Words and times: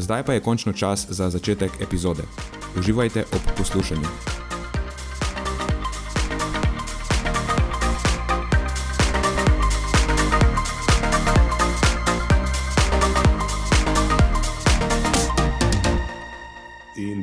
Zdaj 0.00 0.22
pa 0.24 0.32
je 0.32 0.40
končno 0.40 0.72
čas 0.72 1.06
za 1.08 1.30
začetek 1.30 1.70
epizode. 1.80 2.22
Uživajte 2.78 3.24
ob 3.32 3.40
poslušanju. 3.58 4.08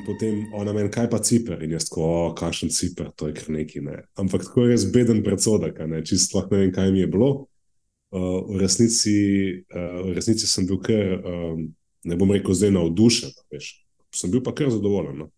Potem 0.05 0.47
ona 0.53 0.73
meni, 0.73 0.89
kaj 0.89 1.09
pa 1.09 1.19
Cipr, 1.19 1.59
in 1.63 1.71
jaz, 1.75 1.89
ko 1.91 2.33
kažem 2.37 2.69
Cipr, 2.69 3.09
to 3.15 3.27
je 3.27 3.33
kar 3.33 3.49
neki. 3.49 3.81
Ne. 3.81 4.05
Ampak 4.15 4.47
tako 4.47 4.63
je 4.63 4.71
res 4.71 4.85
beden 4.91 5.19
predsodek, 5.23 5.77
čisto 6.05 6.47
ne 6.51 6.57
vem, 6.57 6.71
kaj 6.71 6.91
mi 6.91 6.99
je 6.99 7.07
bilo. 7.07 7.29
Uh, 8.09 8.47
v, 8.47 8.61
resnici, 8.61 9.17
uh, 9.67 10.07
v 10.07 10.15
resnici 10.15 10.47
sem 10.47 10.65
bil 10.65 10.79
kar. 10.81 11.19
Um, 11.21 11.76
ne 12.07 12.17
bom 12.19 12.31
rekel, 12.31 12.55
zdaj 12.55 12.73
navdušen. 12.75 13.33
Veš. 13.53 13.71
Sem 14.15 14.31
bil 14.31 14.43
pa 14.43 14.53
kar 14.55 14.71
zadovoljen. 14.71 15.23
No. 15.23 15.29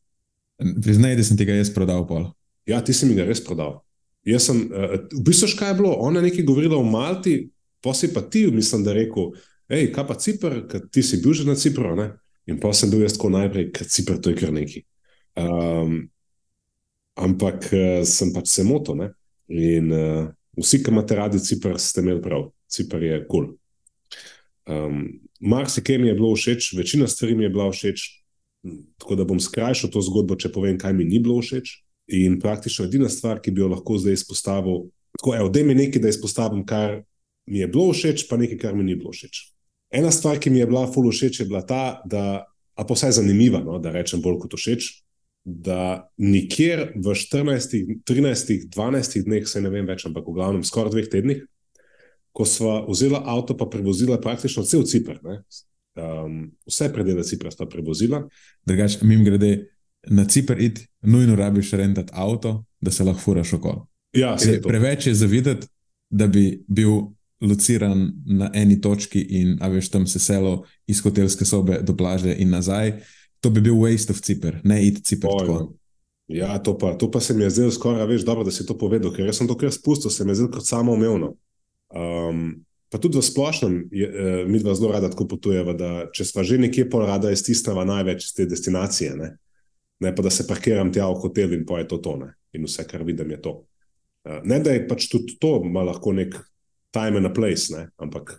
Priznaj, 0.84 1.18
da 1.18 1.26
sem 1.26 1.38
ti 1.38 1.48
ga 1.48 1.58
jaz 1.58 1.72
prodal. 1.74 2.06
Pol. 2.08 2.30
Ja, 2.70 2.82
ti 2.86 2.94
si 2.94 3.08
mi 3.10 3.18
ga 3.18 3.26
res 3.28 3.42
prodal. 3.44 3.80
Jaz 4.28 4.50
sem, 4.50 4.66
uh, 4.70 4.98
v 5.16 5.24
bistvu, 5.26 5.54
kaj 5.58 5.74
je 5.74 5.80
bilo? 5.80 5.94
Ona 6.06 6.22
je 6.22 6.30
nekaj 6.30 6.46
govorila 6.46 6.78
o 6.78 6.86
Malti, 6.86 7.50
pa 7.82 7.94
si 7.96 8.12
pa 8.14 8.22
ti, 8.22 8.46
mislim, 8.52 8.84
da 8.86 8.94
rekel, 8.94 9.32
hej, 9.72 9.90
kaj 9.96 10.08
pa 10.08 10.18
Cipr, 10.20 10.58
ker 10.70 10.84
ti 10.92 11.04
si 11.06 11.22
bil 11.24 11.34
že 11.34 11.48
na 11.48 11.56
Cipru. 11.58 11.96
Ne? 11.98 12.12
In 12.50 12.60
pa 12.62 12.74
sem 12.76 12.92
bil 12.92 13.06
jaz 13.06 13.16
tako 13.18 13.32
najprej, 13.34 13.70
ker 13.76 13.88
Cipr 13.90 14.20
to 14.20 14.34
je 14.34 14.40
kar 14.42 14.52
neki. 14.54 14.84
Um, 15.40 16.04
ampak 17.20 17.72
uh, 17.72 18.04
sem 18.06 18.34
pač 18.36 18.52
se 18.52 18.68
motil. 18.68 19.08
In 19.50 19.90
uh, 19.96 20.28
vsi, 20.60 20.84
ki 20.84 20.94
imate 20.94 21.18
radi 21.18 21.42
Cipr, 21.42 21.80
ste 21.82 22.04
imeli 22.06 22.22
prav. 22.22 22.52
Cipr 22.70 23.08
je 23.08 23.24
kul. 23.26 23.50
Cool. 23.50 23.56
Um, 24.70 25.29
marsikaj 25.40 25.98
mi 25.98 26.08
je 26.08 26.14
bilo 26.14 26.34
všeč, 26.36 26.74
večina 26.78 27.08
stvari 27.08 27.36
mi 27.36 27.44
je 27.44 27.50
bila 27.50 27.72
všeč, 27.72 28.06
tako 28.98 29.16
da 29.16 29.24
bom 29.24 29.40
skrajšal 29.40 29.92
to 29.92 30.02
zgodbo, 30.04 30.36
če 30.36 30.52
povem, 30.52 30.78
kaj 30.80 30.94
mi 30.94 31.08
ni 31.08 31.20
bilo 31.20 31.40
všeč. 31.42 31.80
In 32.20 32.40
praktično 32.42 32.88
edina 32.90 33.10
stvar, 33.10 33.40
ki 33.42 33.52
bi 33.54 33.62
jo 33.62 33.70
lahko 33.70 33.98
zdaj 34.02 34.18
izpostavil, 34.18 34.88
tako 35.18 35.36
je, 35.36 35.50
da 35.54 35.64
mi 35.64 35.76
nekaj, 35.78 36.02
da 36.02 36.10
izpostavim, 36.10 36.66
kar 36.66 37.02
mi 37.46 37.60
je 37.60 37.68
bilo 37.68 37.94
všeč, 37.94 38.26
pa 38.30 38.38
nekaj, 38.38 38.58
kar 38.58 38.76
mi 38.76 38.84
ni 38.84 38.96
bilo 38.96 39.14
všeč. 39.14 39.44
Ena 39.94 40.12
stvar, 40.12 40.40
ki 40.42 40.50
mi 40.50 40.60
je 40.60 40.68
bila 40.70 40.88
fully 40.90 41.14
všeč, 41.14 41.40
je 41.40 41.46
bila 41.50 41.62
ta, 41.66 42.02
da, 42.06 42.46
a 42.76 42.86
pa 42.86 42.98
vsaj 42.98 43.18
zanimiva, 43.22 43.62
no, 43.66 43.80
da 43.82 43.94
rečem 43.94 44.22
bolj 44.22 44.42
kot 44.44 44.58
všeč. 44.58 44.90
Da 45.46 46.10
nikjer 46.20 46.92
v 47.00 47.14
14, 47.16 48.04
13, 48.06 48.68
12 48.70 49.24
dneh, 49.26 49.48
se 49.48 49.62
ne 49.62 49.72
vem 49.74 49.88
več, 49.88 50.04
ampak 50.06 50.28
v 50.28 50.36
glavnem 50.36 50.66
skoraj 50.68 50.94
dveh 50.94 51.08
tednih, 51.10 51.46
ko 52.32 52.46
smo 52.46 52.86
vzeli 52.88 53.18
avto, 53.20 53.58
pa 53.58 53.66
prevozili 53.66 54.18
praktično 54.22 54.64
cel 54.64 54.84
Cipr. 54.84 55.20
Um, 56.00 56.52
vse 56.68 56.92
predele 56.94 57.24
Cipra 57.24 57.52
sta 57.52 57.66
prevozila. 57.66 58.24
Drugač, 58.66 59.02
mim 59.02 59.24
grede 59.26 59.70
na 60.08 60.26
Cipr, 60.26 60.60
id, 60.62 60.80
nujno 61.02 61.36
rabiš 61.36 61.72
rentati 61.72 62.14
avto, 62.16 62.64
da 62.82 62.92
se 62.92 63.04
lahko 63.04 63.22
furaš 63.22 63.54
okoli. 63.54 63.82
Ja, 64.14 64.38
je 64.42 64.62
preveč 64.62 65.08
je 65.08 65.14
zavideti, 65.14 65.68
da 66.10 66.28
bi 66.28 66.64
bil 66.68 67.12
lociran 67.42 68.12
na 68.26 68.50
eni 68.54 68.82
točki 68.82 69.22
in 69.22 69.58
veš, 69.62 69.90
tam 69.90 70.08
se 70.08 70.20
selo 70.20 70.64
iz 70.88 71.02
hotelske 71.04 71.46
sobe 71.46 71.80
do 71.82 71.96
plaže 71.98 72.36
in 72.38 72.50
nazaj. 72.50 73.00
To 73.40 73.50
bi 73.50 73.62
bil 73.62 73.78
waste 73.80 74.12
of 74.12 74.22
Cipr, 74.22 74.60
ne 74.64 74.82
id 74.88 75.04
Cipr. 75.06 75.28
Ja, 76.28 76.58
to 76.62 76.78
pa, 76.78 76.94
to 76.98 77.12
pa 77.12 77.20
se 77.20 77.34
mi 77.34 77.44
je 77.44 77.50
zdelo 77.50 77.72
skoraj 77.72 78.06
več 78.08 78.26
dobro, 78.26 78.44
da 78.44 78.52
si 78.52 78.66
to 78.66 78.78
povedal, 78.78 79.14
ker 79.14 79.32
sem 79.34 79.48
to 79.48 79.56
kar 79.58 79.72
spustil, 79.74 80.12
se 80.12 80.26
mi 80.26 80.32
je 80.32 80.42
zdelo 80.42 80.52
kot 80.58 80.66
samo 80.66 80.94
umevno. 80.94 81.34
Um, 81.90 82.62
pa 82.90 82.98
tudi 83.02 83.18
v 83.18 83.26
splošnem, 83.26 83.90
je, 83.94 84.08
uh, 84.10 84.42
mi 84.50 84.62
dva 84.62 84.76
zelo 84.78 84.92
rada 84.94 85.10
tako 85.10 85.28
potujemo, 85.30 85.74
da 85.74 86.10
če 86.14 86.26
smo 86.26 86.46
že 86.46 86.60
nekje 86.62 86.86
pol 86.90 87.06
rada, 87.10 87.32
iztisnemo 87.34 87.86
največ 87.86 88.30
iz 88.30 88.36
te 88.38 88.46
destinacije. 88.50 89.16
Ne? 89.18 89.38
ne 90.00 90.14
pa 90.16 90.24
da 90.24 90.30
se 90.30 90.48
parkiram 90.48 90.94
tja 90.94 91.10
v 91.10 91.20
hotel 91.20 91.54
in 91.54 91.66
poje 91.68 91.88
to 91.88 91.98
tone. 91.98 92.34
In 92.54 92.66
vse, 92.66 92.86
kar 92.88 93.04
vidim, 93.04 93.32
je 93.36 93.42
to. 93.42 93.56
Uh, 94.26 94.40
ne 94.44 94.60
da 94.62 94.74
je 94.76 94.86
pač 94.88 95.10
tudi 95.12 95.38
to, 95.42 95.58
lahko 95.66 96.14
nek 96.14 96.38
time 96.94 97.18
and 97.18 97.30
a 97.30 97.34
place, 97.34 97.74
ne? 97.74 97.90
ampak 97.98 98.38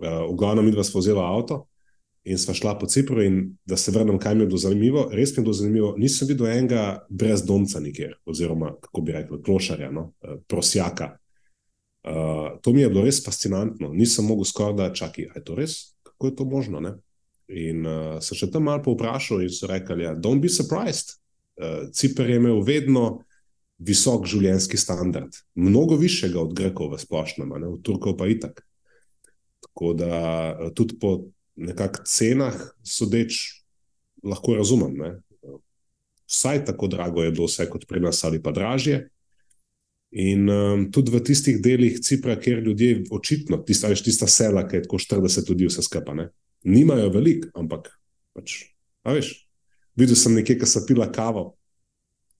uh, 0.00 0.24
v 0.28 0.34
glavnem, 0.36 0.66
mi 0.68 0.74
dva 0.74 0.84
smo 0.84 1.04
vzeli 1.04 1.20
avto. 1.20 1.66
In 2.22 2.38
sva 2.38 2.54
šla 2.54 2.76
po 2.78 2.86
Cipru, 2.86 3.18
in 3.18 3.56
da 3.66 3.74
se 3.76 3.90
vrnem, 3.90 4.18
kaj 4.22 4.36
mi 4.36 4.44
je 4.44 4.50
bilo 4.52 4.58
zanimivo. 4.62 5.08
Res 5.10 5.32
mi 5.34 5.40
je 5.40 5.46
bilo 5.48 5.56
zanimivo, 5.58 5.88
nisem 5.98 6.28
videl 6.30 6.52
enega 6.52 6.82
brezdomca 7.10 7.82
nikjer, 7.82 8.14
oziroma 8.30 8.76
kako 8.80 9.02
bi 9.02 9.16
rekel, 9.16 9.40
klošarja, 9.42 9.90
no? 9.90 10.12
prosjaka. 10.46 11.16
Uh, 12.02 12.58
to 12.62 12.72
mi 12.72 12.82
je 12.82 12.90
bilo 12.90 13.04
res 13.06 13.20
fascinantno. 13.24 13.92
Nisem 13.94 14.26
mogel 14.26 14.44
skoraj 14.44 14.74
da 14.74 14.92
čakati, 14.94 15.28
ali 15.30 15.38
je 15.38 15.44
to 15.44 15.54
res, 15.54 15.74
kako 16.02 16.26
je 16.26 16.36
to 16.36 16.44
možno. 16.44 16.80
Ne? 16.80 16.96
In 17.48 17.86
uh, 17.86 18.16
se 18.18 18.34
še 18.34 18.50
tam 18.50 18.66
malo 18.66 18.82
povprašal, 18.82 19.44
in 19.44 19.52
so 19.52 19.70
rekli: 19.70 20.02
ja, 20.06 20.16
Don't 20.18 20.42
be 20.42 20.50
surprised. 20.50 21.18
Uh, 21.60 21.86
Cipr 21.94 22.26
je 22.26 22.40
imel 22.40 22.62
vedno 22.66 23.22
visok 23.82 24.26
življenjski 24.30 24.78
standard, 24.78 25.34
mnogo 25.58 25.98
višjega 25.98 26.40
od 26.42 26.54
Grekov 26.58 26.92
v 26.94 27.00
splošnem, 27.02 27.54
ne? 27.60 27.70
od 27.70 27.82
Turkov 27.86 28.16
pa 28.18 28.26
itak. 28.30 28.64
Tako 29.62 29.94
da 29.98 30.12
uh, 30.18 30.74
tudi 30.74 30.98
po 30.98 31.20
nekakšnih 31.54 32.08
cenah, 32.08 32.56
sodeč, 32.82 33.62
lahko 34.26 34.56
razumem. 34.58 34.96
Ne? 34.98 35.10
Vsaj 36.30 36.64
tako 36.64 36.88
drago 36.88 37.22
je 37.22 37.34
bilo 37.34 37.46
vse 37.46 37.68
kot 37.70 37.86
pri 37.86 38.00
nas, 38.00 38.24
ali 38.24 38.40
pa 38.42 38.50
dražje. 38.50 39.04
In 40.12 40.48
um, 40.52 40.84
tudi 40.92 41.08
v 41.08 41.22
tistih 41.24 41.56
delih 41.64 41.96
Cipra, 42.04 42.36
kjer 42.36 42.60
ljudje 42.60 43.04
očitno, 43.10 43.62
tista, 43.64 43.88
veš, 43.88 44.02
tista 44.04 44.28
sela, 44.28 44.66
ki 44.68 44.76
je 44.76 44.84
tako 44.84 45.00
40 45.00 45.48
ljudi, 45.48 45.70
vse 45.70 45.84
skupaj, 45.86 46.26
nimajo 46.68 47.08
veliko, 47.14 47.48
ampak 47.56 47.88
pač, 48.36 48.58
veš, 49.08 49.32
videl 49.96 50.18
sem 50.20 50.36
nekje, 50.36 50.58
ki 50.60 50.68
so 50.68 50.84
pila 50.84 51.08
kavo, 51.12 51.54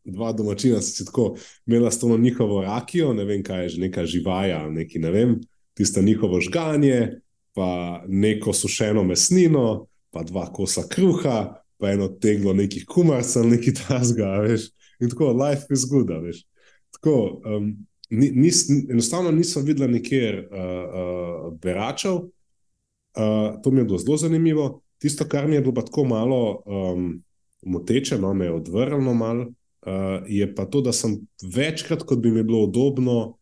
dva 0.04 0.32
domačina 0.36 0.82
so 0.82 0.92
si 0.92 1.06
tako 1.08 1.36
imela 1.66 1.90
s 1.90 2.00
to 2.00 2.18
njihovo 2.18 2.60
rakijo, 2.62 3.12
ne 3.16 3.24
vem, 3.24 3.42
kaj 3.42 3.62
je 3.62 3.68
že 3.68 3.80
neka 3.80 4.06
živaja, 4.06 4.68
neki, 4.70 4.98
ne 4.98 5.10
vem, 5.10 5.34
tisto 5.74 6.02
njihovo 6.02 6.40
žganje, 6.40 7.22
pa 7.54 8.02
neko 8.08 8.52
sušeno 8.52 9.04
mesnino, 9.04 9.86
pa 10.10 10.22
dva 10.22 10.46
kosa 10.52 10.82
kruha, 10.88 11.62
pa 11.78 11.90
eno 11.90 12.08
teglo 12.08 12.52
nekih 12.52 12.84
kumarcev, 12.86 13.46
neki 13.48 13.74
tasga, 13.80 14.38
veš, 14.44 14.68
in 15.00 15.08
tako, 15.08 15.32
life 15.32 15.72
is 15.72 15.88
good, 15.88 16.10
veš. 16.22 16.44
Tako, 16.92 17.42
um, 17.44 17.86
nis, 18.10 18.66
enostavno 18.90 19.30
nisem 19.30 19.64
videl 19.64 19.90
nikjer 19.90 20.38
uh, 20.38 20.58
uh, 20.58 21.58
beračev. 21.58 22.14
Uh, 22.14 23.62
to 23.62 23.70
mi 23.70 23.80
je 23.80 23.84
bilo 23.84 23.98
zelo 23.98 24.16
zanimivo. 24.16 24.82
Tisto, 24.98 25.28
kar 25.28 25.48
mi 25.48 25.54
je 25.54 25.60
bilo 25.60 25.82
tako 25.82 26.04
malo 26.04 26.62
um, 26.66 27.22
moteče, 27.62 28.18
no, 28.18 28.34
me 28.34 28.44
je 28.44 28.52
odvrnilo 28.52 29.14
malo, 29.14 29.46
uh, 29.46 30.22
je 30.28 30.54
pa 30.54 30.64
to, 30.64 30.80
da 30.80 30.92
sem 30.92 31.20
večkrat, 31.54 32.02
kot 32.02 32.18
bi 32.18 32.30
mi 32.30 32.42
bilo 32.42 32.62
udobno, 32.64 33.36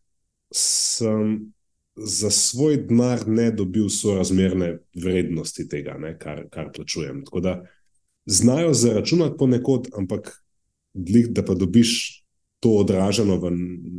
za 1.95 2.29
svoj 2.29 2.77
denar 2.77 3.27
ne 3.27 3.51
dobil 3.51 3.89
sorazmerne 3.89 4.77
vrednosti 4.95 5.67
tega, 5.69 5.97
ne, 5.99 6.17
kar, 6.19 6.45
kar 6.49 6.71
plačujem. 6.75 7.25
Tako 7.25 7.39
da 7.39 7.65
znajo 8.25 8.73
zaračunati 8.73 9.37
ponekod, 9.37 9.87
ampak 9.97 10.43
da 11.29 11.45
pa 11.45 11.53
dobiš 11.53 12.20
to 12.61 12.77
odraženo 12.83 13.39
v 13.41 13.51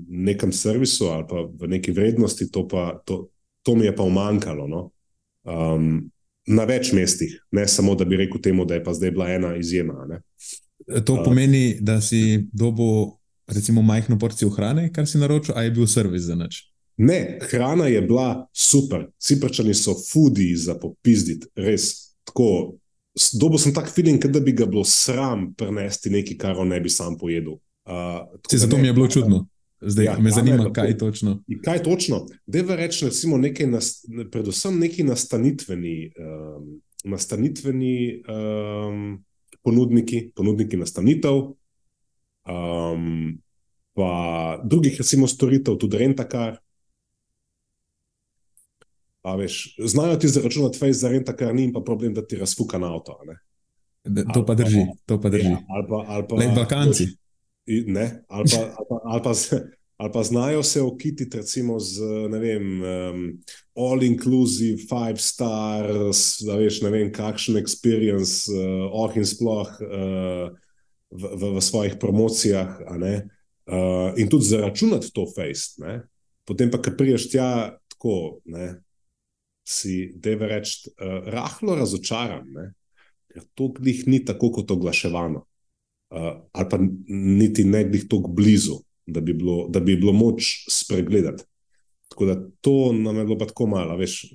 nekem 0.09 0.53
servisu 0.55 1.11
ali 1.11 1.25
pa 1.29 1.43
v 1.50 1.69
neki 1.69 1.91
vrednosti, 1.91 2.47
to, 2.50 2.62
pa, 2.69 3.03
to, 3.05 3.26
to 3.62 3.75
mi 3.75 3.88
je 3.88 3.94
pa 3.97 4.06
umankalo. 4.06 4.69
No? 4.70 4.82
Um, 5.43 6.12
na 6.47 6.67
več 6.67 6.93
mestih, 6.94 7.35
ne 7.50 7.67
samo 7.69 7.94
da 7.99 8.06
bi 8.06 8.20
rekel 8.23 8.41
temu, 8.43 8.64
da 8.67 8.79
je 8.79 8.85
pa 8.85 8.94
zdaj 8.94 9.11
bila 9.11 9.31
ena 9.35 9.56
izjema. 9.59 10.06
Ne? 10.06 10.23
To 11.06 11.23
pomeni, 11.25 11.79
da 11.81 12.00
si 12.00 12.47
dobil, 12.53 13.14
recimo, 13.50 13.82
majhno 13.82 14.19
porcijo 14.19 14.50
hrane, 14.55 14.88
kar 14.94 15.06
si 15.11 15.19
naročil, 15.19 15.55
a 15.59 15.67
je 15.67 15.75
bil 15.75 15.87
servis 15.91 16.26
za 16.31 16.38
noč. 16.38 16.64
Ne, 17.03 17.38
hrana 17.50 17.88
je 17.91 18.03
bila 18.06 18.47
super, 18.55 19.09
ciprčani 19.19 19.75
so 19.75 19.94
fudi 19.99 20.53
za 20.56 20.76
popizditi, 20.79 21.50
res 21.56 22.14
tako. 22.29 22.79
Dobil 23.37 23.61
sem 23.61 23.75
tak 23.76 23.91
feeling, 23.93 24.23
da 24.32 24.41
bi 24.41 24.55
ga 24.56 24.64
bilo 24.64 24.87
sram 24.88 25.50
prenesti 25.59 26.11
nekaj, 26.14 26.37
kar 26.41 26.62
ne 26.64 26.79
bi 26.81 26.88
sam 26.88 27.19
pojedel. 27.20 27.59
Uh, 27.84 28.38
zato 28.52 28.76
ne, 28.76 28.82
mi 28.82 28.88
je 28.88 28.93
bilo 28.93 29.08
čudno. 29.08 29.46
Zdaj 29.81 30.05
ja, 30.05 30.19
me 30.19 30.31
zanima, 30.31 30.62
je, 30.62 30.73
kaj 30.73 30.88
je 30.88 30.99
točno. 30.99 31.43
Kaj 31.64 31.76
je 31.76 31.82
točno? 31.82 32.26
Deva 32.46 32.76
reči, 32.76 33.05
recimo, 33.05 33.38
nekaj 33.38 33.67
nas, 33.67 34.06
predvsem 34.31 34.79
neki 34.79 35.02
nastanitveni, 35.02 36.12
um, 36.19 36.81
nastanitveni 37.05 38.23
um, 38.23 39.25
ponudniki, 39.62 40.29
ponudniki 40.37 40.79
nastanitev, 40.79 41.40
um, 42.46 43.38
pa 43.93 44.11
drugih, 44.64 44.99
recimo, 44.99 45.26
storitev, 45.26 45.81
tudi 45.82 45.99
rentakar. 45.99 46.61
A 49.23 49.35
veš, 49.38 49.76
znajo 49.78 50.17
ti 50.19 50.28
zaračunati 50.28 50.78
fejs 50.78 51.02
za 51.02 51.11
rentakar, 51.11 51.55
ni 51.55 51.73
pa 51.73 51.82
problem, 51.82 52.14
da 52.14 52.26
ti 52.26 52.38
razfuka 52.38 52.78
na 52.78 52.94
avto. 52.94 53.19
Da, 54.05 54.25
to 54.35 54.46
pa 54.46 54.55
drži, 54.55 54.87
to 55.06 55.20
pa 55.20 55.31
drži. 55.31 55.50
Ja, 55.50 55.58
ali 55.69 55.87
pa, 55.88 56.05
ali 56.08 56.25
pa, 56.28 56.37
Le 56.37 56.49
Balkanci. 56.55 57.06
Ne, 57.67 58.25
ali, 58.29 58.49
pa, 58.50 58.59
ali, 58.59 58.87
pa, 58.88 59.00
ali, 59.05 59.23
pa, 59.23 59.32
ali 59.97 60.12
pa 60.12 60.23
znajo 60.23 60.62
se 60.62 60.82
okititi, 60.82 61.37
recimo, 61.37 61.79
z 61.81 62.00
vem, 62.31 62.82
um, 62.82 63.43
all-inclusive, 63.75 64.82
five 64.88 65.17
stars, 65.17 66.43
da 66.43 66.56
veš, 66.59 66.81
ne 66.82 66.91
vem, 66.91 67.12
kakšen 67.14 67.56
experience, 67.61 68.50
uh, 68.50 68.91
oh 68.91 69.14
in 69.17 69.26
sploh 69.26 69.70
uh, 69.79 70.50
v, 71.11 71.31
v, 71.38 71.53
v 71.55 71.62
svojih 71.62 71.94
promocijah. 72.03 72.81
Uh, 72.82 74.11
in 74.19 74.26
tudi 74.29 74.50
zaračunati 74.50 75.12
to. 75.14 75.29
Ne? 75.79 76.00
Potem 76.44 76.70
pa, 76.70 76.82
ki 76.82 76.97
priješ 76.99 77.29
tja, 77.31 77.79
tako 77.94 78.43
ne, 78.50 78.82
si, 79.62 80.11
da 80.19 80.35
je 80.35 80.50
reči, 80.50 80.91
uh, 80.99 81.31
rahlo 81.31 81.79
razočaran, 81.79 82.50
ne? 82.50 82.73
ker 83.32 83.47
to 83.55 83.70
glih 83.79 84.03
ni 84.11 84.19
tako 84.26 84.50
kot 84.53 84.75
oglaševano 84.75 85.47
ali 86.53 86.69
pa 86.70 86.79
niti 87.09 87.64
ne 87.64 87.85
bi 87.85 88.09
tako 88.09 88.29
blizu, 88.29 88.76
da 89.06 89.20
bi, 89.20 89.35
bilo, 89.35 89.69
da 89.69 89.81
bi 89.81 89.97
bilo 89.97 90.12
moč 90.12 90.67
spregledati. 90.70 91.44
Tako 92.09 92.25
da 92.25 92.49
to 92.61 92.93
nam 92.93 93.17
je 93.17 93.25
bilo 93.25 93.38
pa 93.38 93.47
tako 93.47 93.67
malo, 93.67 93.97
veš. 93.97 94.35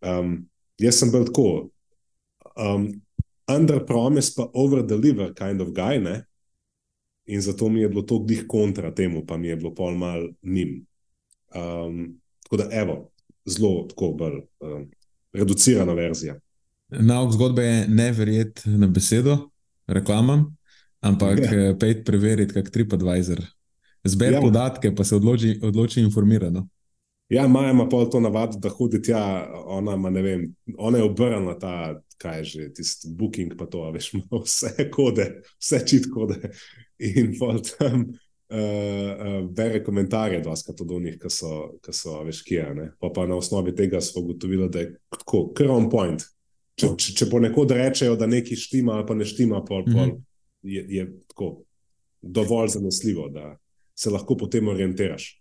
Um, 0.00 0.48
jaz 0.78 0.94
sem 0.94 1.10
bil 1.12 1.24
tako, 1.28 1.68
um, 2.56 2.88
under 3.56 3.84
promise, 3.86 4.32
pa 4.36 4.48
over 4.54 4.82
deliver, 4.86 5.34
kind 5.34 5.60
of 5.60 5.68
guy. 5.68 6.00
Ne? 6.00 6.24
In 7.26 7.40
zato 7.40 7.68
mi 7.68 7.80
je 7.80 7.88
bilo 7.88 8.02
to 8.02 8.18
glih 8.18 8.44
kontra 8.48 8.94
temu, 8.94 9.26
pa 9.26 9.36
mi 9.36 9.48
je 9.48 9.56
bilo 9.56 9.74
pol 9.74 9.94
mal 9.94 10.28
njim. 10.42 10.86
Um, 11.54 12.20
tako 12.42 12.56
da, 12.56 12.68
evo, 12.72 13.10
zelo 13.44 13.86
tako 13.88 14.12
bolj 14.12 14.40
um, 14.60 14.90
reducirana 15.32 15.92
verzija. 15.92 16.40
Nauk 16.88 17.32
zgodbe 17.32 17.62
je 17.62 17.88
neverjetno 17.88 18.78
na 18.78 18.86
besedo 18.86 19.49
reklamam, 19.90 20.46
ampak 21.00 21.38
ja. 21.38 21.50
Eh, 21.52 21.72
pej 21.78 22.00
preveriti, 22.04 22.54
kak 22.54 22.70
TripAdvisor. 22.70 23.42
Zberi 24.04 24.38
ja. 24.38 24.40
podatke, 24.40 24.94
pa 24.96 25.04
se 25.04 25.16
odloči, 25.16 25.58
odloči 25.62 26.00
informirano. 26.00 26.68
Ja, 27.30 27.48
Maja 27.48 27.70
ima 27.70 27.88
pa 27.88 28.04
to 28.10 28.20
navado, 28.20 28.58
da 28.58 28.68
hodi 28.68 29.02
tja, 29.02 29.46
ona, 29.66 29.96
ma, 29.96 30.08
vem, 30.08 30.48
ona 30.78 30.98
je 30.98 31.04
obrnjena 31.04 31.58
ta, 31.58 31.74
kaj 32.18 32.38
je 32.38 32.44
že, 32.44 32.72
tisti 32.74 33.12
booking, 33.14 33.54
pa 33.58 33.68
to, 33.70 33.84
veš, 33.94 34.10
vse 34.44 34.88
kode, 34.90 35.28
vse 35.60 35.78
čit 35.86 36.08
kode. 36.10 36.50
In 36.98 37.36
tam 37.78 38.02
uh, 38.02 38.56
uh, 38.56 39.36
bere 39.56 39.84
komentarje, 39.84 40.40
doskrat 40.42 40.80
od 40.80 40.90
onih, 40.98 41.20
ki 41.22 41.30
so, 41.30 41.78
ki 41.84 41.94
so, 41.94 42.18
veš, 42.26 42.42
kje. 42.48 42.66
Pa, 42.98 43.12
pa 43.14 43.28
na 43.30 43.38
osnovi 43.38 43.76
tega 43.76 44.00
smo 44.00 44.24
ugotovili, 44.24 44.68
da 44.68 44.82
je 44.82 44.96
tako, 45.14 45.46
kar 45.54 45.70
on 45.70 45.86
point, 45.90 46.26
če, 46.80 46.92
če, 46.96 47.14
če 47.20 47.28
ponekod 47.30 47.72
rečejo, 47.76 48.16
da 48.16 48.28
nekaj 48.30 48.58
štima 48.58 48.98
ali 48.98 49.06
pa 49.08 49.16
ne 49.18 49.26
štima, 49.28 49.60
pol, 49.64 49.84
pol, 49.84 50.06
mm 50.06 50.10
-hmm. 50.10 50.22
je, 50.62 50.84
je 50.88 51.06
tako 51.28 51.50
dovolj 52.22 52.68
zanesljivo, 52.76 53.28
da 53.28 53.56
se 53.94 54.10
lahko 54.10 54.36
potem 54.36 54.68
orientiraš. 54.68 55.36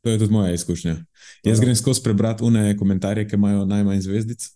To 0.00 0.10
je 0.10 0.18
tudi 0.18 0.32
moja 0.32 0.52
izkušnja. 0.52 0.96
Jaz 1.44 1.60
grem 1.60 1.76
skozi 1.76 2.02
prebrati 2.02 2.44
une 2.44 2.76
komentarje, 2.76 3.28
ki 3.28 3.34
imajo 3.34 3.64
najmanj 3.64 4.00
zvezdic. 4.00 4.48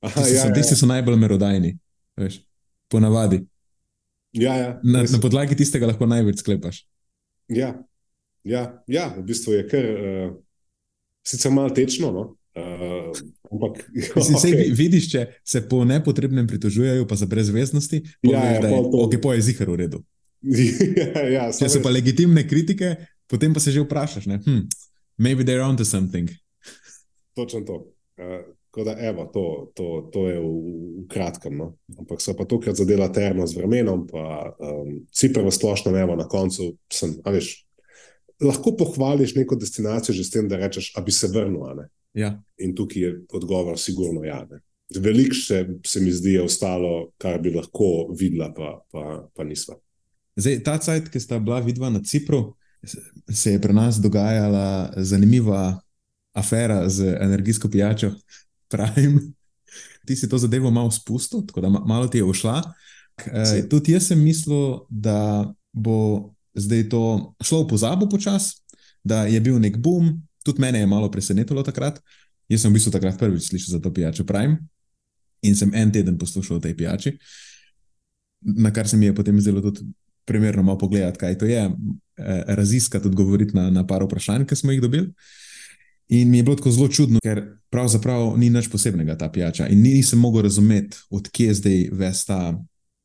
Aha, 0.00 0.20
tisti, 0.20 0.34
ja, 0.34 0.42
so, 0.42 0.48
ja, 0.48 0.54
tisti 0.54 0.72
ja. 0.72 0.76
so 0.76 0.86
najbolj 0.86 1.16
merodajni, 1.16 1.78
veš, 2.16 2.40
ponavadi. 2.88 3.44
Ja, 4.32 4.56
ja, 4.56 4.80
na, 4.82 5.04
na 5.12 5.20
podlagi 5.22 5.56
tistega 5.56 5.86
lahko 5.86 6.06
največ 6.06 6.42
sklepaš. 6.42 6.82
Ja, 7.48 7.74
ja, 8.44 8.64
ja 8.86 9.08
v 9.16 9.22
bistvu 9.28 9.54
je 9.54 9.68
kar 9.68 9.86
uh, 9.90 10.32
sicer 11.26 11.52
malo 11.54 11.70
tečno. 11.70 12.10
No? 12.12 12.24
Uh, 12.54 13.10
ampak, 13.50 13.90
Mislim, 14.16 14.54
okay. 14.54 14.70
Vidiš, 14.70 15.10
če 15.10 15.26
se 15.42 15.62
po 15.68 15.82
nepotrebnem 15.84 16.46
pritožujejo, 16.46 17.06
pa 17.10 17.18
za 17.18 17.26
brezveznosti, 17.26 18.02
ja, 18.22 18.30
ja, 18.38 18.60
da 18.62 18.70
je 18.70 18.82
to 18.82 19.00
okay, 19.02 19.20
po 19.22 19.32
jezikar 19.34 19.70
v 19.70 19.78
redu. 19.82 20.02
ja, 20.44 21.24
ja, 21.36 21.48
če 21.50 21.70
so 21.72 21.82
pa 21.82 21.90
legitimne 21.90 22.46
kritike, 22.46 22.94
potem 23.26 23.54
pa 23.54 23.62
se 23.62 23.74
že 23.74 23.82
vprašaš, 23.82 24.30
hm, 24.46 24.60
maybe 25.18 25.42
they're 25.42 25.66
onto 25.66 25.84
something. 25.84 26.30
Točno 27.34 27.66
to. 27.66 27.80
Uh, 28.14 28.44
da, 28.84 28.94
evo, 28.98 29.26
to, 29.34 29.72
to, 29.74 30.10
to 30.12 30.28
je 30.28 30.38
v, 30.40 30.54
v 31.02 31.06
kratkem. 31.10 31.58
No? 31.58 31.74
Ampak 31.98 32.22
so 32.22 32.34
pa 32.34 32.46
tokrat 32.46 32.78
zadela 32.78 33.06
termo 33.12 33.46
z 33.46 33.58
vremenom, 33.58 34.06
pa 34.10 34.54
um, 34.58 35.04
Cipr 35.14 35.42
v 35.46 35.50
splošnem, 35.54 35.94
evo, 36.02 36.18
na 36.18 36.26
koncu 36.26 36.74
sem, 36.90 37.14
veš, 37.22 37.62
lahko 38.42 38.74
pohvališ 38.78 39.36
neko 39.38 39.54
destinacijo 39.58 40.14
že 40.14 40.26
s 40.26 40.34
tem, 40.34 40.48
da 40.50 40.58
rečeš, 40.58 40.90
da 40.94 41.02
bi 41.02 41.14
se 41.14 41.30
vrnil. 41.30 41.86
Ja. 42.14 42.34
In 42.62 42.74
tukaj 42.74 43.02
je 43.02 43.14
odgovor, 43.34 43.78
sigurno, 43.78 44.22
ja. 44.24 44.44
Veliko 44.94 45.34
še 45.34 45.64
se 45.86 46.00
mi 46.00 46.12
zdi, 46.14 46.36
je 46.36 46.44
ostalo, 46.44 47.10
kar 47.18 47.40
bi 47.42 47.54
lahko 47.54 48.10
videla, 48.14 48.52
pa, 48.54 48.76
pa, 48.92 49.24
pa 49.34 49.46
nisva. 49.46 49.76
Zdaj, 50.38 50.60
ta 50.66 50.76
cajt, 50.82 51.08
ki 51.10 51.22
sta 51.22 51.38
bila 51.42 51.60
vidva 51.62 51.90
na 51.90 52.02
Cipru, 52.02 52.54
se 53.30 53.54
je 53.54 53.60
pri 53.60 53.74
nas 53.74 53.98
dogajala 54.02 54.92
zanimiva 54.96 55.80
afera 56.34 56.88
z 56.88 57.16
energijsko 57.20 57.70
pijačo. 57.70 58.12
Pravim, 58.72 59.20
ti 60.06 60.16
si 60.16 60.28
to 60.28 60.38
zadevo 60.38 60.70
malo 60.70 60.90
spustil, 60.90 61.44
tako 61.46 61.60
da 61.60 61.68
malo 61.68 62.08
ti 62.08 62.18
je 62.18 62.24
ušla. 62.24 62.62
E, 63.26 63.68
tudi 63.70 63.94
jaz 63.94 64.08
sem 64.10 64.22
mislil, 64.22 64.84
da 64.88 65.46
bo 65.72 66.34
zdaj 66.54 66.88
to 66.88 67.34
šlo 67.42 67.62
v 67.62 67.68
pozabo 67.68 68.08
počasi, 68.10 68.56
da 69.04 69.24
je 69.26 69.40
bil 69.40 69.58
nek 69.62 69.78
boom, 69.78 70.22
tudi 70.44 70.60
mene 70.60 70.84
je 70.84 70.86
malo 70.86 71.10
presenetilo 71.10 71.64
takrat. 71.64 71.98
Jaz 72.48 72.62
sem 72.62 72.72
v 72.72 72.76
bistvu 72.76 72.92
takrat 72.92 73.18
prvič 73.18 73.48
slišal 73.48 73.78
za 73.78 73.80
to 73.80 73.92
pijačo 73.92 74.24
Prime 74.28 74.60
in 75.44 75.56
sem 75.56 75.72
en 75.74 75.92
teden 75.92 76.18
poslušal 76.18 76.56
o 76.56 76.60
tej 76.60 76.76
pijači, 76.76 77.18
na 78.40 78.72
kar 78.72 78.88
se 78.88 78.96
mi 78.96 79.06
je 79.06 79.14
potem 79.14 79.40
zdelo 79.40 79.60
tudi 79.60 79.84
primerno 80.24 80.62
malo 80.62 80.78
pogledati, 80.78 81.18
kaj 81.18 81.38
to 81.38 81.44
je, 81.44 81.64
eh, 81.64 82.44
raziskati, 82.46 83.08
odgovoriti 83.08 83.56
na, 83.56 83.70
na 83.70 83.86
par 83.86 84.02
vprašanj, 84.02 84.46
ki 84.46 84.56
smo 84.56 84.72
jih 84.72 84.80
dobili. 84.80 85.12
In 86.08 86.30
mi 86.30 86.36
je 86.36 86.42
bilo 86.42 86.56
tako 86.56 86.70
zelo 86.70 86.88
čudno, 86.88 87.20
ker 87.22 87.42
pravzaprav 87.70 88.38
ni 88.38 88.50
nič 88.50 88.68
posebnega 88.68 89.16
ta 89.18 89.30
pijača. 89.32 89.68
In 89.68 89.82
nisem 89.82 90.18
mogel 90.18 90.42
razumeti, 90.42 90.96
odkje 91.10 91.54
zdaj 91.54 91.88
vesta. 91.92 92.64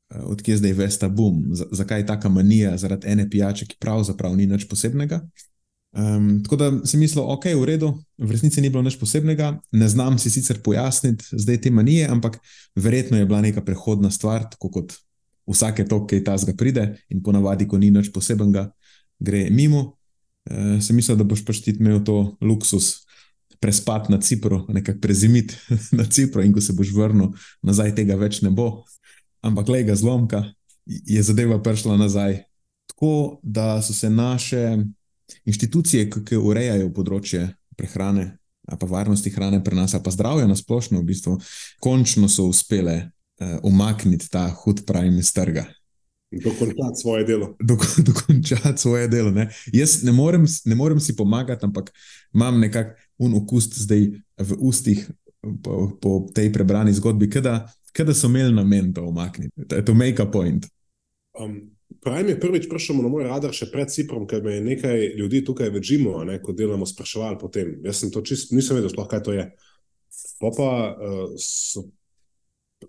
Eh, 0.10 0.24
odkje 0.24 0.58
zdaj 0.58 0.74
vesta 0.74 1.10
boom, 1.10 1.43
zakaj 1.53 2.00
je 2.00 2.05
taka 2.05 2.29
manija 2.29 2.77
zaradi 2.77 3.08
ene 3.08 3.29
pijače, 3.29 3.65
ki 3.65 3.75
pravzaprav 3.79 4.36
ni 4.36 4.48
nič 4.48 4.67
posebnega. 4.67 5.22
Um, 5.91 6.43
tako 6.43 6.55
da 6.55 6.86
sem 6.86 7.00
mislil, 7.01 7.24
ok, 7.25 7.46
v 7.58 7.65
redu, 7.65 7.88
v 8.17 8.31
resnici 8.31 8.62
ni 8.62 8.69
bilo 8.69 8.84
nič 8.86 9.00
posebnega, 9.01 9.55
ne 9.74 9.88
znam 9.89 10.19
si 10.22 10.29
sicer 10.29 10.62
pojasniti 10.62 11.25
zdaj 11.31 11.62
te 11.65 11.72
manije, 11.74 12.05
ampak 12.08 12.38
verjetno 12.77 13.17
je 13.17 13.25
bila 13.25 13.41
neka 13.41 13.63
prehodna 13.65 14.12
stvar, 14.13 14.46
tako 14.51 14.69
kot 14.69 14.93
vsake 15.50 15.88
to, 15.89 16.03
ki 16.05 16.22
ta 16.24 16.38
zga 16.38 16.53
pride 16.53 16.91
in 17.10 17.24
ponavadi, 17.25 17.65
ko 17.65 17.81
ni 17.81 17.89
nič 17.89 18.12
posebenega, 18.13 18.69
gre 19.19 19.48
mimo. 19.50 19.98
Uh, 20.50 20.77
sem 20.81 20.96
mislil, 20.96 21.17
da 21.17 21.25
boš 21.25 21.41
pač 21.46 21.63
ti 21.65 21.74
imel 21.74 22.03
to 22.05 22.38
luksus. 22.41 23.05
Prespati 23.60 24.13
na 24.13 24.22
Cipru, 24.24 24.62
nekako 24.72 25.01
prezimiti 25.03 25.58
na 25.98 26.05
Cipru, 26.05 26.46
in 26.46 26.53
ko 26.53 26.62
se 26.62 26.74
boš 26.77 26.93
vrnil 26.96 27.34
nazaj, 27.65 27.96
tega 27.98 28.15
več 28.15 28.43
ne 28.46 28.53
bo. 28.53 28.86
Ampak, 29.41 29.67
le 29.74 29.84
ga 29.89 29.98
zlomka, 29.98 30.46
je 30.86 31.22
zadeva 31.25 31.58
prišla 31.63 31.98
nazaj. 31.98 32.43
Tako 32.93 33.39
da 33.43 33.81
so 33.81 33.93
se 33.93 34.10
naše 34.10 34.77
inštitucije, 35.45 36.09
ki 36.09 36.38
urejajo 36.38 36.91
področje 36.93 37.48
prehrane, 37.77 38.38
pa 38.69 38.86
varnosti 38.86 39.31
hrane 39.33 39.63
pri 39.63 39.79
nas, 39.79 39.95
pa 39.98 40.13
zdravje 40.13 40.48
na 40.48 40.55
splošno, 40.55 41.01
v 41.01 41.09
bistvu, 41.09 41.38
končno 41.81 42.29
so 42.29 42.50
uspele 42.51 42.98
uh, 43.01 43.57
umakniti 43.63 44.29
ta 44.29 44.50
hud 44.63 44.86
prime 44.88 45.24
iz 45.24 45.33
trga. 45.33 45.65
Dokončati 46.29 47.01
svoje 47.01 47.24
delo. 47.25 47.55
Dokončati 48.09 48.77
svoje 48.77 49.07
delo. 49.07 49.31
Ne? 49.31 49.50
Jaz 49.74 50.03
ne 50.03 50.12
morem, 50.12 50.45
ne 50.65 50.75
morem 50.75 51.00
si 51.00 51.15
pomagati, 51.15 51.65
ampak 51.65 51.89
imam 52.33 52.59
nekakšen 52.62 53.33
okus 53.41 53.71
zdaj 53.74 54.12
v 54.38 54.57
ustih 54.59 55.07
po, 55.63 55.98
po 56.01 56.27
tej 56.36 56.53
prebrani 56.53 56.93
zgodbi, 56.93 57.27
da 57.41 58.13
so 58.13 58.27
imeli 58.27 58.53
namen 58.53 58.93
to 58.93 59.07
omakniti, 59.07 59.51
to 59.86 59.93
make 59.93 60.21
a 60.21 60.25
point. 60.25 60.67
Um, 61.39 61.78
Prime 61.89 62.29
je 62.29 62.39
prvič 62.39 62.69
prišel 62.69 63.01
na 63.01 63.10
moj 63.10 63.25
radar 63.25 63.53
še 63.55 63.67
pred 63.74 63.89
Ciprom, 63.89 64.27
ker 64.29 64.43
me 64.46 64.55
je 64.55 64.62
nekaj 64.62 65.05
ljudi 65.17 65.41
tukaj 65.46 65.72
v 65.74 65.81
Džimu, 65.81 66.22
ko 66.46 66.53
delamo, 66.53 66.86
spraševali 66.86 67.39
po 67.41 67.50
tem. 67.50 67.79
Jaz 67.84 68.03
sem 68.03 68.13
to 68.13 68.22
čist, 68.22 68.53
nisem 68.53 68.77
vedel, 68.77 68.93
sploh, 68.93 69.10
kaj 69.10 69.24
to 69.25 69.34
je. 69.34 69.50
Pa 70.39 70.51
pa 70.53 70.69
uh, 70.93 71.34
so, 71.41 71.89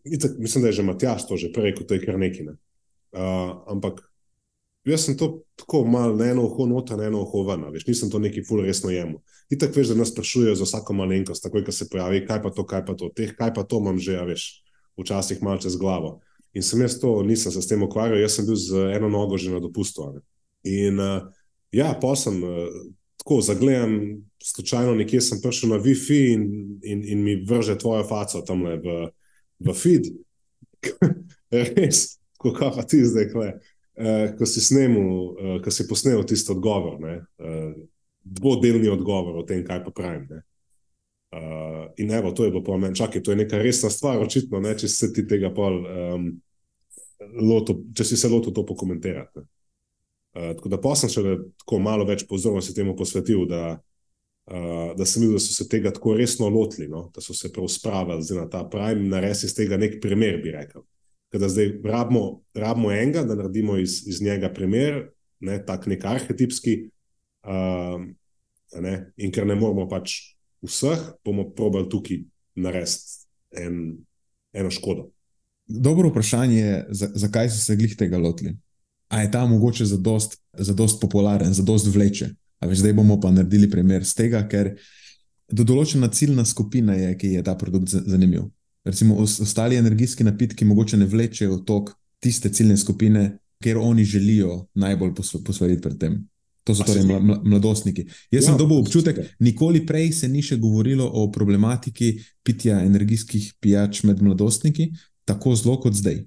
itak, 0.04 0.37
mislim, 0.38 0.62
da 0.62 0.71
je 0.71 0.78
že 0.78 0.87
Matjaš 0.87 1.26
to 1.26 1.40
že 1.40 1.50
prej, 1.52 1.75
kot 1.80 1.90
je 1.90 2.00
kar 2.04 2.21
neki. 2.21 2.47
Ne? 2.52 2.54
Uh, 3.16 3.64
ampak 3.73 4.04
jaz 4.85 5.09
sem 5.09 5.16
to 5.16 5.42
tako 5.57 5.83
malo 5.88 6.16
na 6.16 6.30
eno 6.30 6.45
uho 6.47 6.69
noter, 6.69 7.00
na 7.00 7.09
eno 7.09 7.25
uho 7.25 7.42
ven, 7.49 7.66
veš, 7.73 7.88
nisem 7.88 8.12
to 8.12 8.21
neki 8.21 8.45
ful 8.45 8.62
resno 8.62 8.92
jemo. 8.92 9.25
Itak 9.50 9.75
veš, 9.76 9.90
da 9.90 9.99
nas 9.99 10.12
sprašujejo 10.12 10.54
za 10.54 10.69
vsako 10.69 10.95
malenkost, 11.00 11.42
takoj, 11.42 11.64
ko 11.64 11.73
se 11.73 11.88
pojavi, 11.90 12.23
kaj 12.28 12.42
pa 12.42 12.52
to, 12.52 12.69
kaj 12.69 12.85
pa 12.87 12.95
to, 12.95 13.11
teh, 13.16 13.33
kaj 13.37 13.54
pa 13.57 13.64
to 13.64 13.80
imam 13.80 13.99
že, 13.99 14.21
veš, 14.28 14.62
včasih 15.00 15.42
malce 15.42 15.73
z 15.73 15.80
glavo. 15.80 16.21
In 16.54 16.62
sem 16.66 16.80
jaz 16.83 16.99
to, 16.99 17.21
nisem 17.23 17.52
se 17.52 17.62
s 17.62 17.69
tem 17.71 17.83
ukvarjal, 17.83 18.19
jaz 18.19 18.38
sem 18.38 18.47
bil 18.47 18.59
z 18.59 18.90
eno 18.97 19.09
nogo 19.09 19.38
že 19.38 19.52
na 19.52 19.61
dopustu. 19.62 20.09
Ne? 20.14 20.23
In 20.66 20.99
uh, 20.99 21.28
ja, 21.73 21.92
pa 21.95 22.14
sem 22.19 22.42
uh, 22.42 22.66
tako 23.23 23.40
zagledal, 23.45 24.19
slučajno 24.42 24.95
nekje 24.95 25.21
sem 25.21 25.40
prišel 25.42 25.71
na 25.71 25.78
Wi-Fi 25.78 26.21
in, 26.33 26.42
in, 26.83 27.04
in 27.04 27.23
mi 27.23 27.37
vrže 27.45 27.78
tvojo 27.78 28.04
faco 28.09 28.42
tam 28.42 28.64
le 28.66 28.76
v, 28.83 28.99
v 29.61 29.75
feed. 29.76 30.11
Res, 31.76 32.19
kako 32.40 32.73
pa 32.76 32.83
ti 32.83 33.04
zdaj, 33.04 33.30
kle, 33.30 33.49
uh, 33.54 34.26
ko 34.35 34.49
si 34.49 34.64
snimil, 34.64 35.07
uh, 35.07 35.57
ko 35.62 35.71
si 35.71 35.87
posnel 35.87 36.25
tisti 36.26 36.50
odgovor, 36.50 36.99
uh, 36.99 37.73
dvodelni 38.25 38.90
odgovor 38.90 39.38
o 39.38 39.47
tem, 39.47 39.62
kaj 39.66 39.85
pa 39.87 39.95
pravim. 39.95 40.26
Ne? 40.30 40.42
Uh, 41.30 41.92
in 41.96 42.10
evo, 42.10 42.32
to 42.32 42.44
je 42.44 42.50
bilo 42.50 42.64
po 42.64 42.75
meni, 42.78 42.96
čakaj, 42.96 43.22
to 43.22 43.30
je 43.30 43.37
neka 43.37 43.58
resna 43.58 43.90
stvar, 43.90 44.18
očitno, 44.18 44.58
ne, 44.60 44.72
če 44.75 44.88
se 44.90 45.12
ti 45.14 45.22
tega 45.30 45.52
pol, 45.54 45.76
um, 45.87 46.25
loto, 47.38 47.76
če 47.94 48.06
si 48.08 48.16
se 48.18 48.28
lotil 48.28 48.50
to 48.56 48.64
pokomentirati. 48.66 49.44
Uh, 50.34 50.50
tako 50.58 50.72
da 50.72 50.80
pa 50.82 50.96
sem 50.99 51.12
še 51.12 51.22
tako 51.62 51.78
malo 51.84 52.06
več 52.08 52.25
pozornosti 52.26 52.75
temu 52.75 52.96
posvetil, 52.99 53.44
da, 53.50 53.76
uh, 54.50 54.90
da 54.99 55.06
sem 55.06 55.22
videl, 55.22 55.37
da 55.38 55.44
so 55.44 55.54
se 55.54 55.68
tega 55.70 55.92
tako 55.94 56.16
resno 56.18 56.50
lotili, 56.50 56.88
no, 56.90 57.04
da 57.14 57.22
so 57.22 57.37
se 57.37 57.52
prav 57.54 57.70
spravili 57.70 58.40
na 58.40 58.49
ta 58.50 58.64
prime, 58.66 59.06
narediti 59.14 59.46
iz 59.46 59.54
tega 59.54 59.78
nek 59.78 60.00
primer, 60.02 60.40
bi 60.42 60.56
rekel. 60.56 60.82
Da 61.30 61.46
zdaj 61.46 61.76
rabimo, 61.87 62.40
rabimo 62.58 62.90
enega, 62.90 63.22
da 63.22 63.38
naredimo 63.38 63.78
iz, 63.78 64.00
iz 64.10 64.18
njega 64.18 64.50
primer, 64.50 65.04
ne, 65.46 65.62
tak 65.62 65.87
nek 65.87 66.10
arhetipski, 66.10 66.76
uh, 67.46 68.02
ne, 68.82 68.99
in 69.14 69.30
ker 69.30 69.46
ne 69.46 69.54
moramo 69.54 69.87
pač 69.87 70.18
vseh, 70.62 70.98
bomo 71.24 71.50
probali 71.56 71.88
tukaj 71.88 72.22
narediti 72.54 73.26
en, 73.56 73.98
eno 74.52 74.70
škodo. 74.70 75.10
Dobro 75.66 76.08
vprašanje 76.10 76.58
je, 76.58 76.86
zakaj 76.90 77.50
so 77.50 77.64
se 77.64 77.76
glih 77.76 77.96
tega 77.96 78.18
lotili. 78.18 78.56
A 79.08 79.22
je 79.22 79.30
ta 79.30 79.46
mogoče 79.46 79.84
za 79.84 79.96
dost, 79.96 80.38
za 80.52 80.74
dost 80.74 81.00
popularen, 81.00 81.54
za 81.54 81.62
dost 81.62 81.86
vleče? 81.94 82.28
Veš, 82.60 82.78
zdaj 82.78 82.92
bomo 82.92 83.20
pa 83.20 83.30
naredili 83.30 83.70
primer 83.70 84.04
z 84.04 84.14
tega, 84.14 84.42
ker 84.48 84.74
do 85.50 85.64
določena 85.64 86.10
ciljna 86.12 86.44
skupina 86.44 86.94
je, 86.94 87.14
ki 87.18 87.32
je 87.38 87.44
ta 87.46 87.54
produkt 87.58 87.88
zanimiv. 87.90 88.50
Recimo, 88.84 89.16
ostali 89.22 89.76
energijski 89.76 90.24
napitki 90.24 90.64
mogoče 90.64 90.96
ne 90.96 91.06
vlečejo 91.06 91.62
tok 91.66 91.92
tiste 92.20 92.52
ciljne 92.52 92.76
skupine, 92.76 93.38
ker 93.60 93.78
oni 93.78 94.04
želijo 94.04 94.66
najbolj 94.74 95.14
posvariti 95.44 95.82
pred 95.82 95.98
tem. 96.00 96.20
To 96.68 96.74
so 96.76 96.84
torej 96.84 97.06
mladostniki. 97.44 98.04
Jaz 98.28 98.42
ja, 98.42 98.50
sem 98.50 98.58
dobil 98.60 98.82
občutek, 98.82 99.16
nikoli 99.40 99.80
prej 99.88 100.10
se 100.12 100.28
ni 100.28 100.42
še 100.44 100.58
govorilo 100.60 101.06
o 101.08 101.30
problematiki 101.32 102.10
pitja 102.44 102.82
energijskih 102.84 103.54
pijač 103.64 104.02
med 104.04 104.20
mladostniki 104.20 104.90
tako 105.24 105.54
zelo 105.56 105.78
kot 105.80 105.94
zdaj. 105.96 106.20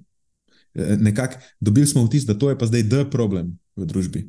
E, 0.74 0.96
nekako 1.00 1.38
dobili 1.60 1.86
smo 1.86 2.04
vtis, 2.04 2.26
da 2.26 2.38
to 2.38 2.50
je 2.50 2.58
pa 2.58 2.66
zdaj 2.66 2.82
D 2.82 3.04
problem 3.10 3.54
v 3.76 3.86
družbi. 3.86 4.24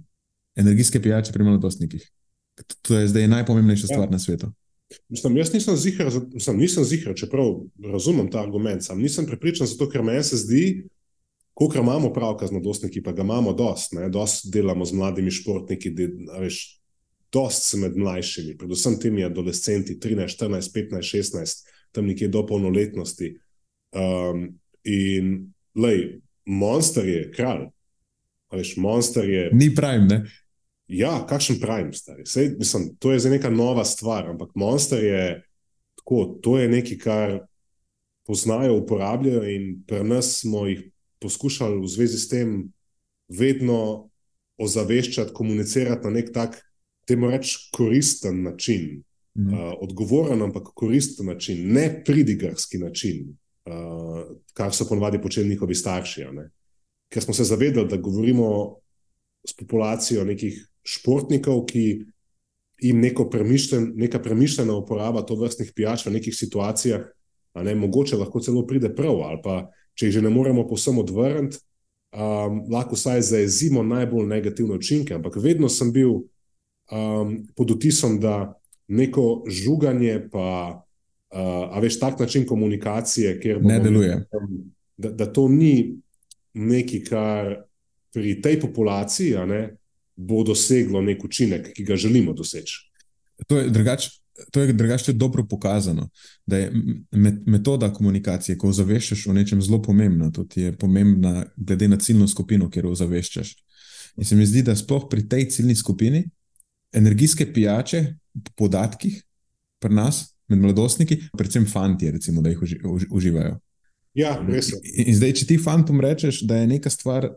Energijske 0.55 1.01
pijače 1.01 1.33
pri 1.33 1.43
mladostnikih. 1.43 2.05
To 2.81 2.99
je 2.99 3.07
zdaj 3.07 3.27
najpomembnejša 3.27 3.87
stvar 3.87 4.07
ja. 4.07 4.11
na 4.11 4.19
svetu. 4.19 4.51
Mislim, 5.09 5.37
jaz 5.37 5.49
nisem 5.53 5.77
zihar, 5.77 6.13
nisem 6.55 6.83
zihar, 6.85 7.15
čeprav 7.17 7.55
razumem 7.91 8.29
ta 8.31 8.39
argument. 8.43 8.83
Sam 8.83 9.01
nisem 9.01 9.25
prepričan, 9.25 9.67
zato 9.67 9.89
ker 9.89 10.03
meni 10.05 10.23
se 10.23 10.37
zdi, 10.37 10.85
koliko 11.55 11.79
imamo 11.79 12.13
pravka 12.13 12.47
z 12.47 12.51
mladostniki, 12.51 13.03
pa 13.03 13.11
ga 13.11 13.23
imamo 13.23 13.53
dost, 13.53 13.93
ne? 13.95 14.09
dost 14.09 14.51
delamo 14.53 14.85
z 14.85 14.93
mladimi 14.93 15.31
športniki, 15.31 15.89
da 15.95 16.39
veš, 16.39 16.81
dost 17.31 17.69
se 17.69 17.77
med 17.77 17.95
mlajšimi, 17.97 18.57
predvsem 18.57 18.99
temi 18.99 19.23
adolescenti, 19.23 19.95
13, 19.99 20.35
14, 20.35 20.73
15, 20.75 21.15
16, 21.15 21.63
tam 21.91 22.07
nekje 22.11 22.27
do 22.27 22.43
polnoletnosti. 22.45 23.37
Um, 23.95 24.49
in, 24.83 25.53
lej, 25.75 26.19
monster 26.45 27.07
je 27.07 27.29
kralj. 27.31 27.69
Veš, 28.51 28.75
monster 28.77 29.29
je. 29.29 29.49
Ni 29.53 29.69
prime, 29.75 30.07
ne? 30.11 30.19
Ja, 30.91 31.21
kakšen 31.27 31.61
prime, 31.63 31.93
stari. 31.95 32.25
Sej, 32.27 32.57
mislim, 32.59 32.91
to 32.99 33.11
je 33.11 33.19
za 33.19 33.29
neka 33.31 33.49
nova 33.49 33.85
stvar, 33.85 34.27
ampak 34.29 34.51
monster 34.55 35.03
je 35.03 35.23
tako, 35.95 36.25
to 36.43 36.59
je 36.59 36.67
nekaj, 36.69 36.97
kar 36.97 37.39
poznajo, 38.27 38.75
uporabljajo 38.81 39.47
in 39.49 39.71
pri 39.87 40.03
nas 40.03 40.33
smo 40.41 40.67
jih 40.67 40.83
poskušali 41.19 41.79
v 41.79 41.87
zvezi 41.87 42.19
s 42.19 42.29
tem 42.29 42.55
vedno 43.29 44.09
ozaveščati, 44.61 45.33
komunicirati 45.33 46.07
na 46.07 46.13
nek 46.15 46.31
tak, 46.33 46.59
temu 47.07 47.29
reč, 47.29 47.69
koristen 47.75 48.43
način. 48.43 49.03
Mm. 49.35 49.51
Uh, 49.51 49.73
odgovoren, 49.83 50.41
ampak 50.41 50.69
koristen 50.73 51.27
način, 51.27 51.73
ne 51.73 51.89
pridigarski 52.05 52.77
način, 52.79 53.33
uh, 53.67 54.21
kar 54.55 54.71
so 54.73 54.87
ponovadi 54.87 55.19
počeli 55.21 55.49
njihovi 55.49 55.75
starši. 55.75 56.23
Ker 57.11 57.23
smo 57.23 57.33
se 57.33 57.43
zavedali, 57.43 57.87
da 57.87 57.97
govorimo 57.97 58.77
s 59.47 59.53
populacijo 59.53 60.23
nekih 60.23 60.61
športnikov, 60.87 61.65
ki 61.65 62.05
jim 62.81 63.03
premišljen, 63.31 63.91
neka 63.95 64.19
premišljena 64.19 64.73
uporaba 64.75 65.21
to 65.21 65.35
vrstnih 65.35 65.71
pijač 65.75 66.05
v 66.05 66.15
nekih 66.15 66.35
situacijah, 66.35 67.01
ne, 67.55 67.75
mogoče 67.75 68.17
lahko 68.17 68.39
celo 68.39 68.65
pride 68.67 68.95
prav, 68.95 69.21
ali 69.21 69.39
pa 69.43 69.71
če 69.95 70.09
jih 70.09 70.17
že 70.17 70.25
ne 70.25 70.31
moremo 70.33 70.65
povsem 70.67 70.97
odvrniti, 70.99 71.59
um, 72.15 72.61
lahko 72.71 72.97
vsaj 72.99 73.23
zaezimo 73.31 73.83
najbolj 73.83 74.27
negativne 74.27 74.75
učinke. 74.75 75.15
Ampak 75.15 75.39
vedno 75.41 75.69
sem 75.69 75.91
bil 75.95 76.11
um, 76.91 77.37
pod 77.55 77.75
vtisom, 77.75 78.19
da 78.19 78.55
neko 78.87 79.45
žuganje, 79.49 80.27
pa 80.31 80.47
uh, 81.33 81.77
veš, 81.81 81.99
tak 81.99 82.19
način 82.19 82.45
komunikacije, 82.47 83.39
ker 83.41 83.63
ne 83.63 83.79
deluje. 83.79 84.19
Da, 84.97 85.09
da 85.11 85.25
to 85.31 85.47
ni 85.51 85.97
nekaj, 86.53 87.01
kar 87.09 87.55
pri 88.15 88.37
tej 88.41 88.59
populaciji 88.61 89.47
ne, 89.47 89.63
bo 90.15 90.43
doseglo 90.47 91.01
nek 91.03 91.23
učinek, 91.23 91.73
ki 91.75 91.83
ga 91.83 91.97
želimo 91.99 92.33
doseči. 92.33 92.77
To 93.47 93.59
je 93.59 93.69
drugače 93.69 94.24
to 94.51 94.61
je 94.61 94.73
drugače 94.73 95.13
dobro 95.13 95.45
pokazano, 95.47 96.09
da 96.45 96.57
je 96.57 96.71
metoda 97.45 97.93
komunikacije, 97.93 98.57
ko 98.57 98.69
ozaveščaš 98.69 99.27
o 99.27 99.33
nečem, 99.33 99.61
zelo 99.61 99.81
pomembna. 99.81 100.31
To 100.31 100.45
je 100.55 100.77
pomembna, 100.77 101.45
glede 101.55 101.87
na 101.87 101.97
ciljno 101.97 102.27
skupino, 102.27 102.69
kjer 102.69 102.87
ozaveščaš. 102.87 103.55
In 104.17 104.25
se 104.25 104.35
mi 104.35 104.45
zdi, 104.45 104.63
da 104.63 104.75
sploh 104.75 105.07
pri 105.09 105.27
tej 105.29 105.49
ciljni 105.49 105.75
skupini 105.75 106.23
energijske 106.95 107.53
pijače, 107.53 108.05
po 108.43 108.51
podatkih, 108.55 109.23
pri 109.79 109.95
nas, 109.95 110.35
med 110.47 110.59
mladostniki, 110.61 111.19
predvsem 111.37 111.65
fanti, 111.67 112.11
recimo, 112.11 112.41
da 112.41 112.51
jih 112.51 112.61
uži, 112.61 112.79
uži, 112.85 113.07
uživajo. 113.11 113.57
Ja, 114.15 114.37
res 114.47 114.71
je. 114.71 114.79
In 115.07 115.15
zdaj, 115.15 115.33
če 115.41 115.47
ti 115.49 115.57
fantom 115.59 115.99
rečeš, 116.01 116.43
da 116.47 116.61
je 116.61 116.67
neka 116.75 116.89
stvar. 116.89 117.31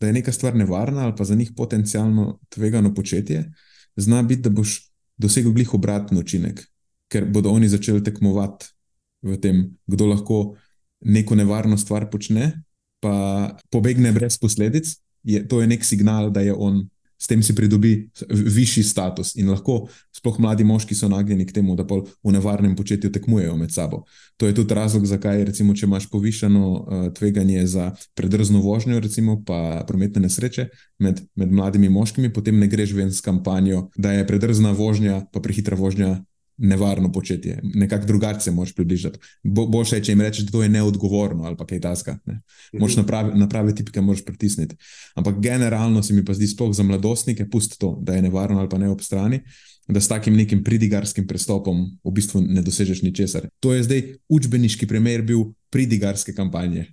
Da 0.00 0.06
je 0.06 0.14
neka 0.14 0.32
stvar 0.32 0.54
nevarna, 0.56 1.02
ali 1.04 1.12
pa 1.18 1.24
za 1.26 1.34
njih 1.34 1.50
potencialno 1.56 2.38
tvegano 2.48 2.92
početje, 2.94 3.42
zna 3.96 4.22
biti, 4.22 4.40
da 4.46 4.50
boš 4.54 4.89
dosegel 5.20 5.52
glih 5.56 5.74
obratni 5.76 6.20
učinek, 6.20 6.62
ker 7.12 7.26
bodo 7.28 7.52
oni 7.52 7.68
začeli 7.68 8.02
tekmovati 8.04 8.70
v 9.26 9.36
tem, 9.40 9.62
kdo 9.84 10.08
lahko 10.08 10.38
neko 11.04 11.36
nevarno 11.36 11.76
stvar 11.80 12.08
počne, 12.12 12.62
pa 13.00 13.56
pobegne 13.72 14.12
brez 14.16 14.38
posledic. 14.40 14.88
Je, 15.24 15.42
to 15.44 15.60
je 15.60 15.68
nek 15.68 15.84
signal, 15.84 16.30
da 16.32 16.40
je 16.40 16.54
on 16.56 16.86
s 17.20 17.28
tem 17.28 17.42
si 17.42 17.54
pridobi 17.54 18.08
višji 18.30 18.82
status 18.82 19.34
in 19.36 19.50
lahko, 19.52 19.84
sploh 20.16 20.38
mladi 20.40 20.64
moški, 20.64 20.96
so 20.96 21.08
nagnjeni 21.08 21.44
k 21.46 21.52
temu, 21.60 21.76
da 21.76 21.84
pol 21.84 22.06
v 22.24 22.32
nevarnem 22.32 22.72
početju 22.76 23.12
tekmujejo 23.12 23.56
med 23.60 23.74
sabo. 23.74 24.04
To 24.40 24.48
je 24.48 24.56
tudi 24.56 24.74
razlog, 24.74 25.04
zakaj, 25.06 25.44
recimo, 25.44 25.74
če 25.76 25.84
imaš 25.86 26.08
povišeno 26.10 26.64
uh, 26.70 27.04
tveganje 27.16 27.66
za 27.68 27.90
predrzno 28.16 28.62
vožnjo, 28.64 29.02
recimo, 29.04 29.36
pa 29.44 29.84
prometne 29.88 30.24
nesreče 30.24 30.70
med, 30.98 31.20
med 31.36 31.52
mladimi 31.52 31.92
moškimi, 31.92 32.32
potem 32.32 32.58
ne 32.58 32.70
greš 32.72 32.96
ven 32.96 33.12
s 33.12 33.20
kampanjo, 33.20 33.90
da 33.96 34.16
je 34.16 34.26
predrzna 34.26 34.72
vožnja, 34.72 35.26
pa 35.32 35.44
prehitra 35.44 35.76
vožnja 35.76 36.22
nevarno 36.60 37.08
početje, 37.12 37.60
nekako 37.62 38.06
drugače 38.06 38.40
se 38.40 38.50
moraš 38.50 38.74
približati. 38.74 39.18
Bo, 39.42 39.66
boš 39.66 39.90
reče, 39.96 40.04
če 40.04 40.12
jim 40.12 40.20
rečeš, 40.20 40.44
da 40.44 40.52
to 40.52 40.62
je 40.62 40.68
neodgovorno 40.68 41.44
ali 41.48 41.56
pa 41.56 41.66
kaj 41.66 41.80
taska. 41.80 42.18
Ne. 42.26 42.40
Moš 42.72 42.92
Mhm. 42.92 43.00
napravi, 43.00 43.38
napravi 43.38 43.74
tipke, 43.74 44.00
moraš 44.00 44.24
pritisniti. 44.24 44.76
Ampak 45.14 45.40
generalno 45.40 46.02
se 46.02 46.14
mi 46.14 46.24
pa 46.24 46.34
zdi, 46.34 46.46
sploh 46.46 46.74
za 46.76 46.82
mladostnike, 46.82 47.48
pusti 47.50 47.78
to, 47.78 47.98
da 48.02 48.14
je 48.14 48.22
nevarno 48.22 48.60
ali 48.60 48.68
pa 48.68 48.78
ne 48.78 48.90
ob 48.90 49.00
strani. 49.00 49.40
Da 49.88 50.00
s 50.00 50.08
takim 50.08 50.36
nekim 50.36 50.64
pridigarskim 50.64 51.26
pristopom 51.26 51.98
v 52.04 52.10
bistvu 52.12 52.40
ne 52.40 52.62
dosežeš 52.62 53.02
ničesar. 53.02 53.48
To 53.60 53.72
je 53.74 53.82
zdaj 53.82 54.02
učbeniški 54.28 54.86
primer 54.86 55.22
bil 55.22 55.38
pridigarske 55.70 56.34
kampanje. 56.34 56.92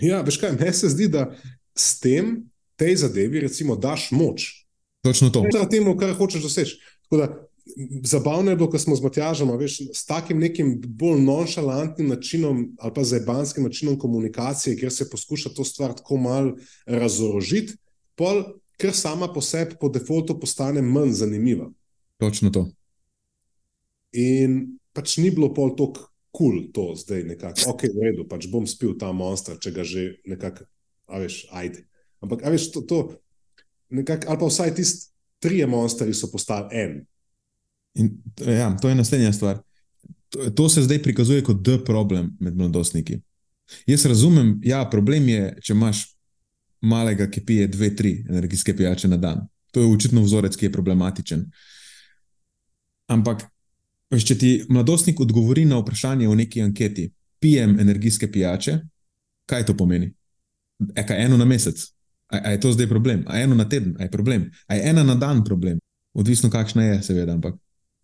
Ja, 0.00 0.22
veš 0.22 0.36
kaj, 0.36 0.56
meni 0.58 0.72
se 0.72 0.88
zdi, 0.88 1.06
da 1.08 1.30
s 1.76 2.00
tem 2.00 2.48
tej 2.76 2.96
zadevi, 2.96 3.40
recimo, 3.40 3.76
daš 3.76 4.10
moč. 4.10 4.66
Točno 5.02 5.30
to. 5.30 5.44
Temu, 5.70 5.96
kar 5.96 6.14
hočeš 6.14 6.42
doseči. 6.42 6.76
Tako 7.06 7.16
da, 7.16 7.28
Zabavno 8.06 8.50
je 8.50 8.56
bilo, 8.56 8.68
ko 8.70 8.78
smo 8.78 8.96
z 8.96 9.02
Matjažem, 9.02 9.50
a 9.50 9.56
veš, 9.58 9.80
s 9.92 10.04
takim 10.06 10.38
nekim 10.38 10.76
bolj 10.80 11.18
nonšalantnim 11.26 12.08
načinom 12.08 12.60
ali 12.78 12.94
pa 12.94 13.04
zebanskim 13.04 13.66
načinom 13.66 13.98
komunikacije, 13.98 14.76
kjer 14.78 14.92
se 14.92 15.08
poskuša 15.10 15.50
to 15.56 15.64
stvar 15.64 15.94
tako 15.98 16.16
mal 16.16 16.52
razorožiti, 16.86 17.74
pol, 18.14 18.44
ker 18.78 18.94
sama 18.94 19.28
po 19.32 19.42
sebi 19.42 19.74
po 19.80 19.88
defaultu 19.88 20.38
postane 20.40 20.82
manj 20.82 21.16
zanimiva. 21.18 21.66
Točno 22.22 22.50
to. 22.50 22.68
In 24.12 24.78
pač 24.94 25.18
ni 25.18 25.30
bilo 25.30 25.50
pol 25.54 25.74
tako 25.76 26.06
kul 26.36 26.52
cool 26.52 26.72
to 26.72 26.94
zdaj 26.94 27.24
nekako. 27.24 27.72
Ok, 27.72 27.88
v 27.88 28.02
redu, 28.04 28.28
pač 28.28 28.46
bom 28.52 28.66
spil 28.68 28.92
ta 29.00 29.08
monster, 29.12 29.56
če 29.56 29.72
ga 29.72 29.84
že 29.84 30.20
nekako, 30.28 30.68
a 31.08 31.20
veš, 31.22 31.46
ajde. 31.48 31.86
Ampak, 32.20 32.44
a 32.44 32.52
veš, 32.52 32.70
to, 32.76 32.84
to 32.84 32.98
nekako, 33.88 34.28
ali 34.28 34.40
pa 34.40 34.48
vsaj 34.50 34.74
tisti 34.76 35.12
trije 35.40 35.66
monstri 35.66 36.12
so 36.14 36.28
postali 36.32 36.76
en. 36.76 36.92
In, 37.96 38.12
ja, 38.46 38.68
to 38.80 38.88
je 38.88 38.94
naslednja 38.94 39.32
stvar. 39.32 39.60
To, 40.28 40.50
to 40.50 40.68
se 40.68 40.82
zdaj 40.82 41.02
prikazuje 41.02 41.42
kot 41.44 41.62
D 41.64 41.78
problem 41.84 42.34
med 42.40 42.56
mladostniki. 42.56 43.20
Jaz 43.86 44.06
razumem, 44.06 44.60
ja, 44.62 44.84
problem 44.90 45.28
je, 45.28 45.56
če 45.62 45.72
imaš 45.74 46.04
malega, 46.86 47.26
ki 47.30 47.42
pije 47.46 47.68
dve, 47.72 47.90
tri 47.96 48.12
energijske 48.28 48.76
pijače 48.76 49.08
na 49.08 49.16
dan. 49.16 49.46
To 49.72 49.80
je 49.80 49.92
očitno 49.92 50.22
vzorec, 50.22 50.56
ki 50.56 50.68
je 50.68 50.72
problematičen. 50.72 51.42
Ampak, 53.12 53.42
veš, 54.10 54.26
če 54.28 54.38
ti 54.38 54.52
mladostnik 54.68 55.20
odgovori 55.20 55.64
na 55.64 55.80
vprašanje 55.80 56.28
v 56.28 56.36
neki 56.42 56.62
anketi, 56.62 57.10
pijem 57.42 57.78
energijske 57.80 58.30
pijače, 58.32 58.78
kaj 59.46 59.66
to 59.66 59.76
pomeni? 59.76 60.12
E, 60.94 61.06
kaj 61.06 61.24
eno 61.24 61.36
na 61.36 61.44
mesec? 61.44 61.80
A, 62.28 62.38
a 62.38 62.54
je 62.54 62.60
to 62.60 62.72
zdaj 62.74 62.88
problem? 62.90 63.24
A 63.26 63.40
eno 63.42 63.54
na 63.54 63.68
teden? 63.68 63.94
A 63.98 64.06
je 64.06 64.10
problem? 64.10 64.50
A 64.66 64.74
je 64.74 64.88
ena 64.90 65.04
na 65.04 65.14
dan 65.14 65.44
problem? 65.44 65.78
Odvisno, 66.14 66.50
kakšna 66.50 66.84
je, 66.84 67.02
seveda. 67.02 67.34
Ampak 67.36 67.54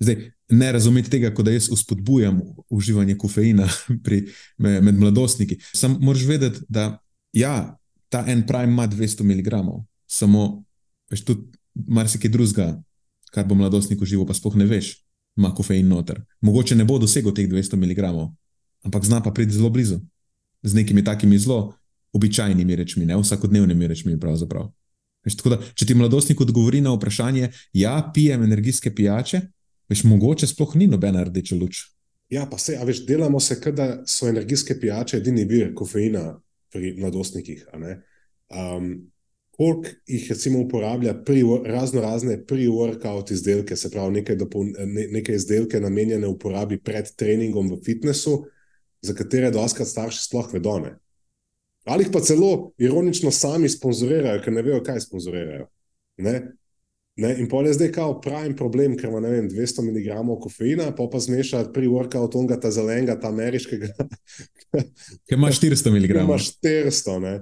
zdaj 0.02 0.30
ne 0.52 0.72
razumeti 0.72 1.10
tega, 1.10 1.30
kot 1.34 1.46
da 1.46 1.54
jaz 1.54 1.70
uspodbujam 1.72 2.40
uživanje 2.70 3.16
kofeina 3.18 3.68
pri, 4.04 4.26
med, 4.58 4.98
mladostniki. 4.98 5.58
Sam 5.74 5.96
moraš 6.00 6.26
vedeti, 6.28 6.60
da 6.68 6.98
ja, 7.32 7.78
ta 8.08 8.24
en 8.28 8.46
prime 8.46 8.72
ima 8.72 8.88
200 8.88 9.24
mg, 9.24 9.52
samo 10.06 10.64
veš 11.10 11.24
tudi 11.24 11.58
marsikaj 11.74 12.30
drugega, 12.30 12.82
kar 13.32 13.46
bo 13.48 13.56
mladostnik 13.56 14.02
užival, 14.02 14.26
pa 14.28 14.36
sploh 14.36 14.56
ne 14.60 14.66
veš, 14.68 14.94
ima 15.36 15.54
kofein 15.54 15.88
noter. 15.88 16.20
Mogoče 16.40 16.76
ne 16.76 16.84
bo 16.84 16.98
dosegel 17.00 17.32
teh 17.34 17.48
200 17.48 17.80
mg, 17.80 18.10
ampak 18.84 19.04
zna 19.04 19.22
pa 19.24 19.32
priti 19.32 19.56
zelo 19.56 19.70
blizu. 19.70 20.00
Z 20.62 20.74
nekimi 20.74 21.04
takimi 21.04 21.38
zelo 21.38 21.74
običajnimi 22.12 22.76
rečmi, 22.76 23.06
ne 23.06 23.16
vsakodnevnimi 23.16 23.88
rečmi. 23.88 24.18
Veš, 25.24 25.36
da, 25.48 25.58
če 25.74 25.86
ti 25.86 25.94
mladostnik 25.94 26.40
odgovori 26.40 26.80
na 26.80 26.92
vprašanje, 26.92 27.48
ja, 27.72 27.96
pijem 28.14 28.42
energijske 28.42 28.94
pijače, 28.94 29.40
veš, 29.92 30.04
mogoče 30.08 30.48
sploh 30.50 30.74
ni 30.80 30.88
nobena 30.90 31.24
rdeča 31.28 31.56
luč. 31.60 31.84
Ja, 32.32 32.46
pa 32.48 32.58
se, 32.58 32.78
a 32.80 32.84
veš, 32.88 33.04
delamo 33.06 33.40
se, 33.40 33.58
da 33.76 34.02
so 34.08 34.28
energijske 34.28 34.78
pijače 34.80 35.20
edini 35.20 35.44
vir 35.44 35.74
kofeina 35.76 36.40
pri 36.72 36.94
mladostnikih. 36.98 37.66
Um, 37.76 38.94
Koliko 39.52 39.88
jih 40.08 40.30
recimo 40.30 40.62
uporablja 40.62 41.12
pri 41.24 41.42
razno 41.68 42.00
razne 42.00 42.38
pre-workout 42.46 43.30
izdelke, 43.32 43.76
se 43.76 43.90
pravi 43.90 44.14
neke, 44.14 44.34
dopol, 44.34 44.64
ne, 44.64 45.04
neke 45.12 45.34
izdelke 45.36 45.80
namenjene 45.80 46.26
uporabi 46.26 46.78
pred 46.80 47.10
treningom 47.16 47.68
v 47.70 47.76
fitnessu, 47.84 48.46
za 49.04 49.14
katere 49.14 49.50
doskrat 49.52 49.88
starši 49.88 50.24
sploh 50.24 50.48
vedo 50.54 50.78
ne. 50.80 50.94
Ali 51.84 52.06
jih 52.06 52.12
pa 52.14 52.22
celo 52.24 52.72
ironično 52.78 53.30
sami 53.30 53.68
sponzorirajo, 53.68 54.40
ker 54.40 54.56
ne 54.56 54.62
vejo, 54.62 54.80
kaj 54.86 55.02
sponzorirajo. 55.04 55.66
Ne? 56.24 56.36
Ne? 57.20 57.34
In 57.38 57.48
pol 57.48 57.66
je 57.68 57.74
zdaj 57.76 57.90
kao 57.92 58.14
pravi 58.24 58.54
problem, 58.56 58.94
ker 58.96 59.10
ima 59.10 59.20
vem, 59.20 59.48
200 59.50 59.84
mg 59.84 60.36
kofeina, 60.40 60.86
pa 60.96 61.04
pa 61.12 61.20
zmeša 61.20 61.66
pre-workout 61.74 62.36
onga 62.40 62.56
ta 62.60 62.70
zelenega, 62.72 63.18
ta 63.20 63.28
ameriškega. 63.28 63.90
Ker 65.28 65.36
ima 65.36 65.50
400 65.52 65.92
mg. 65.92 66.22
Ima 66.24 66.38
400, 66.40 67.18
ne? 67.20 67.34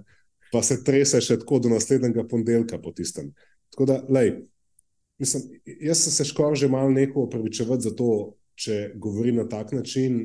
pa 0.51 0.63
se 0.67 0.81
trese 0.85 1.21
še 1.23 1.39
tako 1.45 1.61
do 1.63 1.71
naslednjega 1.71 2.25
ponedeljka 2.27 2.81
po 2.83 2.91
tistem. 2.91 3.31
Tako 3.71 3.87
da, 3.87 4.01
lej, 4.11 4.33
mislim, 5.23 5.45
jaz 5.87 6.05
sem 6.05 6.17
se 6.17 6.27
skoraj 6.27 6.65
že 6.65 6.69
malo 6.69 6.91
neko 6.91 7.29
opravičevati 7.29 7.87
za 7.87 7.95
to, 7.95 8.11
če 8.59 8.81
govorim 8.99 9.39
na 9.39 9.47
tak 9.49 9.71
način, 9.73 10.25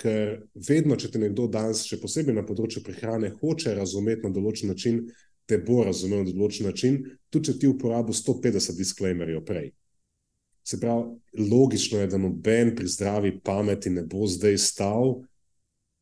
ker 0.00 0.46
vedno, 0.68 0.96
če 0.96 1.10
te 1.12 1.20
nekdo 1.20 1.46
danes, 1.52 1.84
še 1.88 2.00
posebej 2.00 2.36
na 2.36 2.44
področju 2.46 2.82
prehrane, 2.84 3.34
hoče 3.40 3.76
razumeti 3.76 4.26
na 4.26 4.32
določen 4.32 4.72
način, 4.72 5.04
te 5.46 5.58
bo 5.62 5.84
razumel 5.86 6.24
na 6.24 6.32
določen 6.32 6.66
način, 6.66 6.98
tudi 7.30 7.50
če 7.50 7.58
ti 7.60 7.70
uporabi 7.70 8.14
150 8.14 8.76
disclaimerjev 8.78 9.44
prej. 9.46 9.70
Se 10.66 10.80
pravi, 10.82 11.14
logično 11.46 12.00
je, 12.00 12.10
da 12.10 12.18
noben 12.18 12.74
pri 12.76 12.88
zdravi 12.90 13.36
pameti 13.46 13.92
ne 13.94 14.02
bo 14.02 14.26
zdaj 14.26 14.58
stal 14.58 15.20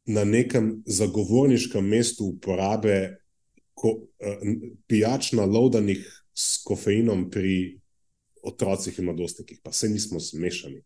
na 0.08 0.24
nekem 0.24 0.78
zagovorniškem 0.88 1.84
mestu 1.84 2.30
uporabe 2.32 2.96
ko, 3.76 3.92
uh, 4.00 4.54
pijač 4.88 5.32
nalodanih 5.36 6.00
s 6.34 6.62
kofeinom 6.64 7.28
pri 7.30 7.76
otrocih 8.44 8.98
in 8.98 9.08
mladostnikih, 9.08 9.60
pa 9.64 9.72
se 9.72 9.88
nismo 9.88 10.20
zmešani. 10.20 10.80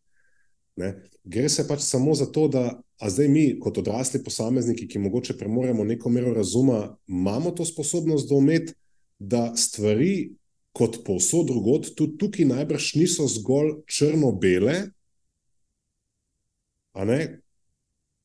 Ne? 0.78 0.92
Gre 1.24 1.48
se 1.50 1.66
pač 1.68 1.82
samo 1.86 2.14
za 2.14 2.26
to, 2.30 2.46
da 2.48 2.80
zdaj 3.06 3.28
mi, 3.28 3.44
kot 3.60 3.78
odrasli 3.78 4.22
posamezniki, 4.24 4.88
ki 4.90 4.98
mogoče 4.98 5.36
premoremo 5.38 5.84
neko 5.84 6.10
mero 6.10 6.32
razuma, 6.34 6.96
imamo 7.06 7.50
to 7.50 7.64
sposobnost 7.64 8.28
doumeti, 8.28 8.74
da 9.18 9.52
stvari, 9.56 10.32
kot 10.72 11.00
povsod 11.06 11.46
drugot, 11.46 11.92
tudi 11.96 12.18
tukaj 12.18 12.46
najbrž 12.46 12.92
niso 12.98 13.26
zgolj 13.30 13.80
črno-bele. 13.86 14.74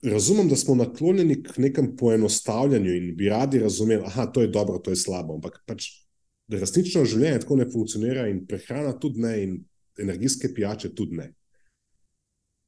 Razumem, 0.04 0.50
da 0.50 0.56
smo 0.56 0.76
naklonjeni 0.76 1.38
k 1.44 1.58
nekem 1.58 1.96
poenostavljanju 1.98 2.96
in 2.96 3.16
bi 3.16 3.30
radi 3.30 3.60
razumeli, 3.60 4.04
da 4.16 4.26
to 4.26 4.42
je 4.42 4.48
dobro, 4.48 4.78
to 4.78 4.92
je 4.92 4.96
slabo. 4.96 5.38
Ampak 5.38 5.62
pač 5.66 5.88
resnično 6.52 7.06
življenje 7.06 7.46
tako 7.46 7.56
ne 7.62 7.70
funkcionira, 7.72 8.28
in 8.28 8.44
prehrana 8.48 8.98
tudi 9.00 9.22
ne, 9.22 9.34
in 9.44 9.56
energijske 10.00 10.54
pijače 10.54 10.94
tudi 10.96 11.22
ne. 11.22 11.30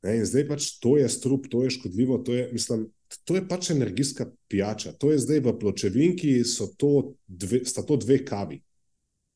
Ne. 0.05 0.19
In 0.21 0.27
zdaj 0.29 0.47
pač 0.49 0.69
to 0.81 0.95
je 0.99 1.09
strup, 1.09 1.49
to 1.51 1.63
je 1.65 1.73
škodljivo, 1.75 2.21
to 2.25 2.35
je, 2.37 2.47
mislim, 2.53 2.85
to 3.25 3.35
je 3.35 3.43
pač 3.47 3.69
energijska 3.73 4.29
pijača. 4.47 4.93
To 5.01 5.11
je 5.11 5.19
zdaj 5.25 5.41
v 5.45 5.55
pločevinki, 5.59 6.37
to 6.77 7.15
dve, 7.27 7.63
sta 7.65 7.83
to 7.85 7.97
dve 7.97 8.21
kavi, 8.25 8.61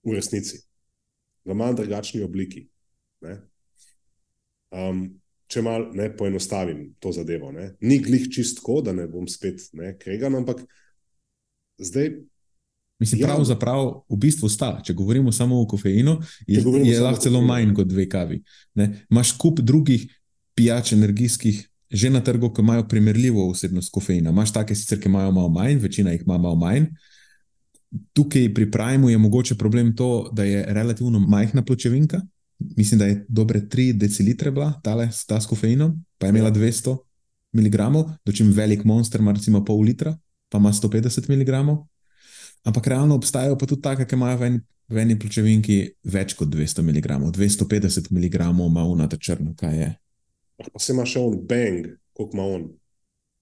v 0.06 0.16
resnici, 0.16 0.62
v 1.46 1.58
manj 1.58 1.82
drugačni 1.82 2.22
obliki. 2.26 2.68
Um, 4.70 5.08
če 5.50 5.64
malo 5.66 5.90
ne 5.98 6.10
poenostavim 6.14 6.92
to 7.02 7.12
zadevo. 7.16 7.52
Ne. 7.52 7.74
Ni 7.82 8.00
glih 8.04 8.28
čistko, 8.32 8.82
da 8.86 8.94
ne 8.94 9.08
bom 9.10 9.26
spet 9.28 9.72
ne, 9.74 9.96
kregan, 9.98 10.38
ampak 10.38 10.62
zdaj. 11.82 12.14
Mislim, 13.00 13.22
ja, 13.24 13.30
pravzaprav 13.32 14.04
v 14.12 14.18
bistvu 14.20 14.50
sta. 14.52 14.74
Če 14.84 14.94
govorimo 14.94 15.32
samo 15.32 15.62
o 15.62 15.68
kofeinu, 15.70 16.18
je, 16.46 16.60
je 16.60 17.00
lahko 17.00 17.24
celo 17.24 17.42
manj 17.42 17.72
kot 17.78 17.88
dve 17.88 18.06
kavi. 18.12 18.42
Ne. 18.78 18.90
Maš 19.10 19.38
kup 19.40 19.62
drugih 19.64 20.04
pijač 20.60 20.94
energijskih. 20.94 21.66
Že 21.90 22.12
na 22.14 22.20
trgu, 22.22 22.52
ki 22.54 22.62
imajo 22.62 22.84
primerljivo 22.86 23.48
vsebnost 23.50 23.90
kofeina. 23.90 24.30
Imáš 24.30 24.52
take, 24.54 24.76
sicer, 24.78 25.00
ki 25.02 25.10
imajo 25.10 25.32
malo 25.34 25.50
manj, 25.50 25.80
večina 25.82 26.12
jih 26.14 26.22
ima 26.22 26.36
malo 26.38 26.60
manj. 26.60 26.84
Tukaj 28.14 28.52
pri 28.54 28.68
Primu 28.72 29.10
je 29.10 29.18
mogoče 29.18 29.56
problem 29.58 29.96
to, 29.98 30.30
da 30.34 30.44
je 30.46 30.66
relativno 30.68 31.20
majhna 31.20 31.64
pločevinka, 31.66 32.22
mislim, 32.78 33.00
da 33.00 33.06
je 33.06 33.26
dobre 33.28 33.62
3 33.62 33.94
decilitre 33.98 34.52
bila 34.52 34.74
tale, 34.84 35.10
ta 35.28 35.42
s 35.42 35.50
kofeinom, 35.50 35.96
pa 36.18 36.28
je 36.28 36.30
imela 36.30 36.52
200 36.52 36.98
mg, 37.54 37.78
dočim 38.26 38.52
velik 38.52 38.84
monster 38.84 39.22
ima 39.22 39.32
recimo 39.32 39.64
pol 39.66 39.82
litra, 39.82 40.18
pa 40.50 40.58
ima 40.58 40.74
150 40.74 41.30
mg. 41.30 41.78
Ampak 42.64 42.88
realno 42.88 43.16
obstajajo 43.16 43.58
pa 43.58 43.66
tudi 43.66 43.82
take, 43.82 44.06
ki 44.06 44.16
imajo 44.16 44.38
v 44.38 44.46
eni, 44.46 44.62
v 44.90 44.98
eni 44.98 45.18
pločevinki 45.20 45.80
več 46.04 46.36
kot 46.38 46.54
200 46.54 46.86
mg, 46.86 47.18
250 47.34 48.12
mg 48.12 48.36
ima 48.68 48.84
unata 48.84 49.18
črna, 49.18 49.56
kaj 49.58 49.80
je. 49.80 49.90
Pa 50.60 50.80
se 50.80 50.94
ima 50.94 51.06
še 51.08 51.22
on 51.24 51.38
bang, 51.48 51.88
koliko 52.14 52.38
ima 52.38 52.48
on. 52.58 52.66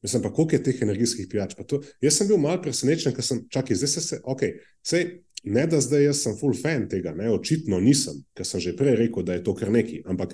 Mislim 0.06 0.22
pa, 0.22 0.30
koliko 0.34 0.56
je 0.56 0.64
teh 0.64 0.82
energijskih 0.86 1.26
pijač. 1.30 1.56
To, 1.70 1.82
jaz 2.02 2.20
sem 2.20 2.30
bil 2.30 2.38
mal 2.42 2.60
presenečen, 2.62 3.16
ker 3.16 3.26
sem, 3.26 3.42
čakaj, 3.52 3.80
zdaj 3.80 3.92
se, 3.96 4.06
se 4.12 4.22
ok, 4.24 4.46
sej, 4.86 5.10
Ne, 5.48 5.68
da 5.70 5.78
zdaj 5.80 6.02
jaz 6.02 6.20
sem 6.26 6.34
full 6.36 6.56
fan 6.58 6.88
tega, 6.90 7.12
ne, 7.16 7.28
očitno 7.32 7.78
nisem, 7.80 8.18
ker 8.36 8.44
sem 8.44 8.60
že 8.60 8.72
prej 8.76 8.96
rekel, 8.98 9.24
da 9.24 9.36
je 9.36 9.44
to 9.46 9.54
kar 9.56 9.70
neki. 9.72 10.02
Ampak 10.10 10.34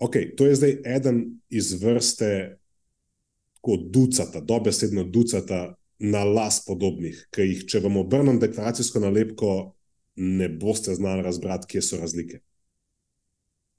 Okay, 0.00 0.36
to 0.36 0.46
je 0.46 0.54
zdaj 0.54 0.78
eden 0.84 1.40
iz 1.48 1.82
vrste 1.82 2.56
tako 3.54 3.76
ducata, 3.76 4.40
dobesedno 4.40 5.04
ducata 5.04 5.74
na 5.98 6.24
las 6.24 6.62
podobnih, 6.64 7.26
ki 7.28 7.44
jih, 7.44 7.66
če 7.68 7.82
vam 7.84 7.98
obrnem 8.00 8.38
deklaracijsko 8.40 9.02
nalepko, 9.04 9.50
ne 10.16 10.48
boste 10.48 10.94
znali 10.96 11.22
razbrati, 11.22 11.68
kje 11.68 11.82
so 11.84 11.98
razlike. 12.00 12.40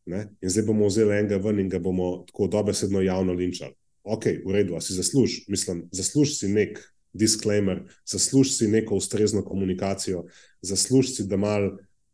Ne? 0.05 0.25
In 0.41 0.49
zdaj 0.49 0.65
bomo 0.65 0.87
vzeli 0.89 1.19
enega 1.19 1.37
ven 1.37 1.59
in 1.61 1.69
ga 1.69 1.79
bomo 1.79 2.23
tako 2.27 2.47
dobesedno 2.47 3.01
javno 3.01 3.33
linčali. 3.33 3.75
Ok, 4.03 4.25
v 4.45 4.55
redu, 4.55 4.79
si 4.81 4.97
zasluž, 4.97 5.43
mislim, 5.47 5.85
zasluž 5.93 6.33
si 6.39 6.49
nek 6.49 6.79
disclaimer, 7.13 7.83
zasluž 8.07 8.49
si 8.55 8.67
neko 8.67 8.95
ustrezno 8.97 9.43
komunikacijo, 9.45 10.25
zasluž 10.61 11.11
si, 11.13 11.27
da 11.27 11.37
mal 11.37 11.69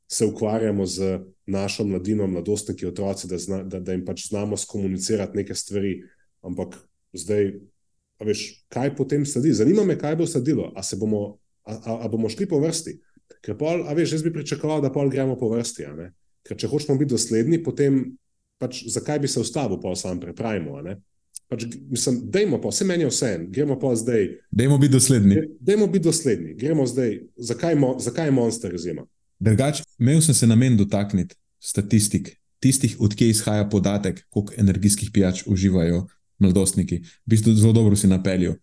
se 0.07 0.25
ukvarjamo 0.25 0.85
z 0.85 1.19
našo 1.45 1.83
mladino, 1.83 2.27
mladostniki, 2.27 2.85
otroci, 2.85 3.27
da, 3.27 3.37
zna, 3.37 3.63
da, 3.63 3.79
da 3.79 3.91
jim 3.91 4.05
pač 4.05 4.27
znamo 4.27 4.57
skomunicirati 4.57 5.37
neke 5.37 5.55
stvari. 5.55 6.01
Ampak 6.41 6.75
zdaj, 7.13 7.53
veš, 8.23 8.43
kaj 8.69 8.95
potem 8.95 9.25
sledi? 9.25 9.53
Zanima 9.53 9.83
me, 9.83 9.97
kaj 9.99 10.15
bo 10.15 10.27
sledilo. 10.27 10.71
A, 10.75 10.83
bomo, 10.99 11.37
a, 11.63 11.75
a, 11.75 11.97
a 12.05 12.07
bomo 12.07 12.29
šli 12.29 12.47
po 12.47 12.59
vrsti? 12.59 12.97
Ker 13.43 13.57
pol, 13.59 13.83
a 13.87 13.93
veš, 13.93 14.15
jaz 14.15 14.23
bi 14.23 14.33
pričakoval, 14.33 14.81
da 14.81 14.91
pol 14.91 15.11
gremo 15.11 15.35
po 15.39 15.51
vrsti. 15.51 15.87
Ker 16.47 16.57
če 16.57 16.69
hočemo 16.71 16.97
biti 16.99 17.13
dosledni, 17.13 17.59
potem 17.63 18.01
pač 18.61 18.85
zakaj 18.89 19.19
bi 19.19 19.29
se 19.29 19.41
ustavil, 19.43 19.79
pa 19.81 19.93
sam 19.95 20.19
prepravimo. 20.19 20.79
Pač, 21.47 21.63
mislim, 21.91 22.21
dajmo 22.31 22.59
pa, 22.61 22.71
vse 22.73 22.85
meni 22.87 23.05
je 23.05 23.11
vse, 23.11 23.31
gremo 23.53 23.77
pa 23.79 23.93
zdaj. 23.95 24.25
Dajmo 24.51 24.77
biti 24.81 24.93
dosledni. 24.93 25.43
Dajmo 25.59 25.87
biti 25.87 26.03
dosledni, 26.03 26.55
gremo 26.59 26.87
zdaj. 26.87 27.19
Zakaj, 27.37 27.75
mo, 27.79 27.93
zakaj 28.03 28.27
je 28.27 28.35
monster 28.35 28.73
izjema? 28.75 29.05
Drugač, 29.39 29.83
imel 29.99 30.21
sem 30.25 30.35
se 30.35 30.47
namen 30.49 30.77
dotakniti 30.77 31.37
statistik, 31.59 32.33
tistih, 32.59 32.95
odkje 32.99 33.29
izhaja 33.29 33.67
podatek, 33.69 34.25
koliko 34.29 34.53
energijskih 34.57 35.11
pijač 35.13 35.43
uživajo 35.47 36.07
mladostniki. 36.39 36.99
V 37.25 37.29
bistvu 37.33 37.53
zelo 37.53 37.73
dobro 37.73 37.95
si 37.95 38.07
napeljal. 38.07 38.57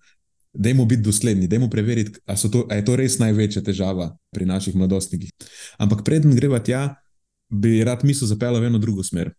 Dajmo 0.55 0.85
biti 0.85 1.03
dosledni, 1.03 1.49
dajmo 1.51 1.71
preveriti, 1.71 2.21
ali 2.27 2.39
je 2.77 2.85
to 2.85 2.97
res 2.97 3.19
največja 3.19 3.63
težava 3.63 4.13
pri 4.31 4.47
naših 4.47 4.77
mladostnikih. 4.77 5.33
Ampak 5.79 6.05
preden 6.07 6.35
greva 6.37 6.61
tja, 6.63 6.95
bi 7.49 7.85
rad 7.85 8.05
misel 8.05 8.29
zapeljal 8.29 8.61
v 8.61 8.71
eno 8.71 8.79
drugo 8.79 9.03
smer. 9.03 9.33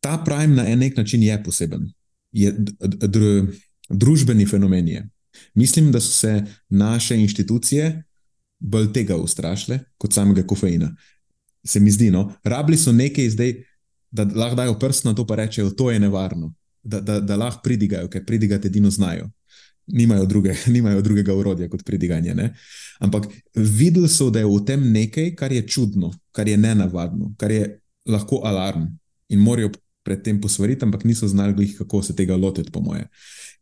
Ta 0.00 0.18
prime 0.24 0.54
na 0.56 0.76
nek 0.76 0.96
način 0.96 1.22
je 1.22 1.42
poseben, 1.44 1.88
je 2.32 2.52
dr 2.78 3.46
družbeni 3.88 4.46
fenomen. 4.46 4.88
Je. 4.88 5.08
Mislim, 5.54 5.92
da 5.92 6.00
so 6.00 6.12
se 6.12 6.44
naše 6.68 7.16
inštitucije 7.16 8.02
bolj 8.58 8.92
tega 8.92 9.16
ustrašile 9.16 9.78
kot 9.98 10.12
samega 10.12 10.42
kofeina. 10.46 10.94
Se 11.64 11.80
mi 11.80 11.90
zdi, 11.90 12.10
no, 12.10 12.32
rabili 12.44 12.78
so 12.78 12.92
nekaj 12.92 13.30
zdaj, 13.30 13.54
da 14.10 14.24
lahko 14.24 14.56
dajo 14.56 14.78
prst 14.78 15.04
na 15.04 15.14
to, 15.14 15.26
pa 15.26 15.36
rečejo, 15.36 15.70
to 15.70 15.90
je 15.90 16.00
nevarno, 16.00 16.54
da, 16.82 17.00
da, 17.00 17.20
da 17.20 17.36
lahko 17.36 17.62
pridigajo, 17.64 18.08
ker 18.08 18.24
pridigati 18.24 18.68
edino 18.68 18.90
znajo 18.90 19.30
nimajo, 19.86 20.26
druge, 20.26 20.54
nimajo 20.76 21.02
drugega 21.02 21.34
urodja 21.34 21.68
kot 21.68 21.84
pridiganje. 21.84 22.34
Ne? 22.34 22.54
Ampak 22.98 23.28
videli 23.54 24.08
so, 24.08 24.30
da 24.30 24.42
je 24.42 24.48
v 24.48 24.60
tem 24.66 24.84
nekaj, 24.92 25.34
kar 25.36 25.52
je 25.52 25.66
čudno, 25.68 26.12
kar 26.32 26.48
je 26.48 26.56
nenavadno, 26.56 27.34
kar 27.38 27.52
je 27.52 27.78
lahko 28.08 28.40
alarm 28.44 28.86
in 29.28 29.40
morajo 29.40 29.70
pred 30.04 30.20
tem 30.22 30.40
posvariti, 30.40 30.84
ampak 30.84 31.04
niso 31.04 31.28
znali, 31.28 31.72
kako 31.78 32.02
se 32.02 32.16
tega 32.16 32.36
lotiti, 32.36 32.70
po 32.72 32.80
moje. 32.80 33.06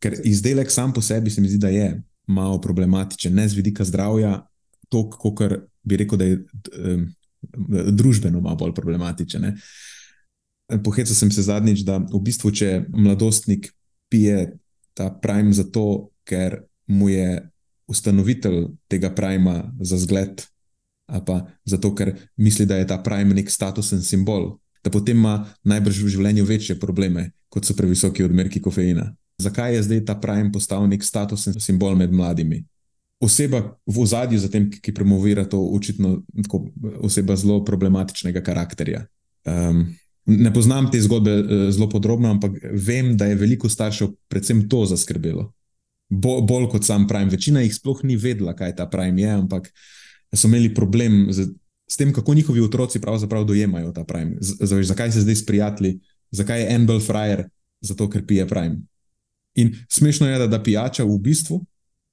Ker 0.03 0.17
izdelek 0.23 0.71
sam 0.71 0.93
po 0.93 1.01
sebi 1.01 1.31
se 1.31 1.41
mi 1.41 1.47
zdi, 1.47 1.57
da 1.57 1.69
je 1.71 2.01
malo 2.27 2.61
problematičen, 2.61 3.35
ne 3.35 3.47
z 3.49 3.55
vidika 3.55 3.83
zdravja, 3.83 4.41
to, 4.89 5.09
kar 5.37 5.61
bi 5.83 5.97
rekel, 5.97 6.19
da 6.19 6.25
je 6.25 6.43
družbeno 7.91 8.41
malo 8.41 8.55
bolj 8.55 8.73
problematičen. 8.75 9.47
Pohecel 10.83 11.15
sem 11.15 11.31
se 11.31 11.43
zadnjič, 11.43 11.83
da 11.87 11.97
v 11.97 12.19
bistvu, 12.23 12.51
če 12.51 12.83
mladostnik 12.91 13.71
pije 14.11 14.53
ta 14.93 15.09
prime 15.09 15.53
zato, 15.53 16.12
ker 16.25 16.61
mu 16.87 17.09
je 17.09 17.53
ustanovitelj 17.87 18.67
tega 18.87 19.09
prima 19.09 19.73
za 19.79 19.97
zgled, 19.97 20.41
pa 21.25 21.47
zato, 21.65 21.93
ker 21.95 22.15
misli, 22.37 22.65
da 22.65 22.75
je 22.79 22.87
ta 22.87 22.97
prime 23.03 23.35
nek 23.35 23.49
statusen 23.51 24.01
simbol, 24.01 24.57
da 24.83 24.91
potem 24.91 25.17
ima 25.17 25.45
najbrž 25.63 26.03
v 26.03 26.13
življenju 26.15 26.45
večje 26.45 26.79
probleme, 26.79 27.31
kot 27.49 27.65
so 27.65 27.75
previsoki 27.77 28.23
odmerki 28.23 28.61
kofeina. 28.61 29.11
Zakaj 29.41 29.75
je 29.75 29.83
zdaj 29.83 30.05
ta 30.07 30.15
prime 30.19 30.51
postal 30.51 30.87
nek 30.87 31.03
statusen 31.03 31.59
simbol 31.59 31.97
med 31.99 32.13
mladimi? 32.13 32.63
Oseba 33.23 33.61
v 33.87 33.99
ozadju 34.03 34.39
za 34.39 34.49
tem, 34.51 34.67
ki 34.71 34.93
promovira 34.93 35.45
to, 35.47 35.59
očitno 35.75 36.17
oseba 37.03 37.35
zelo 37.39 37.63
problematičnega 37.65 38.43
karakterja. 38.43 39.05
Um, 39.45 39.91
Ne 40.23 40.53
poznam 40.55 40.85
te 40.87 41.01
zgodbe 41.03 41.31
uh, 41.35 41.47
zelo 41.67 41.89
podrobno, 41.91 42.29
ampak 42.31 42.53
vem, 42.71 43.09
da 43.19 43.25
je 43.27 43.35
veliko 43.35 43.67
staršev 43.67 44.13
predvsem 44.31 44.61
to 44.71 44.85
zaskrbelo 44.87 45.49
bo, 46.13 46.41
bolj 46.41 46.69
kot 46.71 46.85
sam 46.85 47.07
Prime. 47.07 47.31
Večina 47.31 47.61
jih 47.61 47.73
sploh 47.75 48.03
ni 48.03 48.15
vedela, 48.19 48.55
kaj 48.55 48.75
ta 48.77 48.87
Prime 48.89 49.21
je, 49.21 49.29
ampak 49.29 49.69
so 50.33 50.47
imeli 50.47 50.73
problem 50.73 51.27
z, 51.31 51.47
z 51.87 51.97
tem, 51.97 52.13
kako 52.13 52.33
njihovi 52.33 52.61
otroci 52.61 53.01
pravzaprav 53.01 53.45
dojemajo 53.45 53.91
ta 53.91 54.03
Prime. 54.03 54.37
Z, 54.41 54.55
z, 54.61 54.83
zakaj 54.83 55.11
se 55.11 55.21
zdaj 55.21 55.35
sprijatelji, 55.35 55.99
zakaj 56.31 56.61
je 56.61 56.71
en 56.75 56.87
bel 56.87 56.99
frajer, 56.99 57.47
zato 57.81 58.09
ker 58.09 58.25
pije 58.25 58.47
Prime. 58.47 58.81
In 59.55 59.75
smešno 59.89 60.29
je, 60.29 60.39
da, 60.39 60.47
da 60.47 60.63
pijača 60.63 61.03
v 61.03 61.17
bistvu, 61.21 61.61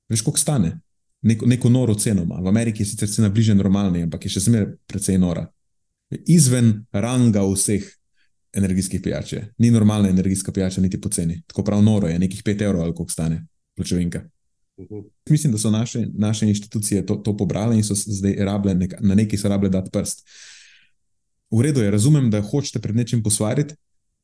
veš, 0.09 0.23
koliko 0.23 0.41
stane. 0.41 0.79
Neko, 1.23 1.47
neko 1.47 1.69
noro 1.69 1.95
ceno 1.95 2.23
ima. 2.23 2.41
V 2.41 2.49
Ameriki 2.49 2.83
je 2.83 2.87
sicer 2.87 3.09
cena 3.09 3.29
bliže 3.29 3.55
normalni, 3.55 4.03
ampak 4.03 4.25
je 4.25 4.33
še 4.33 4.41
zmeraj 4.49 4.71
precej 4.89 5.19
nora. 5.21 5.45
Izven 6.27 6.87
ranga 6.93 7.43
vseh 7.45 7.85
energijskih 8.57 9.03
pijač. 9.05 9.35
Ni 9.59 9.71
normalna 9.71 10.09
energijska 10.09 10.53
pijača, 10.53 10.81
niti 10.81 11.01
poceni. 11.01 11.43
Tako 11.47 11.65
prav 11.65 11.83
noro 11.85 12.09
je, 12.09 12.19
nekih 12.19 12.43
5 12.43 12.65
evrov 12.65 12.83
ali 12.83 12.95
koliko 12.97 13.13
stane 13.13 13.45
pločevinka. 13.81 14.23
Uh 14.77 14.87
-huh. 14.87 15.05
Mislim, 15.31 15.53
da 15.53 15.59
so 15.59 15.71
naše, 15.71 16.07
naše 16.14 16.49
inštitucije 16.49 17.07
to, 17.07 17.14
to 17.14 17.37
pobrale 17.37 17.77
in 17.77 17.85
so 17.85 17.95
zdaj 17.95 18.35
rabile, 18.38 18.75
nek, 18.75 18.95
na 19.01 19.14
neki 19.14 19.37
so 19.37 19.49
rabile 19.49 19.71
dati 19.71 19.90
prst. 19.90 20.29
V 21.51 21.61
redu 21.61 21.81
je, 21.81 21.90
razumem, 21.90 22.31
da 22.31 22.43
hočete 22.43 22.79
pred 22.79 22.97
nečim 22.97 23.23
posvariti, 23.23 23.75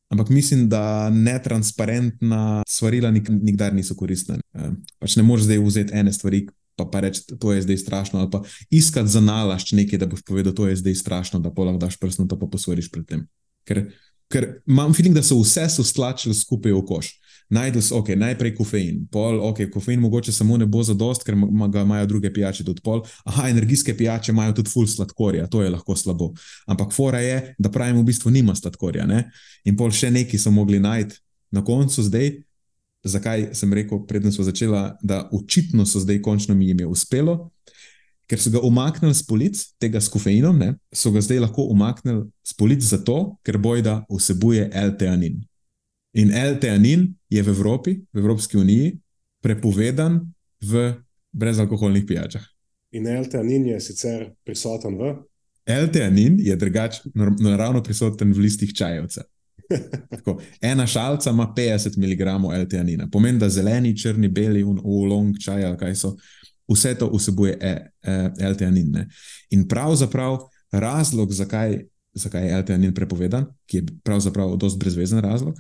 ampak 0.08 0.28
mislim, 0.28 0.68
da 0.68 1.10
netransparentna 1.10 2.62
svarila 2.68 3.10
nik, 3.10 3.28
nikdar 3.28 3.74
niso 3.74 3.94
koristna. 3.94 4.38
E, 4.54 4.70
pač 4.98 5.16
ne 5.16 5.22
moreš 5.22 5.44
zdaj 5.44 5.58
vzeti 5.58 5.94
ene 5.94 6.12
stvari. 6.12 6.46
Pa, 6.76 6.84
pa 6.84 7.00
reči, 7.00 7.22
da 7.28 7.54
je 7.54 7.62
zdaj 7.62 7.76
strašno, 7.76 8.18
ali 8.20 8.30
pa 8.30 8.42
iskati 8.70 9.08
za 9.08 9.20
nalašč 9.20 9.72
nekaj, 9.72 9.98
da 9.98 10.06
boš 10.06 10.22
povedal, 10.22 10.52
da 10.52 10.68
je 10.68 10.76
zdaj 10.76 10.94
strašno, 10.94 11.40
da 11.40 11.50
polah 11.50 11.78
daš 11.78 11.96
prst, 11.96 12.20
pa 12.28 12.46
posvoriš 12.46 12.90
pred 12.90 13.06
tem. 13.06 13.22
Ker, 13.64 13.92
ker 14.28 14.60
imam 14.66 14.94
feeling, 14.94 15.16
da 15.16 15.22
so 15.22 15.40
vse 15.40 15.68
so 15.72 15.84
stlačili 15.84 16.34
skupaj 16.34 16.72
v 16.72 16.82
koš 16.84 17.14
najdel 17.48 17.82
si, 17.82 17.92
ok, 17.94 18.08
najprej 18.18 18.54
kofein, 18.56 19.02
pol, 19.12 19.38
ok, 19.48 19.66
kofein 19.72 20.00
mogoče 20.00 20.32
samo 20.32 20.56
ne 20.56 20.66
bo 20.66 20.82
za 20.82 20.94
dost, 20.94 21.24
ker 21.26 21.36
ga 21.72 21.82
imajo 21.82 22.06
druge 22.06 22.32
pijače 22.32 22.64
tudi 22.64 22.82
pol. 22.84 23.04
Aha, 23.24 23.48
energijske 23.48 23.96
pijače 23.96 24.32
imajo 24.32 24.52
tudi 24.60 24.70
full 24.70 24.86
sladkorja, 24.86 25.46
to 25.46 25.62
je 25.62 25.70
lahko 25.70 25.96
slabo. 25.96 26.32
Ampak 26.66 26.92
fora 26.92 27.20
je, 27.20 27.54
da 27.58 27.70
pravim, 27.70 28.00
v 28.00 28.08
bistvu 28.10 28.30
nima 28.30 28.54
sladkorja. 28.54 29.06
Ne? 29.06 29.24
In 29.64 29.76
pol 29.76 29.94
še 29.94 30.10
neki 30.10 30.38
so 30.38 30.50
mogli 30.50 30.80
najti 30.82 31.20
na 31.54 31.64
koncu 31.64 32.02
zdaj. 32.02 32.32
Zakaj 33.06 33.52
sem 33.54 33.70
rekel, 33.70 34.00
predtem 34.06 34.32
smo 34.34 34.44
začeli, 34.44 34.78
da 35.02 35.28
očitno 35.32 35.86
so 35.86 36.00
zdaj 36.02 36.18
končno 36.22 36.54
mi 36.58 36.66
jim 36.66 36.80
je 36.82 36.86
uspelo, 36.90 37.36
ker 38.26 38.40
so 38.42 38.50
ga 38.50 38.62
umaknili 38.66 39.14
z 39.14 39.22
polic, 39.26 39.60
tega 39.78 40.00
s 40.02 40.10
kofeinom, 40.10 40.58
ne? 40.58 40.74
so 40.90 41.12
ga 41.14 41.22
zdaj 41.22 41.44
lahko 41.44 41.68
umaknili 41.70 42.26
z 42.42 42.56
polic 42.58 42.82
zato, 42.82 43.36
ker 43.46 43.60
bojda 43.62 44.00
vsebuje 44.10 44.66
L-teanin. 44.72 45.38
In 46.18 46.32
L-teanin 46.34 47.12
je 47.30 47.42
v 47.42 47.48
Evropi, 47.48 47.98
v 48.12 48.18
Evropski 48.18 48.56
uniji, 48.56 48.98
prepovedan 49.42 50.20
v 50.60 50.94
brezalkoholnih 51.32 52.04
pijačah. 52.06 52.44
In 52.96 53.06
L-teanin 53.06 53.66
je 53.66 53.80
sicer 53.80 54.30
prisoten 54.44 54.96
v? 54.98 55.14
L-teanin 55.66 56.38
je 56.40 56.56
drugač 56.56 57.02
naravno 57.14 57.82
prisoten 57.82 58.32
v 58.32 58.46
listih 58.46 58.72
čajevca. 58.74 59.26
Tako, 60.12 60.38
ena 60.62 60.86
šalca 60.86 61.30
ima 61.30 61.52
50 61.56 61.98
mg 61.98 62.20
L-teanina, 62.60 63.08
pomeni, 63.12 63.38
da 63.38 63.48
zeleni, 63.48 63.96
črni, 63.98 64.28
beli, 64.28 64.62
ulong, 64.64 65.38
čaj 65.42 65.64
ali 65.64 65.78
kaj 65.78 65.94
so, 65.94 66.14
vse 66.70 66.94
to 66.98 67.10
vsebuje 67.10 67.58
e, 67.60 67.72
e, 68.02 68.16
L-teanin. 68.50 68.94
In 69.50 69.66
pravzaprav 69.68 70.38
razlog, 70.72 71.32
zakaj, 71.32 71.80
zakaj 72.14 72.46
je 72.46 72.58
L-teanin 72.60 72.94
prepovedan, 72.94 73.50
ki 73.66 73.76
je 73.76 73.86
pravzaprav 74.04 74.56
dosti 74.56 74.78
brezvezen 74.78 75.18
razlog, 75.18 75.58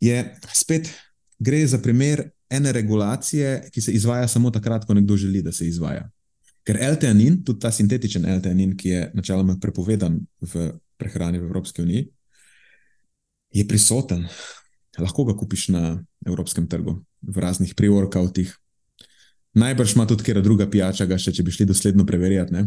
je 0.00 0.22
spet 0.54 0.90
gre 1.38 1.66
za 1.66 1.78
primer 1.78 2.30
ene 2.50 2.72
regulacije, 2.72 3.68
ki 3.72 3.80
se 3.80 3.92
izvaja 3.92 4.28
samo 4.28 4.50
takrat, 4.50 4.84
ko 4.84 4.94
nekdo 4.94 5.16
želi, 5.16 5.42
da 5.42 5.52
se 5.52 5.66
izvaja. 5.66 6.10
Ker 6.66 6.78
L-teanin, 6.80 7.42
tudi 7.44 7.60
ta 7.62 7.70
sintetičen 7.72 8.26
L-teanin, 8.26 8.76
ki 8.76 8.88
je 8.88 9.10
načeloma 9.14 9.56
prepovedan 9.62 10.18
v 10.40 10.70
prehrani 10.98 11.38
v 11.38 11.46
Evropski 11.46 11.82
uniji, 11.82 12.08
je 13.54 13.66
prisoten. 13.68 14.26
Lahko 14.98 15.24
ga 15.28 15.36
kupiš 15.36 15.68
na 15.68 15.98
evropskem 16.26 16.66
trgu, 16.68 16.96
v 17.22 17.38
raznih 17.38 17.74
pre-workoutih. 17.74 18.54
Najbrž 19.56 19.94
ima 19.94 20.06
tudi 20.06 20.24
kera 20.24 20.40
druga 20.40 20.66
pijača, 20.70 21.06
še 21.18 21.32
če 21.32 21.44
bi 21.44 21.52
šli 21.52 21.66
dosledno 21.68 22.06
preverjati. 22.06 22.64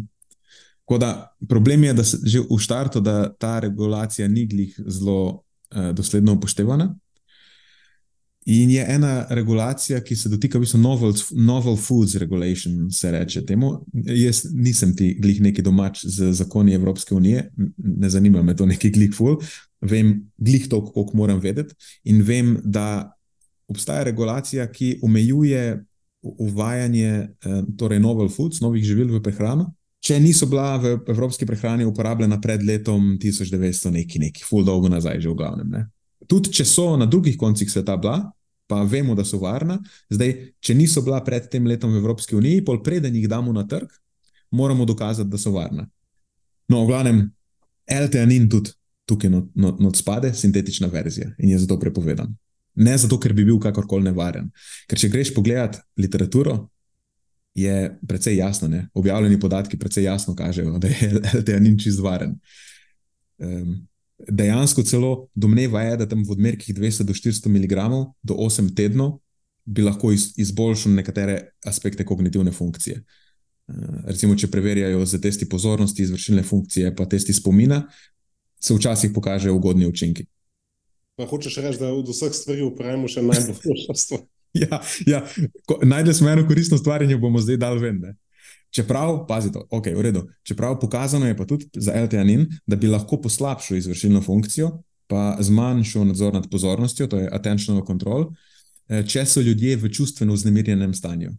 Da, 1.00 1.10
problem 1.50 1.84
je, 1.84 1.94
da 1.94 2.04
že 2.04 2.42
v 2.50 2.58
štartu, 2.58 3.02
da 3.02 3.30
ta 3.30 3.60
regulacija 3.60 4.28
ni 4.28 4.48
glih 4.50 4.74
zelo 4.88 5.20
uh, 5.30 5.92
dosledno 5.94 6.34
upoštevana. 6.38 6.89
In 8.45 8.69
je 8.71 8.86
ena 8.89 9.25
regulacija, 9.30 9.99
ki 10.02 10.15
se 10.15 10.30
dotika 10.30 10.58
v 10.58 10.63
bistvu 10.63 10.80
novel, 10.80 11.13
novel 11.36 11.75
Foods 11.78 12.15
Regulation, 12.15 12.88
se 12.91 13.12
reče 13.12 13.43
temu. 13.45 13.73
Jaz 13.93 14.45
nisem 14.54 14.95
ti 14.95 15.12
glih 15.19 15.41
neki 15.41 15.62
domač 15.62 16.06
z 16.06 16.32
zakoni 16.34 16.73
Evropske 16.73 17.15
unije, 17.15 17.49
ne 17.78 18.10
zanima 18.10 18.41
me 18.43 18.56
to 18.56 18.65
neki 18.65 18.89
glih 18.95 19.12
ful, 19.15 19.38
vem 19.82 20.32
glih 20.38 20.67
to, 20.69 20.82
koliko 20.86 21.17
moram 21.17 21.39
vedeti. 21.39 21.75
In 22.04 22.23
vem, 22.23 22.58
da 22.63 23.12
obstaja 23.67 24.04
regulacija, 24.04 24.71
ki 24.71 24.99
omejuje 25.02 25.84
uvajanje 26.21 27.12
eh, 27.12 27.62
torej 27.78 27.99
novel 27.99 28.30
foods, 28.30 28.62
novih 28.62 28.84
živil 28.84 29.13
v 29.13 29.21
prehrano. 29.23 29.73
Če 29.99 30.19
niso 30.19 30.47
bila 30.47 30.78
v 30.80 30.95
evropski 31.12 31.45
prehrani 31.45 31.86
uporabljena 31.86 32.39
pred 32.41 32.63
letom 32.63 33.17
1900, 33.19 33.91
neki, 33.91 34.19
neki, 34.19 34.43
full 34.47 34.63
dolgo 34.63 34.89
nazaj, 34.89 35.19
že 35.19 35.30
v 35.30 35.36
glavnem. 35.36 35.71
Ne. 35.75 35.86
Tudi 36.30 36.54
če 36.54 36.65
so 36.68 36.94
na 36.98 37.08
drugih 37.10 37.38
koncih 37.38 37.70
sveta 37.72 37.96
bila, 37.98 38.20
pa 38.70 38.84
vemo, 38.86 39.15
da 39.18 39.26
so 39.26 39.39
varna. 39.42 39.80
Zdaj, 40.13 40.36
če 40.62 40.76
niso 40.78 41.02
bila 41.02 41.24
pred 41.26 41.48
tem 41.50 41.65
letom 41.65 41.96
v 41.96 42.04
Evropski 42.04 42.38
uniji, 42.38 42.62
pol 42.65 42.84
preden 42.86 43.15
jih 43.18 43.26
damo 43.30 43.54
na 43.56 43.65
trg, 43.68 43.89
moramo 44.54 44.86
dokazati, 44.86 45.30
da 45.30 45.42
so 45.42 45.56
varna. 45.56 45.88
No, 46.70 46.84
v 46.84 46.92
glavnem, 46.92 47.24
LTN 47.89 48.46
tudi 48.50 48.76
tukaj 49.10 49.32
not, 49.34 49.48
not, 49.56 49.80
not 49.82 49.98
spade, 49.98 50.30
sintetična 50.38 50.88
verzija 50.94 51.32
in 51.38 51.50
je 51.50 51.60
zato 51.60 51.80
prepovedan. 51.82 52.36
Ne 52.76 52.98
zato, 52.98 53.18
ker 53.20 53.34
bi 53.34 53.44
bil 53.48 53.58
kakorkoli 53.60 54.06
nevaren. 54.06 54.52
Ker 54.88 55.02
če 55.02 55.10
greš 55.10 55.34
pogledat 55.34 55.80
literaturo, 55.98 56.68
je 57.58 57.98
precej 58.08 58.38
jasno, 58.38 58.70
ne? 58.70 58.86
objavljeni 58.94 59.39
podatki 59.39 59.78
precej 59.80 60.06
jasno 60.06 60.36
kažejo, 60.36 60.78
da 60.78 60.88
je 60.88 61.10
LTN 61.39 61.78
čist 61.82 62.00
varen. 62.06 62.38
Um, 63.38 63.88
dejansko 64.27 64.84
celo 64.84 65.27
domneva 65.36 65.82
je, 65.82 65.97
da 65.97 66.08
tam 66.10 66.23
v 66.27 66.36
odmerkih 66.36 66.75
200 66.75 67.03
do 67.03 67.13
400 67.13 67.47
mg 67.47 67.73
do 68.23 68.34
8 68.36 68.75
tednov 68.75 69.19
bi 69.65 69.86
lahko 69.86 70.12
iz, 70.12 70.34
izboljšali 70.38 70.95
nekatere 70.95 71.39
aspekte 71.65 72.05
kognitivne 72.05 72.51
funkcije. 72.51 73.03
Uh, 73.67 73.75
recimo, 74.10 74.36
če 74.36 74.49
preverjajo 74.51 75.05
za 75.05 75.19
testi 75.21 75.45
pozornosti, 75.49 76.03
izvršilne 76.03 76.43
funkcije, 76.43 76.95
pa 76.95 77.05
testi 77.05 77.34
spomina, 77.34 77.84
se 78.60 78.73
včasih 78.73 79.12
pokažejo 79.15 79.55
ugodni 79.55 79.88
učinki. 79.88 80.25
Pa 81.15 81.27
hočeš 81.27 81.60
reči, 81.62 81.79
da 81.79 81.93
od 81.93 82.10
vseh 82.10 82.34
stvari 82.34 82.63
upravimo 82.65 83.08
še 83.08 83.21
najboljšo 83.21 83.95
stvar. 84.03 84.25
ja, 84.53 84.82
ja. 85.05 85.21
najdemo 85.84 86.13
smo 86.13 86.29
eno 86.29 86.47
koristno 86.47 86.77
stvar 86.77 87.03
in 87.03 87.13
jo 87.13 87.19
bomo 87.21 87.39
zdaj 87.39 87.60
dal 87.62 87.77
ven. 87.79 87.99
Ne? 88.01 88.15
Čeprav, 88.69 89.23
pazite, 89.27 89.60
okay, 89.73 89.95
v 89.97 90.01
redu, 90.01 90.27
čeprav 90.45 90.77
pokazano 90.79 91.25
je 91.25 91.38
pa 91.38 91.45
tudi 91.45 91.65
za 91.73 91.95
LTN, 91.95 92.45
da 92.67 92.75
bi 92.75 92.88
lahko 92.88 93.17
poslabšal 93.21 93.77
izvršilno 93.77 94.21
funkcijo, 94.21 94.69
pa 95.10 95.38
zmanjšal 95.41 96.05
nadzor 96.05 96.34
nad 96.34 96.45
pozornostjo, 96.51 97.08
to 97.08 97.17
je 97.17 97.29
attentional 97.34 97.86
control, 97.86 98.29
eh, 98.89 99.01
če 99.03 99.25
so 99.25 99.41
ljudje 99.41 99.77
v 99.77 99.89
čustveno 99.89 100.34
vznemirjenem 100.38 100.93
stanju. 100.93 101.34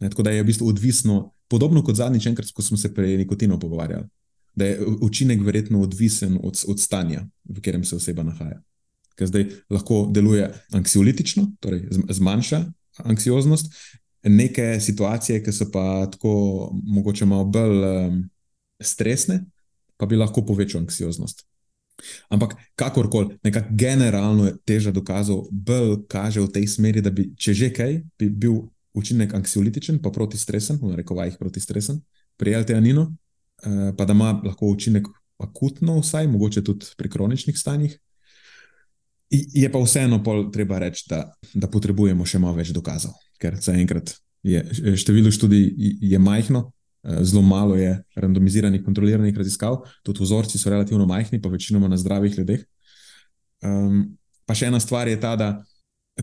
Ne, 0.00 0.10
tako 0.10 0.22
da 0.22 0.30
je 0.30 0.42
v 0.42 0.46
bistvu 0.46 0.68
odvisno, 0.68 1.32
podobno 1.48 1.82
kot 1.84 1.96
zadnjič, 1.96 2.28
ko 2.54 2.62
smo 2.62 2.76
se 2.76 2.94
pri 2.94 3.16
nikotinu 3.16 3.60
pogovarjali, 3.60 4.06
da 4.54 4.66
je 4.66 4.80
učinek 5.00 5.42
verjetno 5.42 5.80
odvisen 5.82 6.38
od, 6.42 6.58
od 6.68 6.80
stanja, 6.80 7.26
v 7.44 7.54
katerem 7.54 7.84
se 7.84 7.96
oseba 7.96 8.22
nahaja. 8.22 8.62
Ker 9.18 9.30
zdaj 9.30 9.46
lahko 9.70 10.06
deluje 10.10 10.50
anksiolitično, 10.74 11.46
torej 11.60 11.86
zmanjša 12.10 12.64
anksioznost, 13.06 13.72
neke 14.22 14.80
situacije, 14.80 15.42
ki 15.44 15.52
so 15.52 15.70
pa 15.72 16.06
tako 16.10 16.70
mogoče 16.84 17.26
malo 17.26 17.44
bolj 17.44 17.84
um, 17.84 18.22
stresne, 18.80 19.44
pa 19.96 20.06
bi 20.06 20.16
lahko 20.16 20.44
povečal 20.46 20.80
anksioznost. 20.80 21.44
Ampak 22.28 22.54
kakorkoli, 22.78 23.38
nekako 23.42 23.68
generalno 23.70 24.46
je 24.46 24.56
teža 24.64 24.90
dokazov, 24.94 25.46
bolj 25.50 25.96
kaže 26.08 26.40
v 26.40 26.52
tej 26.54 26.66
smeri, 26.66 27.02
da 27.02 27.10
bi, 27.10 27.30
če 27.36 27.54
že 27.54 27.70
kaj, 27.74 28.02
bi 28.18 28.30
bil 28.30 28.60
učinek 28.94 29.34
anksiolitičen, 29.34 29.98
pa 30.02 30.10
protistresen, 30.10 30.78
v 30.82 30.94
rekovajih 30.98 31.38
protistresen, 31.38 32.00
pri 32.38 32.54
LTN-inu, 32.62 33.06
uh, 33.06 33.94
pa 33.96 34.04
da 34.04 34.14
ima 34.14 34.34
lahko 34.44 34.70
učinek 34.70 35.06
akutno, 35.38 36.00
vsaj 36.02 36.26
mogoče 36.26 36.64
tudi 36.64 36.86
pri 36.96 37.10
kroničnih 37.10 37.58
stanjih. 37.58 37.98
Je 39.30 39.68
pa 39.72 39.78
vseeno 39.78 40.22
treba 40.52 40.78
reči, 40.78 41.04
da, 41.10 41.26
da 41.54 41.68
potrebujemo 41.68 42.24
še 42.26 42.38
malo 42.40 42.56
več 42.56 42.72
dokazov 42.72 43.12
ker 43.38 43.56
zaenkrat 43.62 44.16
je 44.42 44.62
število 44.96 45.30
študij 45.30 45.72
je 46.00 46.18
majhno, 46.18 46.72
eh, 47.02 47.24
zelo 47.24 47.42
malo 47.42 47.76
je 47.76 48.02
randomiziranih, 48.16 48.84
kontroliranih 48.84 49.36
raziskav, 49.36 49.82
tudi 50.02 50.22
vzorci 50.22 50.58
so 50.58 50.70
relativno 50.70 51.06
majhni, 51.06 51.42
pa 51.42 51.48
večinoma 51.48 51.88
na 51.88 51.96
zdravih 51.96 52.38
ljudeh. 52.38 52.64
Um, 53.62 54.18
pa 54.46 54.54
še 54.54 54.70
ena 54.70 54.80
stvar 54.80 55.08
je 55.08 55.18
ta, 55.20 55.34
da 55.36 55.64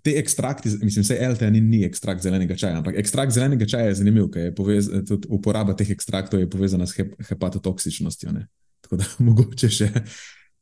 te 0.04 0.15
ekstrakti, 0.19 0.69
mislim, 0.84 1.04
vse 1.04 1.17
LTN 1.30 1.60
ni, 1.69 1.84
ekstrakt 1.88 2.23
zelenega 2.23 2.56
čaja, 2.60 2.80
ampak 2.80 2.97
ekstrakt 2.99 3.34
zelenega 3.36 3.67
čaja 3.69 3.89
je 3.91 3.99
zanimiv, 4.01 4.30
ker 4.32 4.49
je 4.49 4.56
povez, 4.56 4.89
tudi 5.08 5.30
uporaba 5.32 5.75
teh 5.78 5.91
ekstraktov 5.95 6.39
je 6.39 6.49
povezana 6.51 6.88
s 6.88 6.97
hep, 6.97 7.13
hepatotoksičnostjo. 7.30 8.34
Ne? 8.36 8.47
Tako 8.84 8.99
da 9.01 9.10
mogoče 9.30 9.71
še. 9.71 9.91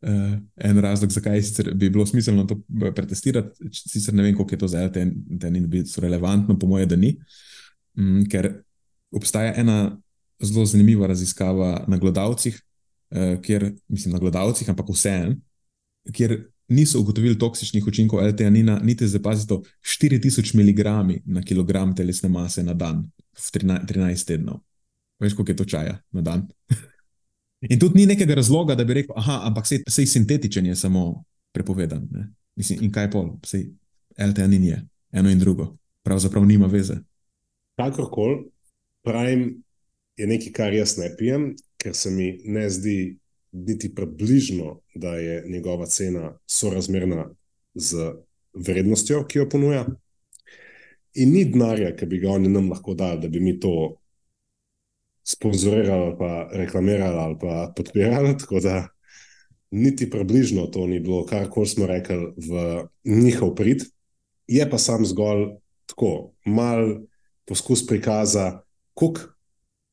Uh, 0.03 0.33
en 0.55 0.79
razlog, 0.83 1.11
zakaj 1.11 1.41
bi 1.75 1.87
bilo 1.89 2.03
smiselno 2.05 2.43
to 2.43 2.57
eh, 2.83 2.91
pretestirati, 2.91 3.69
sicer 3.71 4.13
ne 4.13 4.23
vem, 4.23 4.35
koliko 4.35 4.55
je 4.55 4.59
to 4.59 4.67
za 4.67 4.81
LTN, 4.83 5.11
da 5.39 5.49
ni 5.49 5.61
bilo 5.67 5.85
relevantno, 5.97 6.57
po 6.59 6.67
mojem, 6.67 6.89
da 6.89 6.95
ni. 6.95 7.13
Um, 7.95 8.25
ker 8.27 8.49
obstaja 9.15 9.53
ena 9.55 10.01
zelo 10.43 10.65
zanimiva 10.65 11.07
raziskava 11.07 11.85
na 11.87 11.97
gledalcih, 11.97 12.59
uh, 13.15 13.39
kjer, 13.41 13.69
mislim, 13.87 14.13
na 14.13 14.19
gledalcih, 14.19 14.69
ampak 14.69 14.91
vseeno, 14.91 15.37
kjer 16.11 16.41
niso 16.67 16.99
ugotovili 16.99 17.39
toksičnih 17.39 17.87
učinkov 17.87 18.27
LTN-ina, 18.27 18.79
niti 18.83 19.07
za 19.07 19.19
pazito 19.23 19.61
4000 19.81 20.55
mg 20.55 20.85
na 21.25 21.41
kilogram 21.41 21.95
telesne 21.95 22.29
mase 22.29 22.63
na 22.63 22.73
dan, 22.73 23.05
v 23.39 23.59
13, 23.59 23.87
13 23.87 24.27
tednov. 24.27 24.59
Veš, 25.19 25.33
koliko 25.33 25.51
je 25.51 25.55
to 25.55 25.65
čaja 25.65 26.01
na 26.11 26.21
dan? 26.21 26.47
In 27.69 27.79
tudi 27.79 27.99
ni 27.99 28.05
nekega 28.05 28.35
razloga, 28.35 28.75
da 28.75 28.83
bi 28.83 28.93
rekel, 28.93 29.15
aha, 29.17 29.41
ampak 29.47 29.67
sej, 29.67 29.83
sej 29.87 30.05
sintetičen 30.05 30.65
je 30.65 30.75
samo 30.75 31.23
prepovedan. 31.55 32.07
Mislim, 32.55 32.83
in 32.83 32.91
kaj 32.91 33.09
pol, 33.11 33.29
sej 33.45 33.69
LTN 34.17 34.63
je 34.67 34.81
eno 35.11 35.29
in 35.29 35.39
drugo, 35.39 35.75
pravzaprav 36.03 36.45
nima 36.45 36.67
veze. 36.67 36.97
Kakorkoli, 37.79 38.43
pravim, 39.03 39.63
je 40.17 40.27
nekaj, 40.27 40.51
kar 40.53 40.73
jaz 40.73 40.97
ne 40.97 41.09
pijem, 41.17 41.53
ker 41.77 41.95
se 41.95 42.11
mi 42.11 42.33
ne 42.45 42.69
zdi 42.69 43.17
niti 43.53 43.95
približno, 43.95 44.79
da 44.95 45.15
je 45.15 45.43
njegova 45.47 45.85
cena 45.85 46.33
sorazmerna 46.45 47.29
z 47.73 48.11
vrednostjo, 48.53 49.23
ki 49.27 49.39
jo 49.39 49.49
ponuja. 49.49 49.85
In 51.15 51.33
ni 51.33 51.45
denarja, 51.45 51.95
ki 51.95 52.05
bi 52.05 52.19
ga 52.19 52.31
oni 52.33 52.49
nam 52.49 52.69
lahko 52.69 52.93
dali, 52.93 53.21
da 53.21 53.27
bi 53.27 53.39
mi 53.39 53.59
to 53.59 53.95
sponzorirali, 55.23 56.15
pa 56.19 56.49
reklamirali 56.53 57.17
ali 57.17 57.35
pa 57.41 57.73
podpirali. 57.75 58.37
Tako 58.37 58.59
da 58.59 58.87
niti 59.71 60.09
približno 60.09 60.67
to 60.67 60.87
ni 60.87 60.99
bilo, 60.99 61.25
kar 61.25 61.47
smo 61.65 61.85
rekli 61.85 62.33
v 62.37 62.83
njihov 63.03 63.55
prid. 63.55 63.83
Je 64.47 64.69
pa 64.69 64.77
sam 64.77 65.05
zgolj 65.05 65.47
tako, 65.85 66.33
mal 66.45 66.99
poskus 67.45 67.87
prikaza, 67.87 68.61
kako 68.93 69.19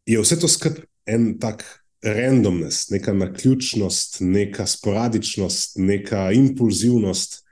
je 0.06 0.20
vse 0.20 0.40
to 0.40 0.48
skup 0.48 0.80
en 1.06 1.38
tak. 1.38 1.76
Randomness, 2.02 2.88
neka 2.88 3.12
naključnost, 3.12 4.16
neka 4.20 4.64
sporadičnost, 4.66 5.74
neka 5.76 6.30
impulzivnost 6.32 7.44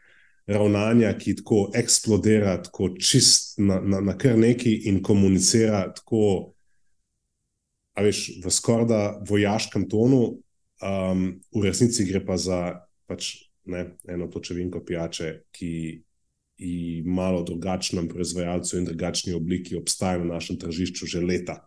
ravnanja, 0.47 1.13
ki 1.19 1.35
tako 1.37 1.67
eksplodira, 1.77 2.55
tako 2.63 2.89
čist 2.97 3.59
na, 3.59 3.77
na, 3.81 4.01
na 4.01 4.15
kar 4.19 4.39
neki 4.39 4.73
in 4.89 5.03
komunicira 5.03 5.83
tako 5.93 6.55
veš, 8.03 8.39
v 8.45 8.51
skorda 8.53 9.19
vojaškem 9.29 9.89
tonu, 9.91 10.39
um, 10.83 11.23
v 11.55 11.63
resnici 11.65 12.07
gre 12.09 12.23
pa 12.25 12.37
za 12.37 12.81
pač, 13.09 13.49
ne, 13.69 13.99
eno 14.09 14.29
točevinko 14.33 14.85
pijače, 14.85 15.33
ki 15.53 15.73
je 16.59 17.03
malo 17.07 17.45
drugačnem 17.47 18.09
proizvajalcu 18.09 18.79
in 18.79 18.85
drugačni 18.85 19.33
obliki 19.33 19.77
obstaja 19.77 20.19
na 20.19 20.35
našem 20.35 20.59
tržišču 20.59 21.07
že 21.07 21.23
leta. 21.23 21.63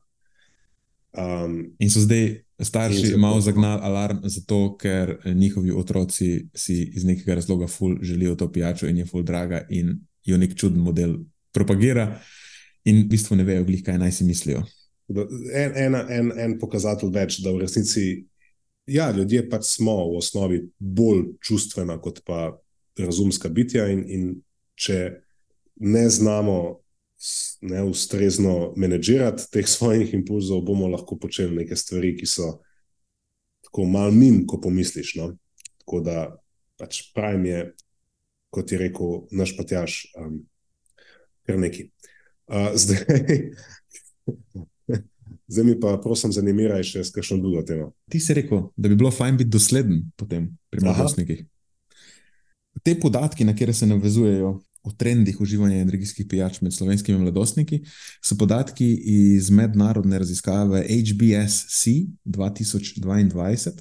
Um, 1.11 1.75
in 1.79 1.91
so 1.91 1.99
zdaj 1.99 2.43
starši 2.59 3.17
malo 3.19 3.41
zagnali 3.41 3.81
alarm, 3.83 4.21
zato 4.23 4.77
ker 4.79 5.17
njihovi 5.25 5.71
otroci 5.71 6.47
si 6.55 6.83
iz 6.95 7.03
nekega 7.03 7.35
razloga 7.35 7.67
ful 7.67 7.97
želijo 8.01 8.35
to 8.35 8.51
pijačo 8.51 8.87
in 8.87 8.97
je 8.97 9.05
ful 9.05 9.23
draga 9.23 9.65
in 9.69 9.99
jo 10.23 10.37
nek 10.37 10.55
čuden 10.55 10.79
model 10.79 11.17
propagira, 11.51 12.21
in 12.85 13.03
v 13.03 13.09
bistvu 13.09 13.35
ne 13.35 13.43
vejo, 13.43 13.65
kaj 13.85 13.97
naj 13.97 14.11
si 14.11 14.23
mislijo. 14.23 14.63
En, 15.11 15.73
en, 15.75 15.95
en, 15.95 16.31
en 16.39 16.59
pokazatelj 16.59 17.11
več, 17.15 17.39
da 17.43 17.51
v 17.51 17.63
resnici 17.63 18.05
ja, 18.91 19.11
ljudje 19.11 19.43
pač 19.49 19.67
smo 19.75 19.95
v 20.11 20.19
osnovi 20.19 20.61
bolj 20.79 21.25
čustvena 21.43 21.97
kot 22.01 22.21
pa 22.25 22.51
razumska 22.99 23.49
bitja, 23.49 23.87
in, 23.91 24.03
in 24.07 24.25
če 24.75 24.99
ne 25.81 26.05
znamo 26.09 26.57
ne 27.61 27.83
ustrezno 27.85 28.73
menedžirati 28.77 29.47
teh 29.53 29.67
svojih 29.75 30.13
impulzov, 30.17 30.63
bomo 30.65 30.89
lahko 30.91 31.17
počeli 31.21 31.61
neke 31.61 31.77
stvari, 31.77 32.15
ki 32.17 32.29
so 32.29 32.51
tako 33.67 33.85
malo 33.85 34.11
min, 34.11 34.43
ko 34.47 34.59
pomisliš. 34.61 35.15
No? 35.19 35.31
Tako 35.83 36.01
da 36.05 36.25
pač 36.81 37.03
pravim 37.15 37.45
je, 37.45 37.61
kot 38.51 38.71
je 38.71 38.81
rekel 38.81 39.21
naš 39.31 39.55
patjaš, 39.57 40.01
um, 40.17 40.41
kar 41.47 41.59
neki. 41.61 41.91
Uh, 42.51 42.73
zdaj, 42.75 43.05
zdaj 45.51 45.65
mi 45.67 45.75
pa, 45.79 45.97
prosim, 46.03 46.31
zanimiraj 46.31 46.83
še 46.87 47.03
s 47.03 47.13
kakšno 47.13 47.41
drugo 47.43 47.63
temo. 47.67 47.91
Ti 48.11 48.19
si 48.23 48.35
rekel, 48.37 48.69
da 48.77 48.89
bi 48.89 48.97
bilo 48.99 49.11
fajn 49.11 49.37
biti 49.41 49.51
dosleden 49.51 50.03
potem 50.15 50.47
pri 50.71 50.83
mladostnikih. 50.85 51.45
Te 52.83 52.95
podatki, 52.99 53.45
na 53.45 53.55
kere 53.55 53.73
se 53.75 53.87
navezujejo 53.89 54.55
o 54.83 54.91
trendih 54.97 55.37
uživanja 55.41 55.81
energijskih 55.83 56.25
pijač 56.29 56.61
med 56.65 56.73
slovenskimi 56.73 57.19
mladostniki, 57.19 57.83
so 58.23 58.37
podatki 58.39 58.87
iz 59.13 59.51
mednarodne 59.53 60.17
raziskave 60.23 60.81
HBSC 60.87 61.97
2022 62.25 63.75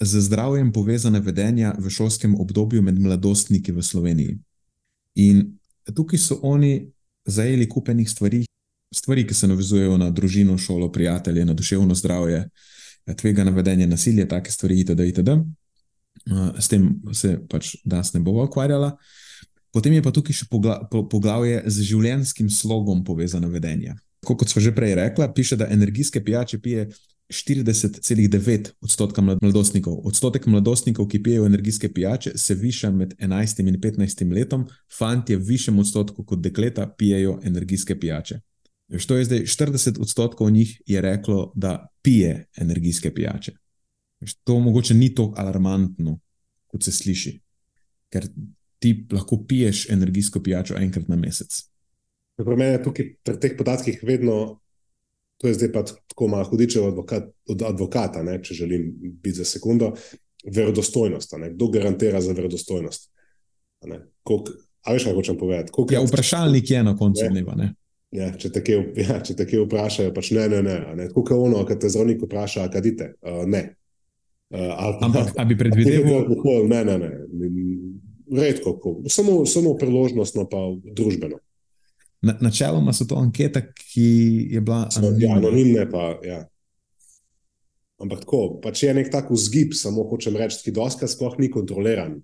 z 0.00 0.20
zdravjem 0.24 0.72
povezane 0.72 1.20
vedenja 1.20 1.74
v 1.78 1.90
šolskem 1.90 2.38
obdobju 2.40 2.82
med 2.82 3.00
mladostniki 3.02 3.74
v 3.74 3.82
Sloveniji. 3.82 4.38
In 5.18 5.58
tukaj 5.94 6.22
so 6.22 6.38
oni 6.42 6.86
zajeli 7.26 7.68
kupenih 7.68 8.08
stvari, 8.10 8.44
stvari, 8.94 9.26
ki 9.26 9.34
se 9.34 9.48
navezujejo 9.48 9.96
na 9.98 10.10
družino, 10.10 10.58
šolo, 10.58 10.92
prijatelje, 10.92 11.44
na 11.44 11.54
duševno 11.54 11.94
zdravje, 11.94 12.48
tvega 13.16 13.44
navedenje, 13.44 13.86
nasilje, 13.86 14.28
take 14.28 14.50
stvari, 14.50 14.80
itd. 14.80 15.00
itd. 15.12 15.38
S 16.58 16.68
tem 16.68 16.90
se 17.14 17.38
pač 17.48 17.76
danes 17.84 18.12
ne 18.12 18.20
bomo 18.20 18.44
ukvarjali. 18.44 18.90
Potem 19.72 19.92
je 19.92 20.02
pa 20.02 20.12
tukaj 20.12 20.34
še 20.34 20.48
poglavje 20.90 21.60
z 21.66 21.84
življenjskim 21.90 22.48
slogom 22.50 23.04
povezane 23.04 23.48
vedenja. 23.52 23.94
Kot 24.24 24.48
smo 24.48 24.62
že 24.64 24.74
prej 24.74 24.96
rekli, 24.98 25.28
piše, 25.34 25.56
da 25.56 25.68
energijske 25.70 26.24
pijače 26.24 26.58
pije 26.60 26.88
40,9 27.28 28.70
odstotka 28.80 29.22
mladostnikov. 29.22 30.00
Odstotek 30.08 30.46
mladostnikov, 30.48 31.06
ki 31.12 31.22
pijejo 31.22 31.46
energijske 31.46 31.92
pijače, 31.92 32.32
se 32.40 32.56
viša 32.56 32.90
med 32.90 33.14
11 33.20 33.60
in 33.60 33.76
15 33.80 34.32
letom, 34.32 34.64
fanti 34.98 35.36
v 35.36 35.44
višjem 35.44 35.78
odstotku 35.78 36.24
kot 36.24 36.40
dekleta 36.40 36.88
pijejo 36.88 37.38
energijske 37.44 37.98
pijače. 38.00 38.40
Što 38.96 39.16
je 39.16 39.24
zdaj 39.24 39.38
40 39.38 40.00
odstotkov 40.00 40.50
njih 40.50 40.82
je 40.86 41.00
reklo, 41.00 41.52
da 41.56 41.88
pije 42.02 42.46
energijske 42.56 43.14
pijače. 43.14 43.52
To 44.44 44.58
mogoče 44.60 44.94
ni 44.94 45.14
tako 45.14 45.34
alarmantno, 45.36 46.18
kot 46.66 46.84
se 46.84 46.92
sliši, 46.92 47.40
ker 48.08 48.26
ti 48.78 49.06
lahko 49.12 49.44
piješ 49.48 49.90
energijsko 49.90 50.42
pijačo 50.42 50.74
enkrat 50.76 51.08
na 51.08 51.16
mesec. 51.16 51.62
Pri 52.36 52.56
meni 52.56 52.72
je 52.72 52.82
tukaj 52.82 53.12
pri 53.22 53.40
teh 53.40 53.54
podatkih 53.58 54.00
vedno 54.02 54.60
to 55.38 55.48
je 55.48 55.54
zdaj 55.54 55.72
pa 55.72 55.82
tako 55.82 56.28
malo 56.28 56.44
hudičev 56.44 56.86
advokat, 56.86 57.24
od 57.48 57.62
advokata, 57.62 58.22
ne, 58.22 58.40
če 58.42 58.54
želim 58.54 58.92
biti 58.98 59.36
za 59.36 59.44
sekundo, 59.44 59.92
verodostojnost. 60.54 61.34
Kdo 61.54 61.68
garantira 61.68 62.20
za 62.20 62.32
verodostojnost? 62.32 63.10
A 64.82 64.92
veš, 64.92 65.04
kaj 65.04 65.14
hočem 65.14 65.38
povedati? 65.38 65.72
Koliko 65.72 65.94
ja, 65.94 66.00
vprašalnik 66.02 66.70
je 66.70 66.82
na 66.82 66.96
koncu 66.96 67.24
ne, 67.24 67.30
dneva. 67.30 67.54
Ja, 68.16 68.30
če 68.32 68.48
te 68.54 68.62
ja, 68.96 69.18
kje 69.20 69.64
vprašajo, 69.66 70.12
pač 70.16 70.30
ne, 70.32 70.46
ne, 70.48 70.62
ne. 70.64 70.76
ne. 70.96 71.08
Kako 71.12 71.34
je 71.34 71.40
ono, 71.50 71.64
kad 71.68 71.80
te 71.82 71.90
zdravnik 71.92 72.22
vpraša, 72.24 72.68
kaj 72.72 72.84
dite? 72.84 73.10
Uh, 73.20 73.42
ne. 73.44 73.62
Uh, 74.48 74.72
ali, 74.72 74.94
Ampak, 75.04 75.34
ali 75.36 75.52
bi 75.52 75.58
predvideval? 75.60 76.24
Ne, 76.70 76.80
ne, 76.88 76.96
ne. 77.02 77.10
Redko, 78.32 78.78
samo, 79.12 79.42
samo 79.48 79.74
priložnostno, 79.76 80.46
pa 80.48 80.62
družbeno. 80.96 81.40
Na, 82.24 82.34
načeloma 82.40 82.92
so 82.96 83.04
to 83.08 83.18
ankete, 83.20 83.62
ki 83.76 84.08
je 84.56 84.60
bila 84.64 84.86
anonimna. 84.96 85.26
Ja, 85.26 85.36
anonimne 85.36 85.84
pa. 85.90 86.06
Ja. 86.24 86.40
Ampak 87.98 88.24
tako, 88.24 88.40
pa 88.62 88.72
če 88.72 88.88
je 88.88 88.96
nek 89.02 89.12
tak 89.12 89.28
vzgib, 89.34 89.74
samo 89.76 90.06
hočem 90.08 90.36
reči, 90.38 90.62
ki 90.64 90.74
doska 90.74 91.08
sploh 91.10 91.36
ni 91.42 91.50
kontroliran. 91.52 92.16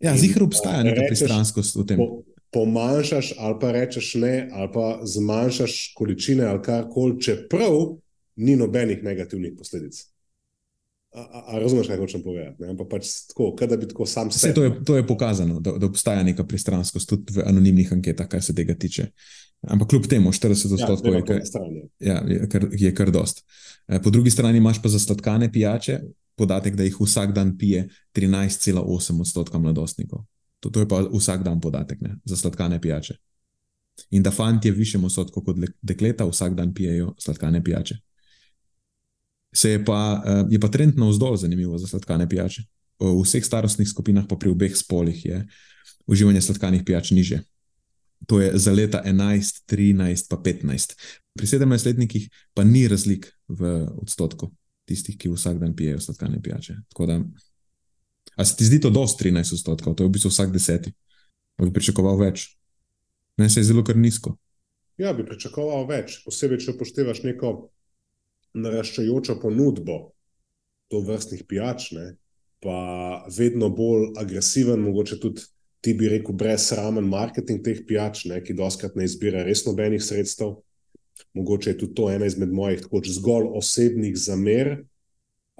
Ja, 0.00 0.14
zihar 0.16 0.46
obstaja 0.46 0.84
neka 0.84 1.04
pristranskost 1.08 1.76
v 1.76 1.84
tem. 1.86 2.00
Po, 2.00 2.22
pomanjšaš 2.50 3.32
ali 3.38 3.56
pa 3.60 3.72
rečeš 3.72 4.14
ne, 4.14 4.48
ali 4.52 4.68
pa 4.72 5.00
zmanjšaš 5.04 5.92
količine 5.96 6.44
ali 6.44 6.62
karkoli, 6.62 7.20
čeprav 7.22 7.96
ni 8.36 8.56
nobenih 8.56 9.04
negativnih 9.04 9.54
posledic. 9.58 10.06
A, 11.12 11.20
a, 11.20 11.44
a 11.46 11.58
razumeš, 11.58 11.88
kaj 11.90 11.98
hočem 11.98 12.22
povedati? 12.22 12.64
Ampak 12.64 12.86
pač 12.90 13.08
tako, 13.28 13.56
da 13.66 13.76
bi 13.76 13.88
tako 13.88 14.06
sam 14.06 14.30
sebe. 14.30 14.54
To, 14.54 14.84
to 14.86 14.96
je 14.96 15.06
pokazano, 15.06 15.60
da, 15.60 15.72
da 15.72 15.86
obstaja 15.86 16.22
neka 16.22 16.44
pristranskost 16.46 17.08
tudi 17.08 17.34
v 17.34 17.46
anonimnih 17.46 17.92
anketah, 17.92 18.28
kar 18.30 18.42
se 18.42 18.54
tega 18.54 18.74
tiče. 18.78 19.08
Ampak 19.60 19.90
kljub 19.90 20.06
temu, 20.08 20.30
40 20.32 20.70
ja, 20.70 20.76
odstotkov 20.78 21.14
ja, 21.14 21.22
je, 21.34 21.88
ja, 21.98 22.22
je, 22.28 22.48
kar, 22.48 22.68
je 22.72 22.94
kar 22.94 23.10
dost. 23.10 23.42
E, 23.88 23.98
po 24.02 24.10
drugi 24.10 24.30
strani 24.30 24.58
imaš 24.58 24.82
pa 24.82 24.88
za 24.88 24.98
sladkane 24.98 25.50
pijače 25.52 25.98
podatek, 26.38 26.76
da 26.76 26.86
jih 26.86 26.96
vsak 27.00 27.34
dan 27.36 27.58
pije 27.58 27.88
13,8 28.16 29.20
odstotka 29.20 29.58
mladostnikov. 29.58 30.24
To, 30.60 30.70
to 30.70 30.80
je 30.80 30.88
pa 30.88 31.00
vsak 31.08 31.42
dan 31.42 31.60
podatek 31.60 32.00
ne, 32.00 32.16
za 32.24 32.36
sladkane 32.36 32.80
pijače. 32.80 33.16
In 34.10 34.22
da 34.22 34.30
fanti 34.30 34.70
v 34.70 34.80
višjem 34.80 35.04
odstotku 35.04 35.42
kot 35.44 35.56
dekleta 35.82 36.24
vsak 36.28 36.54
dan 36.54 36.74
pijejo 36.74 37.14
sladkane 37.18 37.64
pijače 37.64 37.98
se 39.52 39.70
je 39.70 39.84
pa, 39.84 40.22
uh, 40.26 40.52
je 40.52 40.60
pa 40.60 40.68
trend 40.68 40.98
na 40.98 41.08
vzdolj 41.08 41.36
zanimivo 41.36 41.78
za 41.78 41.86
sladkane 41.86 42.28
pijače. 42.28 42.62
V 43.00 43.22
vseh 43.22 43.44
starostnih 43.44 43.88
skupinah, 43.88 44.26
pa 44.28 44.36
pri 44.36 44.50
obeh 44.50 44.76
spolih, 44.76 45.24
je 45.24 45.46
uživanje 46.06 46.40
sladkanih 46.40 46.82
pijač 46.84 47.10
niže. 47.10 47.40
To 48.26 48.40
je 48.40 48.52
za 48.58 48.72
leta 48.72 49.02
11, 49.04 49.64
13, 49.66 50.28
pa 50.28 50.36
15. 50.36 50.92
Pri 51.34 51.46
17-letnikih 51.46 52.28
pa 52.54 52.64
ni 52.64 52.84
razlik 52.88 53.32
v 53.48 53.88
odstotku 53.96 54.50
tistih, 54.84 55.16
ki 55.16 55.32
vsak 55.32 55.58
dan 55.58 55.72
pijejo 55.76 56.00
sladkane 56.00 56.42
pijače. 56.42 56.76
Da, 57.06 57.16
a 58.40 58.44
se 58.44 58.56
ti 58.56 58.64
zdi 58.64 58.80
to 58.80 58.90
dosti 58.90 59.28
13 59.28 59.52
odstotkov, 59.58 59.94
to 59.94 60.04
je 60.04 60.08
v 60.08 60.12
bistvu 60.16 60.30
vsak 60.32 60.52
deseti. 60.54 60.94
Pa 61.60 61.66
bi 61.68 61.74
pričakoval 61.76 62.16
več. 62.16 62.46
Meni 63.36 63.52
se 63.52 63.60
je 63.60 63.68
zelo 63.68 63.84
kar 63.84 63.98
nizko. 64.00 64.32
Ja, 65.00 65.12
bi 65.16 65.26
pričakoval 65.28 65.84
več, 65.88 66.22
posebej, 66.24 66.62
če 66.64 66.72
upoštevaš 66.72 67.20
neko 67.26 67.52
naraščajočo 68.56 69.36
ponudbo 69.42 69.98
to 70.90 71.02
vrstnih 71.04 71.44
pijač, 71.48 71.90
ne, 71.96 72.06
pa 72.64 72.76
vedno 73.36 73.68
bolj 73.72 74.10
agresiven, 74.20 74.80
mogoče 74.88 75.20
tudi 75.20 75.44
ti 75.84 75.94
bi 75.96 76.08
rekel, 76.12 76.36
brezsramen 76.36 77.06
marketing 77.08 77.62
teh 77.64 77.84
pijač, 77.88 78.24
ne, 78.28 78.40
ki 78.44 78.56
doskrat 78.56 78.96
ne 78.96 79.06
izbira 79.08 79.44
res 79.46 79.64
nobenih 79.68 80.02
sredstev. 80.04 80.58
Mogoče 81.36 81.74
je 81.74 81.78
tudi 81.84 81.96
to 81.96 82.08
ena 82.12 82.28
izmed 82.28 82.52
mojih 82.52 82.80
tako 82.84 83.00
zgolj 83.04 83.52
osebnih 83.60 84.16
zamer 84.16 84.72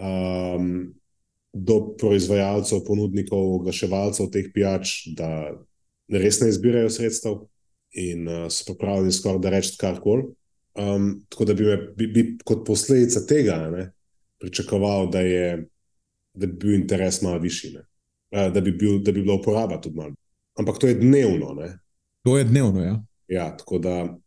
um, 0.01 0.91
do 1.53 1.81
proizvajalcev, 1.99 2.85
ponudnikov, 2.87 3.55
oglaševalcev 3.61 4.31
teh 4.31 4.51
pijač, 4.55 5.11
da 5.19 5.51
res 6.11 6.41
ne 6.41 6.51
izbirajo 6.51 6.91
sredstev 6.91 7.41
in 7.99 8.29
uh, 8.29 8.47
so 8.51 8.69
pripravljeni 8.69 9.13
skoraj 9.13 9.41
da 9.43 9.51
reči 9.57 9.75
karkoli. 9.79 10.29
Um, 10.79 11.25
tako 11.29 11.45
da 11.45 11.55
bi, 11.55 11.67
me, 11.67 11.77
bi, 11.97 12.07
bi 12.07 12.25
kot 12.47 12.63
posledica 12.67 13.25
tega 13.27 13.57
ne, 13.73 13.89
pričakoval, 14.39 15.11
da, 15.11 15.21
je, 15.27 15.67
da 16.35 16.47
bi 16.47 16.53
bil 16.53 16.75
interes 16.79 17.21
malo 17.23 17.41
višji, 17.43 17.75
uh, 17.77 18.47
da, 18.55 18.61
bi 18.61 18.73
bil, 18.73 19.01
da 19.03 19.13
bi 19.13 19.23
bila 19.23 19.41
uporaba 19.41 19.81
tudi 19.81 19.99
malo. 19.99 20.15
Ampak 20.59 20.79
to 20.79 20.87
je 20.87 20.95
dnevno. 20.95 21.55
Ne. 21.59 21.73
To 22.25 22.39
je 22.39 22.45
dnevno, 22.45 22.85
ja. 22.85 22.97
Ja, 23.29 23.51
tako 23.57 23.79
da 23.79 24.19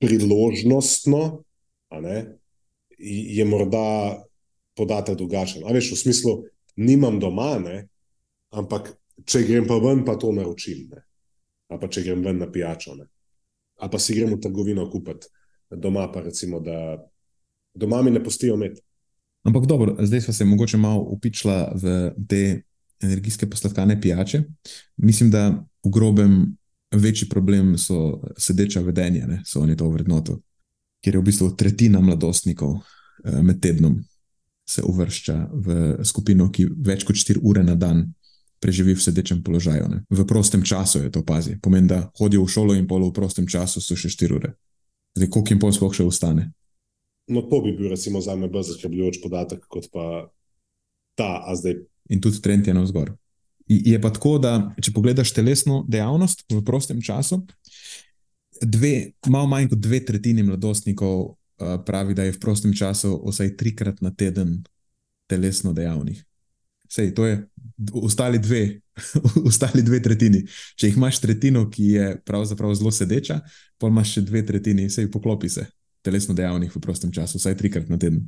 priložnostno 0.00 1.42
ne, 1.90 2.26
je 2.98 3.44
morda 3.44 4.22
podatek 4.76 5.18
drugačen. 5.18 5.64
Ali 5.64 5.80
veš, 5.80 5.92
v 5.92 6.00
smislu, 6.04 6.34
nimam 6.76 7.18
doma, 7.20 7.58
ne, 7.58 7.84
ampak 8.54 8.92
če 9.26 9.44
grem 9.46 9.66
pa 9.68 9.78
ven, 9.82 10.04
pa 10.04 10.16
to 10.20 10.32
naročim. 10.32 10.86
Ne. 10.90 11.04
Ali 11.70 11.80
pa 11.82 11.90
če 11.90 12.04
grem 12.06 12.24
ven 12.24 12.40
na 12.40 12.48
pijačo. 12.50 12.96
Ne. 12.98 13.06
Ali 13.80 13.92
pa 13.92 13.98
si 13.98 14.16
gremo 14.16 14.36
v 14.36 14.44
trgovino 14.44 14.86
kupiti 14.90 15.30
doma 15.76 16.12
pa 16.12 16.20
recimo, 16.20 16.60
da 16.60 17.08
doma 17.74 18.02
mi 18.02 18.10
ne 18.10 18.24
pustijo 18.24 18.56
med. 18.56 18.78
Ampak 19.42 19.66
dobro, 19.66 19.96
zdaj 20.00 20.20
smo 20.20 20.34
se 20.34 20.44
mogoče 20.44 20.76
malo 20.76 21.00
upičila 21.00 21.72
v 21.74 22.10
te 22.28 22.62
energijske 23.00 23.50
posladkane 23.50 24.00
pijače. 24.00 24.42
Mislim, 24.96 25.30
da 25.30 25.48
v 25.84 25.90
grobem 25.90 26.56
večji 26.94 27.28
problem 27.28 27.78
so 27.78 28.22
sedeča 28.38 28.80
vedenja, 28.80 29.26
ne? 29.26 29.42
so 29.46 29.60
oni 29.60 29.76
to 29.76 29.88
vrednoto, 29.88 30.40
ker 31.04 31.14
je 31.14 31.20
v 31.20 31.24
bistvu 31.24 31.50
tretjina 31.56 32.00
mladostnikov 32.00 32.74
eh, 33.24 33.42
med 33.42 33.60
tednom 33.60 33.96
se 34.70 34.82
uvršča 34.86 35.36
v 35.52 35.76
skupino, 36.06 36.46
ki 36.54 36.68
več 36.86 37.02
kot 37.08 37.18
4 37.18 37.42
ure 37.42 37.62
na 37.66 37.74
dan 37.74 38.06
preživi 38.62 38.94
v 38.94 39.02
sedečem 39.02 39.40
položaju. 39.42 39.88
Ne? 39.88 39.98
V 40.06 40.24
prostem 40.28 40.62
času 40.62 41.02
je 41.02 41.10
to 41.10 41.24
pazi. 41.26 41.56
Pomeni, 41.62 41.88
da 41.90 42.04
hodijo 42.20 42.44
v 42.44 42.52
šolo 42.52 42.76
in 42.76 42.86
polo 42.86 43.08
v 43.08 43.16
prostem 43.16 43.48
času 43.50 43.82
so 43.82 43.96
še 43.98 44.12
4 44.12 44.36
ure. 44.36 44.52
Zdaj, 45.16 45.30
koliko 45.32 45.54
jim 45.54 45.62
pol 45.62 45.72
sploh 45.74 45.96
še 45.96 46.06
ostane? 46.06 46.52
No, 47.30 47.42
to 47.46 47.62
bi 47.64 47.72
bil, 47.74 47.90
recimo, 47.90 48.20
za 48.22 48.36
me 48.36 48.50
bolj 48.50 48.70
zaskrbljujoč 48.72 49.20
podatek 49.22 49.64
kot 49.70 49.90
pa 49.94 50.28
ta, 51.18 51.42
a 51.46 51.54
zdaj. 51.58 51.80
In 52.10 52.22
tudi 52.22 52.42
trend 52.42 52.66
je 52.66 52.74
navzgor. 52.74 53.14
Je 53.70 53.98
pa 54.02 54.10
tako, 54.10 54.36
da 54.42 54.74
če 54.82 54.94
pogledaš 54.94 55.30
telesno 55.34 55.84
dejavnost 55.86 56.42
v 56.50 56.62
prostem 56.66 57.02
času, 57.02 57.42
dve, 58.62 59.14
malo 59.30 59.46
manj 59.50 59.70
kot 59.70 59.82
dve 59.82 60.02
tretjini 60.04 60.42
mladostnikov 60.42 61.39
pravi, 61.86 62.14
da 62.14 62.24
je 62.26 62.32
v 62.32 62.40
prostem 62.40 62.74
času 62.76 63.14
vsaj 63.26 63.56
trikrat 63.56 64.00
na 64.00 64.14
teden 64.14 64.60
telesno 65.30 65.72
dejavnih. 65.72 66.24
Sej, 66.90 67.14
to 67.14 67.26
je 67.26 67.36
ostali 67.92 68.38
dve, 68.38 68.80
ostali 69.50 69.82
dve 69.82 70.02
tretjini. 70.02 70.42
Če 70.74 70.90
jih 70.90 70.98
imaš 70.98 71.20
tretjino, 71.22 71.68
ki 71.70 71.84
je 71.94 72.08
pravzaprav 72.26 72.74
zelo 72.74 72.90
sedeča, 72.90 73.40
pa 73.78 73.88
imaš 73.88 74.16
še 74.16 74.24
dve 74.26 74.42
tretjini, 74.46 74.88
sej 74.90 75.10
poklopi 75.12 75.48
se, 75.48 75.68
telesno 76.02 76.34
dejavnih 76.34 76.74
v 76.74 76.82
prostem 76.82 77.12
času, 77.14 77.38
vsaj 77.38 77.56
trikrat 77.60 77.88
na 77.92 77.98
teden. 78.00 78.26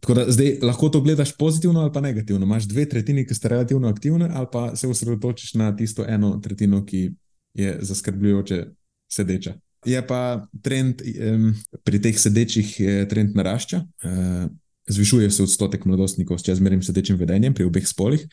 Tako 0.00 0.14
da 0.14 0.24
zdaj 0.28 0.58
lahko 0.62 0.88
to 0.92 1.00
gledaš 1.00 1.32
pozitivno 1.36 1.80
ali 1.80 1.92
pa 1.92 2.00
negativno. 2.00 2.44
Imáš 2.44 2.68
dve 2.68 2.84
tretjini, 2.88 3.26
ki 3.26 3.34
sta 3.34 3.48
relativno 3.48 3.88
aktivne, 3.88 4.28
ali 4.32 4.46
pa 4.52 4.76
se 4.76 4.88
osredotočiš 4.88 5.54
na 5.54 5.76
tisto 5.76 6.04
eno 6.08 6.36
tretjino, 6.44 6.84
ki 6.84 7.10
je 7.54 7.78
zaskrbljujoče 7.80 8.64
sedeča. 9.12 9.54
Je 9.84 10.00
pa 10.06 10.48
trend 10.64 11.02
um, 11.04 11.52
pri 11.84 12.00
teh 12.00 12.16
sedečih, 12.18 12.76
trend 13.08 13.36
narašča. 13.36 13.84
Uh, 14.04 14.48
zvišuje 14.88 15.30
se 15.30 15.42
odstotek 15.42 15.84
mladostnikov 15.84 16.38
s 16.38 16.44
čezmernim 16.44 16.82
sedečim 16.82 17.16
vedenjem 17.16 17.54
pri 17.54 17.64
obeh 17.64 17.88
spolih, 17.88 18.26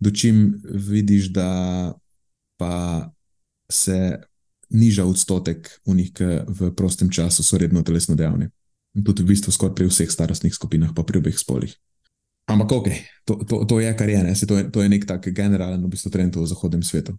dočim 0.00 0.60
vidiš, 0.64 1.32
da 1.32 1.50
pa 2.56 3.08
se 3.72 4.18
niža 4.70 5.04
odstotek 5.04 5.68
v 5.86 5.94
njih, 5.94 6.12
ki 6.12 6.24
v 6.48 6.70
prostem 6.76 7.10
času 7.10 7.44
so 7.44 7.58
redno 7.58 7.82
telesno 7.82 8.16
dejavni. 8.16 8.48
Tudi 9.04 9.22
v 9.22 9.32
bistvu 9.32 9.52
skoraj 9.52 9.76
pri 9.76 9.88
vseh 9.88 10.10
starostnih 10.10 10.54
skupinah, 10.54 10.92
pa 10.96 11.04
pri 11.04 11.20
obeh 11.20 11.36
spolih. 11.38 11.72
Ampak 12.48 12.72
ok, 12.72 12.88
to, 13.28 13.34
to, 13.44 13.64
to 13.68 13.80
je 13.80 13.92
kar 13.92 14.08
je, 14.08 14.20
ne? 14.24 14.32
Se, 14.34 14.48
to 14.48 14.56
je, 14.56 14.70
to 14.72 14.80
je 14.80 14.88
nek 14.88 15.04
tak 15.04 15.28
generalen 15.36 15.84
v 15.84 15.92
bistvu 15.92 16.10
trend 16.10 16.36
v 16.36 16.48
zahodnem 16.48 16.82
svetu. 16.82 17.12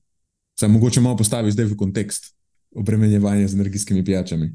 Sam 0.57 0.73
mogoče 0.73 1.01
malo 1.01 1.17
postavi 1.17 1.53
zdaj 1.53 1.69
v 1.69 1.77
kontekst 1.77 2.33
obremenjevanja 2.75 3.47
z 3.47 3.53
energijskimi 3.53 4.05
pijačami. 4.05 4.51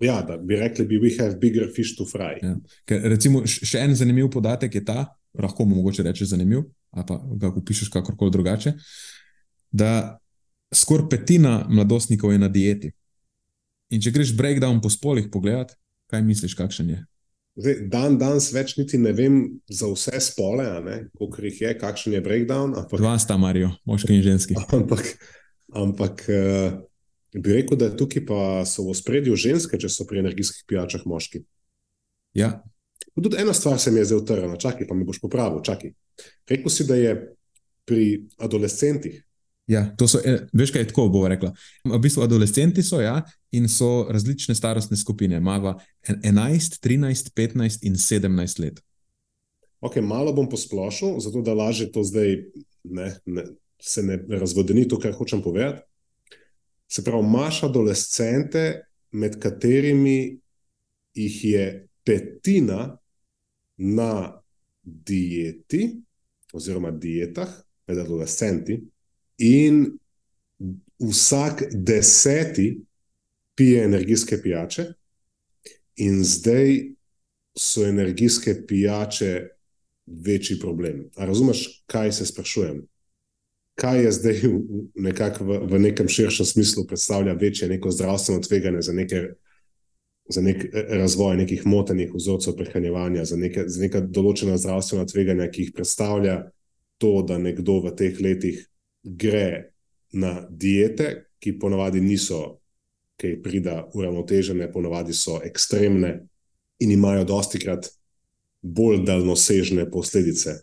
Ja, 0.00 0.22
da 0.22 0.36
bi 0.36 0.56
rekli, 0.56 0.86
bi 0.86 0.98
we 0.98 1.12
have 1.18 1.38
bigger 1.40 1.68
fish 1.76 1.96
to 1.96 2.04
fry. 2.04 2.38
Ja. 2.42 2.56
Ker, 2.84 3.04
recimo, 3.14 3.44
še 3.46 3.78
en 3.84 3.94
zanimiv 3.96 4.28
podatek 4.34 4.74
je 4.74 4.84
ta, 4.84 5.06
lahko 5.38 5.64
mu 5.64 5.78
mogoče 5.78 6.02
reči 6.02 6.26
zanimiv, 6.26 6.66
ali 6.94 7.06
pa 7.08 7.20
ga 7.40 7.52
upišeš 7.54 7.90
kakorkoli 7.94 8.34
drugače, 8.34 8.74
da 9.70 10.18
skoraj 10.74 11.08
petina 11.10 11.64
mladostnikov 11.70 12.32
je 12.32 12.42
na 12.42 12.50
dieti. 12.50 12.92
In 13.94 14.02
če 14.02 14.12
greš 14.14 14.34
breakdown 14.36 14.80
po 14.82 14.90
spolih 14.90 15.30
pogledat, 15.30 15.76
kaj 16.10 16.22
misliš, 16.26 16.56
kakšen 16.58 16.90
je? 16.90 17.00
Zdaj, 17.54 17.76
dan 17.90 18.16
danes 18.18 18.48
več 18.50 18.74
niti 18.74 18.98
ne 18.98 19.12
vem 19.14 19.36
za 19.70 19.86
vse 19.92 20.18
spole, 20.26 20.66
koliko 21.14 21.44
jih 21.46 21.60
je, 21.62 21.74
kakšen 21.78 22.16
je 22.16 22.22
breakdown. 22.24 22.74
Ampak, 22.74 22.98
Dva 22.98 23.14
sta, 23.22 23.36
Marijo, 23.38 23.70
moški 23.86 24.16
in 24.16 24.24
ženski. 24.26 24.58
Ampak, 24.74 25.06
ampak 25.70 26.24
uh, 26.26 26.74
Bi 27.34 27.52
rekel, 27.52 27.78
da 27.78 27.90
tukaj 27.90 28.22
pa 28.26 28.38
so 28.68 28.86
v 28.86 28.94
spredju 28.94 29.36
ženske, 29.36 29.78
če 29.80 29.90
so 29.90 30.06
pri 30.06 30.22
energijskih 30.22 30.62
pijačah 30.70 31.02
moški. 31.06 31.42
Ja. 32.38 32.62
Tudi 33.14 33.38
ena 33.42 33.54
stvar 33.54 33.78
se 33.82 33.90
mi 33.90 34.00
je 34.00 34.10
zdaj 34.10 34.20
utrnila, 34.22 34.58
čakaj, 34.58 34.86
pa 34.86 34.94
mi 34.94 35.06
boš 35.06 35.20
popravil. 35.22 35.62
Čakaj. 35.66 35.92
Rekel 36.50 36.70
si, 36.70 36.86
da 36.86 36.98
je 36.98 37.14
pri 37.86 38.06
adolescentih. 38.38 39.18
Ja, 39.66 39.86
to 39.98 40.06
so, 40.08 40.20
eh, 40.24 40.44
veš, 40.52 40.74
kaj 40.74 40.82
je 40.84 40.88
tako, 40.92 41.08
bo 41.08 41.24
rekla. 41.28 41.50
V 41.88 41.98
bistvu 41.98 42.22
adolescenti 42.22 42.82
so, 42.84 43.00
ja, 43.00 43.22
in 43.56 43.68
so 43.68 44.06
različne 44.10 44.54
starostne 44.54 44.96
skupine. 44.96 45.40
Imamo 45.40 45.78
11, 46.08 46.78
13, 46.84 47.32
15 47.34 47.86
in 47.88 47.96
17 47.96 48.60
let. 48.60 48.82
Ok, 49.80 49.96
malo 50.04 50.32
bom 50.32 50.48
posplošil, 50.48 51.18
zato 51.20 51.42
da 51.42 51.54
lažje 51.54 51.90
to 51.92 52.04
zdaj 52.04 52.36
ne, 52.84 53.08
ne, 53.26 53.44
se 53.80 54.02
ne 54.02 54.20
razvodeni 54.28 54.86
to, 54.88 54.98
kar 55.00 55.12
hočem 55.12 55.42
povedati. 55.42 55.82
Se 56.88 57.04
pravi, 57.04 57.26
imaš 57.26 57.62
adolescente, 57.62 58.84
med 59.10 59.38
katerimi 59.40 60.38
jih 61.14 61.44
je 61.44 61.66
petina 62.04 62.96
na 63.76 64.42
dieti, 64.82 66.00
oziroma 66.52 66.90
dietah, 66.90 67.50
med 67.86 67.98
adolescenti, 67.98 68.78
in 69.38 69.84
vsak 70.98 71.62
deseti 71.72 72.80
pije 73.54 73.84
energijske 73.84 74.42
pijače, 74.42 74.86
in 75.96 76.24
zdaj 76.24 76.94
so 77.58 77.86
energijske 77.86 78.66
pijače 78.66 79.48
večji 80.06 80.58
problem. 80.60 81.10
A 81.16 81.26
razumeš, 81.26 81.84
kaj 81.86 82.12
se 82.12 82.26
sprašujem? 82.26 82.86
Kaj 83.74 84.04
je 84.04 84.12
zdaj 84.12 84.40
nekako 84.94 85.44
v, 85.44 85.58
v 85.66 85.78
nekem 85.78 86.08
širšem 86.08 86.46
smislu 86.46 86.86
predstavlja 86.86 87.32
večje 87.32 87.68
neko 87.68 87.90
zdravstveno 87.90 88.40
tveganje 88.40 88.82
za, 88.82 88.92
neke, 88.92 89.22
za 90.28 90.42
nek 90.42 90.64
eh, 90.64 90.86
razvoj 90.98 91.36
nekih 91.36 91.66
motenih 91.66 92.12
vzorcev 92.14 92.56
prehranjevanja, 92.56 93.24
za, 93.24 93.36
neke, 93.36 93.68
za 93.68 93.82
neka 93.82 94.00
določena 94.00 94.56
zdravstvena 94.58 95.06
tveganja, 95.10 95.50
ki 95.50 95.68
jih 95.68 95.72
predstavlja 95.74 96.36
to, 96.98 97.22
da 97.26 97.38
nekdo 97.38 97.80
v 97.84 97.94
teh 97.98 98.20
letih 98.20 98.62
gre 99.02 99.74
na 100.14 100.44
diete, 100.50 101.26
ki 101.42 101.58
ponavadi 101.58 102.00
niso, 102.00 102.60
ki 103.20 103.36
prida 103.42 103.82
uravnotežene, 103.94 104.70
ponavadi 104.72 105.12
so 105.14 105.40
ekstremne 105.44 106.14
in 106.82 106.94
imajo 106.94 107.26
dosti 107.28 107.60
krat 107.62 107.90
bolj 108.62 109.02
daljnosežne 109.04 109.90
posledice. 109.90 110.56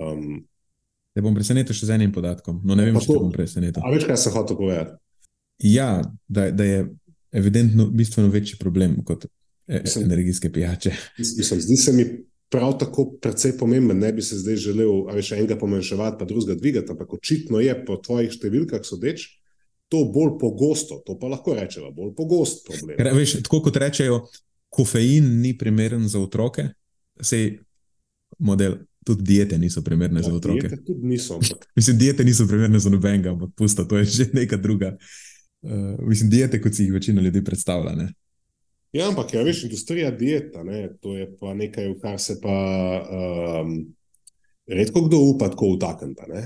Um, 0.00 0.42
Te 1.14 1.22
bom 1.22 1.34
presenetil 1.36 1.76
še 1.76 1.86
z 1.86 1.94
enim 1.94 2.12
podatkom. 2.14 2.58
No, 2.66 2.74
ne 2.74 2.88
vem, 2.88 2.98
če 2.98 3.12
te 3.12 3.22
bom 3.22 3.32
presenetil. 3.32 3.82
A 3.86 3.92
veš, 3.94 4.06
kaj 4.08 4.18
sem 4.18 4.34
hotel 4.34 4.58
povedati? 4.58 4.96
Ja, 5.62 6.02
da, 6.26 6.48
da 6.50 6.66
je 6.66 6.84
evidentno 7.34 7.86
bistveno 7.94 8.32
večji 8.34 8.58
problem 8.58 8.96
kot 9.06 9.26
e, 9.26 9.80
mislim, 9.84 10.08
energijske 10.08 10.50
pijače. 10.52 10.90
Mislim, 11.18 11.60
zdi 11.60 11.76
se 11.78 11.92
mi 11.94 12.06
prav 12.50 12.74
tako 12.78 13.06
precej 13.22 13.54
pomemben. 13.58 13.98
Ne 13.98 14.12
bi 14.12 14.22
se 14.22 14.38
zdaj 14.38 14.58
želel 14.66 15.06
še 15.22 15.38
enega 15.38 15.58
pomenševati, 15.58 16.18
pa 16.18 16.26
drugega 16.26 16.58
dvigati, 16.58 16.92
ampak 16.92 17.14
očitno 17.18 17.62
je 17.62 17.74
po 17.86 17.96
tvojih 18.02 18.34
številkah 18.34 18.82
sodeč. 18.86 19.28
To 19.92 20.04
bolj 20.10 20.34
pogosto, 20.40 20.98
to 21.06 21.14
pa 21.20 21.28
lahko 21.30 21.54
rečemo, 21.54 21.92
bolj 21.94 22.14
pogost 22.18 22.64
problem. 22.66 22.96
Re, 22.98 23.12
veš, 23.14 23.36
tako 23.46 23.60
kot 23.68 23.78
rečejo, 23.78 24.24
kofein 24.74 25.28
ni 25.42 25.52
primeren 25.58 26.08
za 26.10 26.18
otroke, 26.18 26.64
sej 27.22 27.60
model 28.42 28.80
tudi 29.04 29.22
diete 29.22 29.58
niso 29.58 29.82
primerne 29.82 30.20
ja, 30.20 30.28
za 30.28 30.34
otroke. 30.34 30.68
Diete 30.68 30.84
tudi 30.84 31.06
niso. 31.06 31.34
Ampak... 31.34 31.68
mislim, 31.78 31.98
diete 31.98 32.24
niso 32.24 32.46
primerne 32.48 32.78
za 32.78 32.90
nobenega, 32.90 33.30
ampak 33.30 33.50
pusta, 33.56 33.84
to 33.88 33.98
je 34.00 34.04
že 34.04 34.26
neka 34.32 34.56
druga. 34.56 34.96
Uh, 35.62 35.96
mislim, 36.08 36.30
diete, 36.30 36.60
kot 36.60 36.74
si 36.74 36.84
jih 36.84 36.92
večina 36.92 37.22
ljudi 37.22 37.44
predstavlja. 37.44 37.94
Ne? 37.94 38.08
Ja, 38.92 39.08
ampak 39.08 39.34
ja, 39.34 39.42
veš, 39.42 39.64
industrija 39.64 40.10
dieta, 40.10 40.62
ne, 40.64 40.88
to 41.02 41.16
je 41.16 41.26
pa 41.40 41.54
nekaj, 41.54 41.88
v 41.88 41.96
kar 42.02 42.20
se 42.20 42.36
pa 42.40 42.58
um, 43.02 43.72
redko 44.70 45.06
kdo 45.08 45.18
upa 45.32 45.48
tako 45.50 45.72
utakniti. 45.74 46.44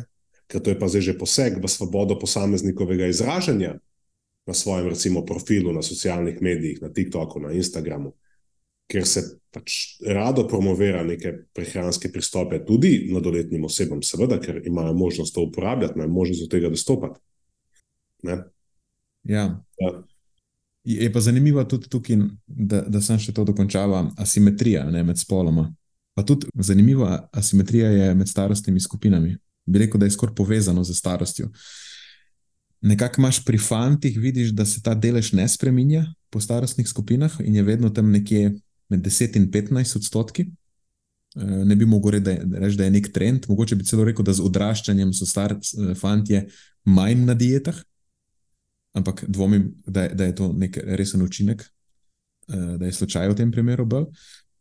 Ker 0.48 0.62
to 0.64 0.72
je 0.72 0.78
pa 0.80 0.88
zdaj 0.88 1.02
že 1.10 1.18
poseg 1.18 1.58
v 1.60 1.68
svobodo 1.68 2.16
posameznikovega 2.18 3.06
izražanja 3.06 3.74
na 4.48 4.54
svojem, 4.54 4.88
recimo, 4.88 5.26
profilu 5.28 5.74
na 5.76 5.82
socialnih 5.84 6.40
medijih, 6.40 6.80
na 6.82 6.88
TikToku, 6.88 7.40
na 7.40 7.52
Instagramu 7.52 8.14
ker 8.88 9.06
se 9.06 9.22
pač 9.52 9.98
rado 10.06 10.46
promovira 10.48 11.02
neke 11.04 11.32
prehranske 11.56 12.10
pristope 12.12 12.60
tudi 12.66 13.08
mladoletnim 13.10 13.64
osebam, 13.68 14.02
seveda, 14.04 14.38
ker 14.40 14.62
imajo 14.66 14.94
možnost 14.96 15.34
to 15.34 15.44
uporabljati, 15.48 15.96
imajo 15.96 16.10
možnost 16.12 16.44
do 16.44 16.50
tega 16.52 16.70
dostopati. 16.72 17.20
Ja. 18.22 18.44
ja. 19.24 19.44
Je 20.84 21.12
pa 21.12 21.20
zanimivo 21.20 21.64
tudi 21.64 21.88
tukaj, 21.88 22.16
da, 22.46 22.80
da 22.80 23.00
sem 23.04 23.18
še 23.20 23.34
to 23.36 23.44
dokončala, 23.44 24.06
asimetrija 24.16 24.86
ne, 24.88 25.02
med 25.04 25.20
spoloma. 25.20 25.68
Pa 26.16 26.24
tudi 26.26 26.48
zanimiva 26.54 27.28
asimetrija 27.32 27.90
je 27.92 28.14
med 28.14 28.28
starostnimi 28.28 28.80
skupinami. 28.80 29.36
Bi 29.68 29.84
rekel, 29.84 30.00
da 30.00 30.08
je 30.08 30.16
skoraj 30.16 30.34
povezano 30.34 30.84
z 30.84 30.96
starostjo. 30.96 31.50
Nekako 32.80 33.20
imaš 33.20 33.42
pri 33.44 33.58
fantih, 33.58 34.16
vidiš, 34.18 34.54
da 34.56 34.64
se 34.64 34.80
ta 34.82 34.94
delež 34.94 35.32
ne 35.36 35.44
spremenja 35.48 36.06
po 36.30 36.40
starostnih 36.40 36.88
skupinah 36.88 37.36
in 37.44 37.58
je 37.58 37.62
vedno 37.62 37.90
tam 37.90 38.10
nekje 38.10 38.54
med 38.88 39.04
10 39.04 39.36
in 39.36 39.50
15 39.52 39.96
odstotki. 39.96 40.48
Eh, 41.36 41.64
ne 41.64 41.76
bi 41.76 41.84
mogel 41.84 42.18
reči, 42.20 42.76
da 42.76 42.84
je 42.84 42.90
nek 42.90 43.12
trend, 43.12 43.46
mogoče 43.48 43.76
bi 43.76 43.84
celo 43.84 44.04
rekel, 44.08 44.24
da 44.24 44.32
z 44.32 44.42
odraščanjem 44.42 45.12
so 45.12 45.26
stari 45.28 45.58
eh, 45.58 45.94
fanti 45.94 46.40
manj 46.88 47.26
na 47.28 47.36
dietah, 47.36 47.76
ampak 48.96 49.24
dvomim, 49.28 49.68
da 49.86 50.06
je, 50.06 50.14
da 50.14 50.24
je 50.24 50.34
to 50.40 50.52
nek 50.56 50.80
resen 50.98 51.22
učinek, 51.22 51.62
eh, 52.48 52.76
da 52.80 52.88
je 52.88 52.96
slučaj 52.96 53.28
v 53.28 53.38
tem 53.42 53.52
primeru. 53.52 53.86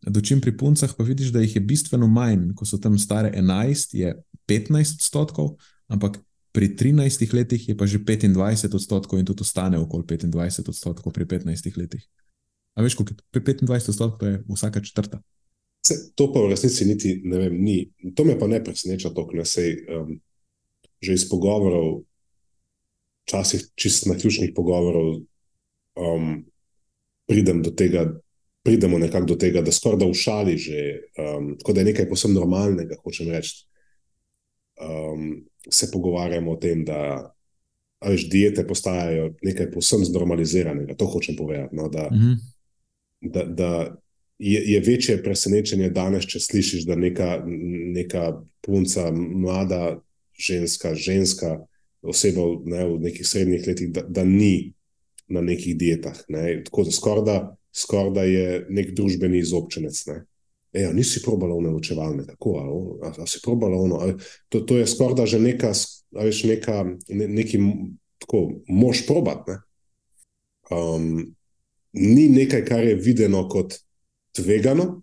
Dočim 0.08 0.42
pri 0.42 0.54
puncah 0.58 0.92
pa 0.94 1.04
vidiš, 1.04 1.32
da 1.34 1.42
jih 1.42 1.56
je 1.56 1.64
bistveno 1.64 2.08
manj, 2.08 2.52
ko 2.56 2.68
so 2.68 2.78
tam 2.78 3.00
stare 3.00 3.32
11, 3.34 3.96
je 3.98 4.14
15 4.48 5.00
odstotkov, 5.00 5.56
ampak 5.88 6.20
pri 6.52 6.76
13 6.76 7.34
letih 7.34 7.70
je 7.70 7.78
pa 7.78 7.86
že 7.86 8.00
25 8.00 8.76
odstotkov 8.76 9.20
in 9.20 9.26
tudi 9.26 9.42
ostane 9.42 9.78
okoli 9.78 10.04
25 10.04 10.70
odstotkov 10.70 11.14
pri 11.14 11.26
15 11.26 11.78
letih. 11.78 12.04
A 12.78 12.86
veš, 12.86 12.94
koliko 12.96 13.18
je 13.34 13.42
25 13.42 13.90
odstotkov, 13.90 14.28
je 14.30 14.44
vsaka 14.46 14.82
četrta. 14.86 15.18
Se, 15.82 15.96
to 16.16 16.28
pa 16.34 16.44
v 16.44 16.52
resnici 16.52 16.86
niti 16.86 17.22
ne 17.26 17.38
vem, 17.40 17.56
ni. 17.58 17.78
To 18.16 18.26
me 18.28 18.36
pa 18.40 18.48
ne 18.48 18.60
preseneča 18.64 19.10
toliko, 19.10 19.40
ne 19.40 19.46
sej. 19.46 19.82
Um, 19.90 20.20
že 21.02 21.14
iz 21.14 21.26
pogovorov, 21.30 22.04
včasih 23.26 23.66
čist 23.78 24.06
na 24.10 24.16
ključnih 24.18 24.52
pogovorov, 24.56 25.22
um, 25.98 26.46
pridem 27.28 27.62
do 27.62 27.70
tega, 27.72 28.08
pridemo 28.66 28.98
nekako 28.98 29.26
do 29.26 29.36
tega, 29.36 29.62
da 29.62 29.72
skoraj 29.72 30.00
da 30.02 30.08
v 30.10 30.14
šali 30.18 30.58
že, 30.58 30.82
um, 31.18 31.54
tako 31.60 31.74
da 31.74 31.82
je 31.82 31.90
nekaj 31.92 32.10
posebno 32.10 32.40
normalnega, 32.40 32.96
hočem 33.04 33.30
reči. 33.32 33.66
um, 34.82 35.46
se 35.70 35.92
pogovarjamo 35.92 36.52
o 36.52 36.56
tem, 36.56 36.86
da 36.86 37.34
veš, 38.06 38.28
diete 38.30 38.68
postajajo 38.68 39.34
nekaj 39.42 39.72
povsem 39.72 40.06
znormaliziranega. 40.06 40.96
To 40.96 41.06
hočem 41.06 41.36
povedati. 41.36 41.76
No, 41.76 41.90
da, 41.90 42.10
Mhm. 42.12 42.34
Da, 43.22 43.44
da 43.44 43.98
je, 44.40 44.62
je 44.72 44.80
večje 44.80 45.24
presenečenje 45.24 45.90
danes, 45.90 46.26
če 46.30 46.40
slišiš, 46.40 46.86
da 46.86 46.96
neka, 46.96 47.42
neka 47.94 48.42
punca, 48.62 49.12
mlada 49.12 50.00
ženska, 50.38 50.94
ženska 50.96 51.58
oseba 52.02 52.46
ne, 52.66 52.86
v 52.86 53.00
nekih 53.10 53.28
srednjih 53.28 53.68
letih, 53.68 53.92
da, 53.92 54.02
da 54.02 54.24
ni 54.24 54.74
na 55.28 55.42
nekih 55.42 55.78
dietah. 55.78 56.20
Ne. 56.30 56.62
Tako 56.64 56.84
da 56.88 56.92
skoraj 56.92 57.26
da, 57.26 57.38
skor 57.74 58.12
da 58.14 58.24
je 58.24 58.66
nek 58.70 58.94
družbeni 58.96 59.42
izobčenec. 59.42 60.04
Ne. 60.08 60.22
E, 60.74 60.86
a 60.86 60.94
nisi 60.94 61.24
probala 61.26 61.56
one 61.56 61.72
ločevalne, 61.74 62.26
tako, 62.28 62.58
a, 62.62 62.66
o, 62.70 63.00
a, 63.04 63.14
a 63.24 63.28
si 63.28 63.42
probala 63.44 63.80
ono. 63.82 64.02
A, 64.04 64.14
to, 64.50 64.62
to 64.62 64.78
je 64.78 64.88
skoraj 64.88 65.18
da 65.18 65.26
že 65.26 65.40
neka, 65.42 65.74
a 66.16 66.28
veš, 66.28 66.44
neka, 66.52 66.84
ne, 67.10 67.28
neki, 67.28 67.62
tako, 68.22 68.44
moš 68.68 69.06
probat. 69.08 69.48
Ne. 69.50 69.58
Um, 70.72 71.37
ni 71.94 72.28
nekaj, 72.30 72.66
kar 72.66 72.84
je 72.84 72.96
videno 72.96 73.48
kot 73.50 73.78
tvegano, 74.36 75.02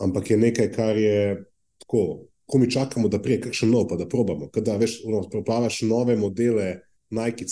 ampak 0.00 0.30
je 0.30 0.36
nekaj, 0.36 0.70
kar 0.72 0.98
je 0.98 1.44
tako, 1.78 2.26
ko 2.46 2.58
mi 2.58 2.70
čakamo, 2.70 3.08
da 3.08 3.22
prije 3.22 3.40
kakšen 3.48 3.70
nov, 3.70 3.88
pa 3.88 3.96
da 3.96 4.08
probamo. 4.08 4.48
Kada 4.52 4.76
veš, 4.76 5.00
ono, 5.04 5.22
proplavaš 5.30 5.82
nove 5.82 6.16
modele 6.16 6.80
Nike. 7.10 7.46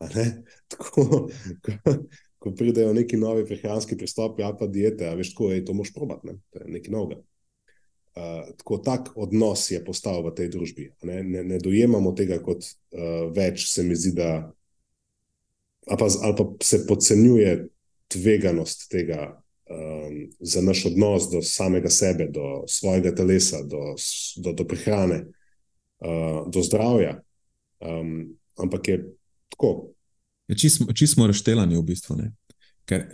Tako, 0.68 1.28
ko, 1.62 1.92
ko 2.38 2.50
pridejo 2.52 2.92
neki 2.92 3.16
novi 3.16 3.46
prehranski 3.46 3.96
pristopi 3.96 4.42
ali 4.42 4.56
pa 4.58 4.66
diete, 4.66 5.06
a 5.08 5.14
veš, 5.14 5.30
tako 5.32 5.52
je, 5.52 5.62
to 5.64 5.72
moš 5.72 5.92
probati, 5.94 6.26
ne? 6.26 6.34
to 6.50 6.60
je 6.60 6.72
nekaj 6.76 6.92
novega. 6.92 7.22
Uh, 8.14 8.50
tako 8.58 8.78
tak 8.78 9.08
odnos 9.16 9.70
je 9.70 9.80
postal 9.84 10.20
v 10.22 10.34
tej 10.34 10.50
družbi. 10.52 10.90
Ne, 11.02 11.22
ne, 11.22 11.44
ne 11.44 11.58
dojemamo 11.58 12.12
tega 12.14 12.36
kot 12.42 12.62
uh, 12.62 13.30
več, 13.34 13.64
se 13.72 13.82
mi 13.82 13.96
zdi, 13.96 14.12
da 14.18 14.28
ali 15.86 15.98
pa, 15.98 16.04
ali 16.22 16.34
pa 16.36 16.44
se 16.62 16.86
podcenjuje 16.86 17.68
tveganost 18.08 18.88
tega 18.90 19.42
um, 19.70 20.30
za 20.40 20.62
naš 20.62 20.86
odnos 20.86 21.30
do 21.32 21.42
samega 21.42 21.90
sebe, 21.90 22.28
do 22.30 22.64
svojega 22.68 23.14
telesa, 23.14 23.62
do, 23.62 23.94
do, 24.36 24.52
do 24.52 24.64
prehrane, 24.64 25.24
uh, 26.00 26.50
do 26.50 26.62
zdravja. 26.62 27.20
Um, 27.80 28.36
ampak 28.58 28.88
je 28.88 29.04
tako. 29.48 29.90
Ja, 30.48 30.56
čist 30.94 31.14
smo 31.14 31.26
razštelani, 31.26 31.76
v 31.76 31.82
bistvu. 31.82 32.16
Ne? 32.16 32.32
Ker 32.84 33.08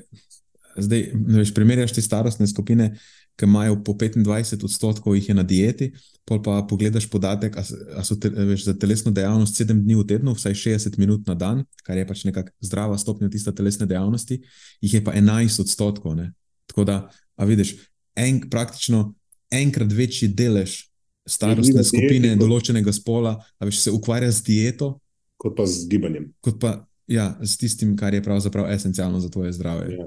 zdaj, 0.77 1.11
veš, 1.15 1.55
primerjaš 1.55 1.95
te 1.95 2.03
starostne 2.03 2.47
skupine, 2.51 2.93
ki 3.41 3.49
imajo 3.49 3.79
po 3.81 3.95
25 3.97 4.65
odstotkov 4.65 5.15
jih 5.17 5.31
je 5.31 5.35
na 5.35 5.43
dieti, 5.43 5.87
pol 6.29 6.43
pa 6.45 6.59
pogledaš 6.63 7.07
podatek, 7.09 7.57
a, 7.57 7.63
s- 7.65 7.73
a 7.97 8.05
so 8.05 8.19
te, 8.21 8.29
veš, 8.29 8.67
za 8.69 8.75
telesno 8.77 9.09
dejavnost 9.11 9.57
7 9.57 9.73
dni 9.81 9.97
v 9.97 10.05
tednu, 10.05 10.35
vsaj 10.37 10.53
60 10.55 10.99
minut 11.01 11.25
na 11.25 11.33
dan, 11.35 11.65
kar 11.83 11.97
je 11.97 12.05
pač 12.05 12.27
nekako 12.29 12.53
zdrava 12.61 12.99
stopnja 13.01 13.31
tiste 13.33 13.49
telesne 13.53 13.89
dejavnosti, 13.89 14.37
jih 14.81 14.93
je 14.95 15.01
pa 15.01 15.17
11 15.17 15.65
odstotkov. 15.65 16.13
Ne? 16.15 16.29
Tako 16.69 16.85
da, 16.85 16.99
a 17.35 17.49
vidiš, 17.49 17.75
en, 18.15 18.45
praktično 18.51 19.15
enkrat 19.51 19.89
večji 19.91 20.29
delež 20.29 20.85
starostne 21.27 21.81
dieti 21.81 21.89
skupine 21.89 22.29
kot- 22.37 22.45
določenega 22.45 22.93
spola, 22.93 23.33
a 23.57 23.65
veš, 23.65 23.81
se 23.81 23.91
ukvarja 23.91 24.29
z 24.31 24.45
dieto, 24.45 24.99
Kot 25.41 25.57
pa 25.57 25.65
z 25.65 25.89
gibanjem. 25.89 26.29
kot 26.45 26.61
pa 26.61 26.85
ja, 27.09 27.33
s 27.41 27.57
tistim, 27.57 27.97
kar 27.97 28.13
je 28.13 28.21
pravzaprav 28.21 28.69
esencialno 28.71 29.17
za 29.19 29.33
tvoje 29.33 29.51
zdravje. 29.53 29.97
Ja. 29.97 30.07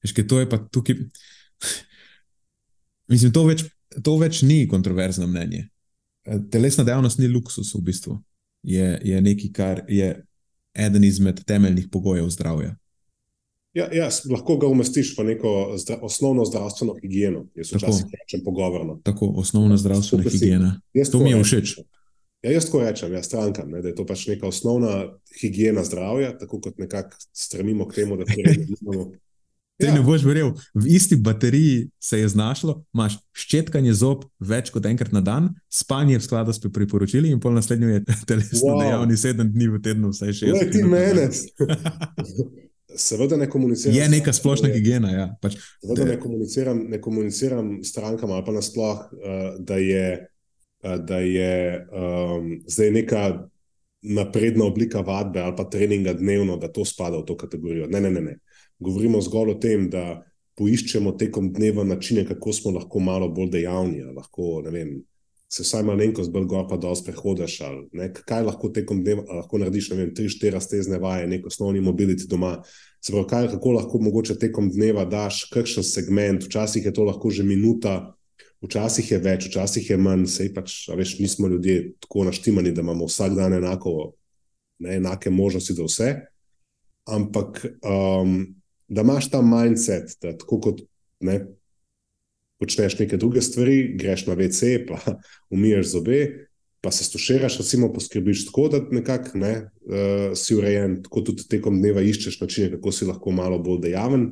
Veš, 0.00 0.14
to 0.24 0.38
je 0.38 0.46
pa 0.46 0.62
tukaj. 0.62 0.94
Mislim, 3.10 3.32
to 3.32 3.44
več, 3.44 3.64
to 4.02 4.16
več 4.16 4.42
ni 4.42 4.68
kontroverzno 4.68 5.26
mnenje. 5.26 5.66
Eh, 6.24 6.38
Telesna 6.48 6.84
dejavnost 6.84 7.18
ni 7.18 7.28
luksus, 7.28 7.74
v 7.74 7.82
bistvu. 7.82 8.18
Je, 8.62 9.00
je 9.02 9.20
nekaj, 9.20 9.50
kar 9.52 9.82
je 9.88 10.10
eden 10.76 11.04
izmed 11.04 11.44
temeljnih 11.44 11.88
pogojev 11.88 12.28
zdravja. 12.28 12.76
Ja, 13.72 13.86
ja, 13.92 14.10
s- 14.10 14.26
lahko 14.26 14.56
ga 14.56 14.66
umestiš 14.66 15.14
v 15.14 15.24
neko 15.24 15.50
zdra, 15.76 15.98
osnovno 16.02 16.44
zdravstveno 16.44 16.96
higieno, 16.96 17.46
jaz 17.54 17.70
včasih 17.72 18.04
rečem 18.12 18.42
pogovorno. 18.44 18.98
Tako 19.02 19.28
osnovna 19.36 19.76
zdravstvena 19.76 20.24
si- 20.24 20.30
higiena. 20.32 20.80
Jaz 20.92 21.10
To 21.10 21.20
mi 21.20 21.30
je 21.30 21.38
všeč. 21.40 21.76
Ja, 22.42 22.50
jaz 22.50 22.66
tako 22.66 22.80
rečem, 22.80 23.12
ja, 23.12 23.22
strankam, 23.22 23.70
ne, 23.70 23.82
da 23.82 23.88
je 23.88 23.94
to 23.94 24.06
pač 24.06 24.26
neka 24.26 24.46
osnovna 24.46 25.12
higiena 25.32 25.84
zdravja, 25.84 26.38
tako 26.38 26.60
kot 26.60 26.78
nekako 26.78 27.16
stremimo 27.32 27.86
k 27.86 27.94
temu, 27.94 28.16
da 28.16 28.24
imamo. 28.80 29.12
Ti 29.80 29.88
ja. 29.88 29.94
ne 29.94 30.02
boš 30.04 30.24
verjel, 30.28 30.52
v 30.74 30.86
isti 30.96 31.16
bateriji 31.16 31.88
se 32.00 32.20
je 32.20 32.28
znašlo, 32.28 32.82
imaš 32.94 33.16
ščetkanje 33.32 33.94
zob 33.96 34.24
več 34.38 34.70
kot 34.74 34.86
enkrat 34.86 35.12
na 35.16 35.22
dan, 35.24 35.48
spanje 35.72 36.18
v 36.18 36.24
skladu 36.24 36.52
s 36.52 36.60
priporočili, 36.60 37.30
in 37.32 37.40
pol 37.40 37.56
naslednjo 37.56 37.88
je 37.94 38.04
telesno 38.30 38.74
Wow. 38.74 38.82
dejavni 38.84 39.16
sedem 39.16 39.52
dni 39.52 39.68
v 39.72 39.80
tednu, 39.82 40.10
vsaj 40.12 40.32
šest. 40.36 40.52
Glej, 40.52 40.70
ti 40.74 40.82
mene. 40.84 41.28
Seveda 43.00 43.36
ne 43.38 43.46
komuniciram. 43.50 43.94
Je 43.96 44.08
neka 44.08 44.32
splošna 44.34 44.68
higiena. 44.74 45.10
Ja. 45.14 45.26
Pač, 45.42 45.56
Seveda 45.80 46.04
Da- 46.04 46.10
ne 46.10 46.18
komuniciram, 46.20 46.82
ne 46.90 47.00
komuniciram 47.00 47.78
strankam 47.86 48.32
ali 48.34 48.44
pa 48.44 48.52
nasploh, 48.52 49.06
uh, 49.12 49.46
da 49.58 49.78
je, 49.78 50.26
uh, 50.84 50.96
da 50.98 51.18
je 51.22 51.54
um, 51.86 52.50
zdaj 52.66 52.90
neka 52.90 53.22
napredna 54.02 54.64
oblika 54.64 55.00
vadbe 55.04 55.40
ali 55.40 55.54
pa 55.56 55.64
treninga 55.70 56.12
dnevno, 56.16 56.56
da 56.56 56.72
to 56.72 56.84
spada 56.84 57.20
v 57.20 57.26
to 57.28 57.36
kategorijo. 57.36 57.86
Ne, 57.86 58.00
ne, 58.00 58.10
ne. 58.10 58.20
ne. 58.20 58.38
Govorimo 58.80 59.20
zgolj 59.20 59.54
o 59.54 59.60
tem, 59.60 59.88
da 59.92 60.22
poiščemo 60.60 61.14
tekom 61.20 61.52
dneva 61.56 61.84
načine, 61.84 62.26
kako 62.28 62.52
smo 62.52 62.74
lahko 62.76 63.00
malo 63.00 63.28
bolj 63.32 63.54
dejavni. 63.54 64.02
Lahko, 64.16 64.60
vem, 64.66 64.98
se 65.50 65.64
vsaj 65.64 65.82
malenkost 65.82 66.30
bolj 66.30 66.46
gor 66.50 66.66
pa 66.68 66.76
dol 66.78 66.94
sprehodiš. 66.94 67.60
ali 67.66 67.88
ne, 67.92 68.10
Kaj 68.12 68.44
lahko 68.46 68.70
tekom 68.70 69.02
dneva 69.04 69.40
lahko 69.40 69.58
narediš, 69.58 69.90
ne 69.90 70.00
vem, 70.02 70.14
tri, 70.14 70.28
štiri 70.28 70.54
raztezne 70.54 71.00
vaje, 71.02 71.26
nek 71.26 71.46
osnovni 71.46 71.80
mobility 71.80 72.28
doma. 72.30 72.58
Se 73.00 73.12
pravi, 73.12 73.26
kaj, 73.28 73.48
kako 73.56 73.72
lahko 73.78 74.00
mogoče 74.04 74.38
tekom 74.38 74.70
dneva 74.70 75.04
daš 75.04 75.46
kakšen 75.52 75.84
segment, 75.84 76.44
včasih 76.44 76.84
je 76.84 76.92
to 76.94 77.04
lahko 77.08 77.30
že 77.30 77.42
minuta, 77.42 78.12
včasih 78.62 79.10
je 79.10 79.18
več, 79.18 79.48
včasih 79.48 79.90
je 79.90 79.96
manj, 79.96 80.26
sej 80.28 80.52
pač, 80.54 80.76
veš, 80.96 81.18
nismo 81.18 81.48
ljudje 81.48 81.94
tako 82.04 82.28
naštimani, 82.28 82.72
da 82.76 82.84
imamo 82.84 83.08
vsak 83.08 83.34
dan 83.34 83.56
enako, 83.56 84.12
ne, 84.84 84.96
enake 85.00 85.30
možnosti 85.30 85.74
za 85.74 85.88
vse. 85.88 86.10
Ampak 87.10 87.64
um, 87.80 88.59
da 88.90 89.04
imaš 89.06 89.30
ta 89.30 89.42
mindset, 89.42 90.16
da 90.22 90.34
tako 90.38 90.60
kot 90.60 90.80
ne, 91.20 91.40
počneš 92.60 92.98
neke 92.98 93.16
druge 93.16 93.42
stvari, 93.42 93.94
greš 93.98 94.26
na 94.26 94.34
WC, 94.36 94.86
pa 94.88 94.98
umiješ 95.54 95.92
zobe, 95.94 96.48
pa 96.80 96.90
se 96.90 97.04
stuširaš, 97.04 97.58
recimo, 97.58 97.92
poskrbiš 97.92 98.46
tako, 98.46 98.68
da 98.68 98.80
nekako 98.90 99.38
ne, 99.38 99.54
uh, 99.62 100.36
si 100.36 100.56
urejen, 100.56 101.02
tako 101.02 101.22
tudi 101.30 101.46
tekom 101.48 101.78
dneva 101.80 102.02
iščeš 102.02 102.40
načine, 102.40 102.70
kako 102.76 102.92
si 102.92 103.08
lahko 103.08 103.30
malo 103.30 103.58
bolj 103.58 103.84
dejaven. 103.86 104.30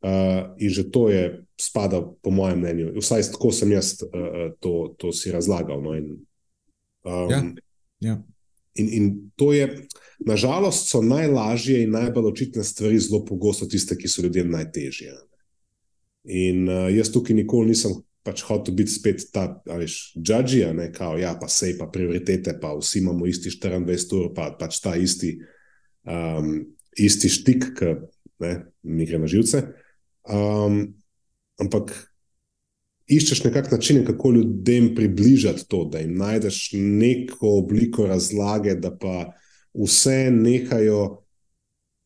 Uh, 0.00 0.56
in 0.58 0.70
že 0.72 0.86
to 0.90 1.10
je, 1.12 1.42
spada, 1.60 2.00
po 2.22 2.30
mojem 2.32 2.58
mnenju, 2.58 2.92
vsaj 2.96 3.26
tako 3.34 3.52
sem 3.52 3.72
jaz 3.72 3.98
uh, 4.02 4.48
to, 4.60 4.94
to 4.98 5.12
si 5.12 5.32
razlagal. 5.32 5.82
No, 5.84 5.92
in, 5.94 6.14
um, 7.04 7.28
Ja, 7.28 7.42
ja. 8.00 8.16
In, 8.78 8.88
in 8.88 9.08
to 9.36 9.52
je, 9.52 9.66
nažalost, 10.26 10.90
so 10.90 11.02
najlažje 11.02 11.82
in 11.82 11.90
najbolj 11.96 12.30
očitne 12.30 12.64
stvari 12.64 12.98
zelo 13.00 13.24
pogosto 13.24 13.66
tiste, 13.66 13.96
ki 13.98 14.08
so 14.08 14.22
ljudem 14.22 14.50
najtežje. 14.52 15.16
In 16.30 16.68
uh, 16.68 16.86
jaz 16.92 17.10
tukaj 17.12 17.36
nikoli 17.36 17.72
nisem 17.72 17.96
pač 18.22 18.42
hotel 18.44 18.76
biti 18.76 18.92
spet 18.92 19.24
ta, 19.32 19.46
veš, 19.64 20.12
judge, 20.20 20.66
ne 20.76 20.90
kao, 20.92 21.16
ja, 21.18 21.32
pa 21.40 21.48
sej, 21.48 21.78
pa 21.78 21.88
prioritete, 21.88 22.58
pa 22.60 22.74
vsi 22.76 23.00
imamo 23.00 23.26
isti 23.26 23.52
24 23.56 24.18
ur, 24.18 24.28
pa 24.36 24.50
pač 24.60 24.80
ta 24.84 24.92
isti, 25.00 25.38
um, 26.04 26.58
isti 27.00 27.30
štik, 27.32 27.70
ki 27.78 27.94
ne, 28.44 28.52
mi 28.84 29.08
gre 29.08 29.22
na 29.22 29.30
živce. 29.30 29.62
Um, 30.28 30.82
ampak 31.60 31.94
iščeš 33.10 33.44
nekakšen 33.44 33.74
način, 33.76 34.04
kako 34.06 34.30
ljudem 34.30 34.94
približati 34.94 35.66
to, 35.68 35.84
da 35.84 35.98
jim 35.98 36.14
najdeš 36.18 36.70
neko 36.72 37.56
obliko 37.58 38.06
razlage, 38.06 38.74
da 38.74 38.92
pa 38.96 39.32
vse 39.74 40.30
nehajo 40.30 41.22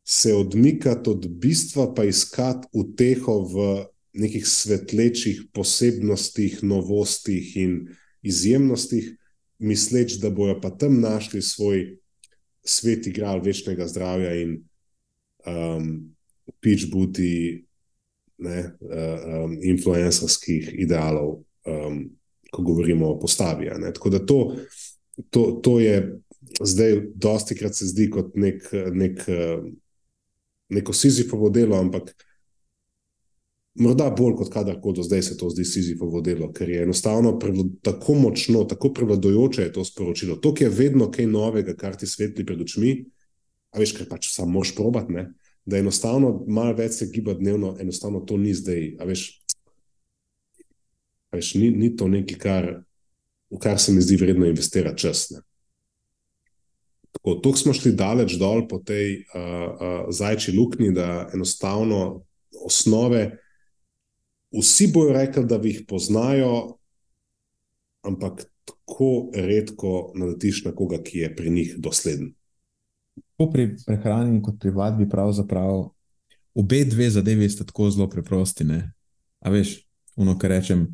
se 0.05 0.35
odmikati 0.35 1.11
od 1.11 1.29
bistva, 1.29 1.95
pa 1.95 2.05
iskati 2.05 2.69
uteho 2.73 3.39
v 3.41 3.85
nekih 4.13 4.47
svetlečih 4.47 5.43
posebnostih, 5.53 6.63
novostih 6.63 7.57
in 7.57 7.89
izjemnostih, 8.23 9.17
misleč, 9.59 10.19
da 10.21 10.31
bojo 10.31 10.61
pa 10.61 10.71
tam 10.71 11.01
našli 11.01 11.43
svoj 11.43 11.97
svet 12.65 13.07
igral 13.07 13.43
večnega 13.43 13.89
zdravja 13.89 14.35
in 14.41 14.63
um, 15.47 16.15
pitch 16.61 16.93
booty 16.93 17.64
ne, 18.39 18.59
uh, 18.81 19.45
um, 19.45 19.57
influencerskih 19.63 20.75
idealov, 20.79 21.39
um, 21.67 22.05
ko 22.53 22.63
govorimo 22.63 23.09
o 23.13 23.19
postavi. 23.19 23.71
ne. 23.79 23.93
Tako 23.93 24.11
da 24.11 24.27
to, 24.27 24.57
to, 25.31 25.61
to 25.63 25.81
je 25.81 26.21
zdaj, 26.61 27.01
dosti 27.15 27.55
krat 27.55 27.75
se 27.75 27.87
zdi 27.87 28.11
kot 28.11 28.35
nek, 28.35 28.69
nek, 28.93 29.25
neko 30.69 30.93
Sizifovo 30.93 31.51
delo, 31.51 31.77
ampak 31.77 32.13
morda 33.75 34.11
bolj 34.11 34.37
kot 34.39 34.53
kadarkoli 34.53 34.97
do 34.97 35.03
zdaj 35.03 35.23
se 35.23 35.37
to 35.37 35.51
zdi 35.51 35.65
Sizifovo 35.65 36.21
delo, 36.21 36.53
ker 36.53 36.69
je 36.71 36.83
enostavno 36.83 37.39
tako 37.83 38.15
močno, 38.15 38.65
tako 38.65 38.93
prevladojoče 38.95 39.63
je 39.63 39.73
to 39.73 39.85
sporočilo. 39.85 40.37
To 40.37 40.55
je 40.61 40.69
vedno 40.69 41.11
kaj 41.11 41.27
novega, 41.27 41.75
kar 41.75 41.97
ti 41.97 42.07
svetli 42.07 42.47
pred 42.47 42.61
očmi, 42.61 42.95
a 43.75 43.83
veš, 43.83 43.97
ker 43.99 44.09
pač 44.11 44.31
samo 44.31 44.61
moš 44.61 44.75
probat, 44.77 45.11
ne? 45.11 45.33
Da 45.65 45.79
enostavno 45.79 46.45
malo 46.47 46.77
več 46.77 46.99
se 47.01 47.09
giba 47.13 47.35
dnevno, 47.35 47.75
enostavno 47.81 48.21
to 48.21 48.37
ni 48.37 48.55
zdaj. 48.55 48.97
A 49.01 49.09
veš, 49.09 49.25
a 51.33 51.39
veš 51.39 51.55
ni, 51.61 51.71
ni 51.71 51.95
to 51.97 52.09
nekaj, 52.09 52.39
kar, 52.39 52.71
v 53.51 53.61
kar 53.63 53.81
se 53.81 53.93
mi 53.93 54.05
zdi 54.05 54.19
vredno 54.21 54.47
investirati 54.51 55.07
čas. 55.07 55.31
Ne? 55.33 55.41
Tako, 57.15 57.39
tako 57.41 57.63
smo 57.63 57.73
šli 57.77 57.95
daleč 57.97 58.37
dol 58.41 58.67
po 58.69 58.83
tej 58.85 59.23
uh, 59.23 59.41
uh, 59.41 59.97
zajči 60.13 60.53
luknji, 60.57 60.93
da 60.93 61.29
enostavno 61.35 62.25
osnove, 62.65 63.39
vsi 64.55 64.91
bojo 64.93 65.15
rekli, 65.15 65.47
da 65.49 65.59
jih 65.63 65.85
poznajo, 65.89 66.79
ampak 68.05 68.45
tako 68.65 69.31
redko 69.35 70.13
naletiš 70.15 70.65
na 70.69 70.75
koga, 70.77 71.01
ki 71.03 71.25
je 71.25 71.37
pri 71.37 71.51
njih 71.51 71.77
dosleden. 71.79 72.35
Tako 73.35 73.51
pri 73.53 73.69
prehrani 73.87 74.43
kot 74.43 74.61
pri 74.61 74.71
vadbi, 74.71 75.09
pravzaprav 75.11 75.89
obe 76.55 76.85
dve 76.85 77.11
zadevi 77.11 77.49
sta 77.51 77.65
tako 77.65 77.91
zelo 77.91 78.09
preprosti. 78.11 78.65
Ne? 78.65 78.93
A 79.41 79.51
veš, 79.51 79.81
ono, 80.17 80.39
kar 80.39 80.55
rečem. 80.55 80.87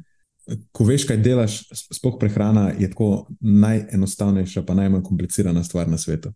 Ko 0.73 0.85
veš, 0.89 1.05
kaj 1.07 1.21
delaš, 1.23 1.61
sploh 1.93 2.17
prehrana 2.19 2.71
je 2.79 2.89
tako 2.91 3.29
najenostavnejša, 3.41 4.65
pa 4.67 4.75
najmanj 4.75 5.03
komplicirana 5.07 5.63
stvar 5.65 5.89
na 5.89 5.99
svetu. 5.99 6.33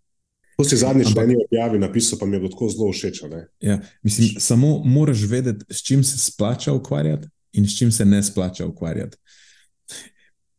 To 0.54 0.64
si 0.64 0.76
zadnjič 0.78 1.10
v 1.16 1.22
eni 1.24 1.36
objavi 1.40 1.80
napisal, 1.82 2.18
pa 2.20 2.26
mi 2.26 2.36
je 2.36 2.50
tako 2.50 2.68
zelo 2.70 2.92
všeč. 2.92 3.24
Ja, 3.64 3.80
mislim, 4.02 4.36
samo 4.38 4.76
moraš 4.84 5.24
vedeti, 5.26 5.64
s 5.68 5.82
čim 5.82 6.04
se 6.04 6.18
splača 6.18 6.72
ukvarjati 6.72 7.28
in 7.52 7.66
s 7.66 7.78
čim 7.78 7.92
se 7.92 8.04
ne 8.04 8.22
splača 8.22 8.66
ukvarjati. 8.66 9.16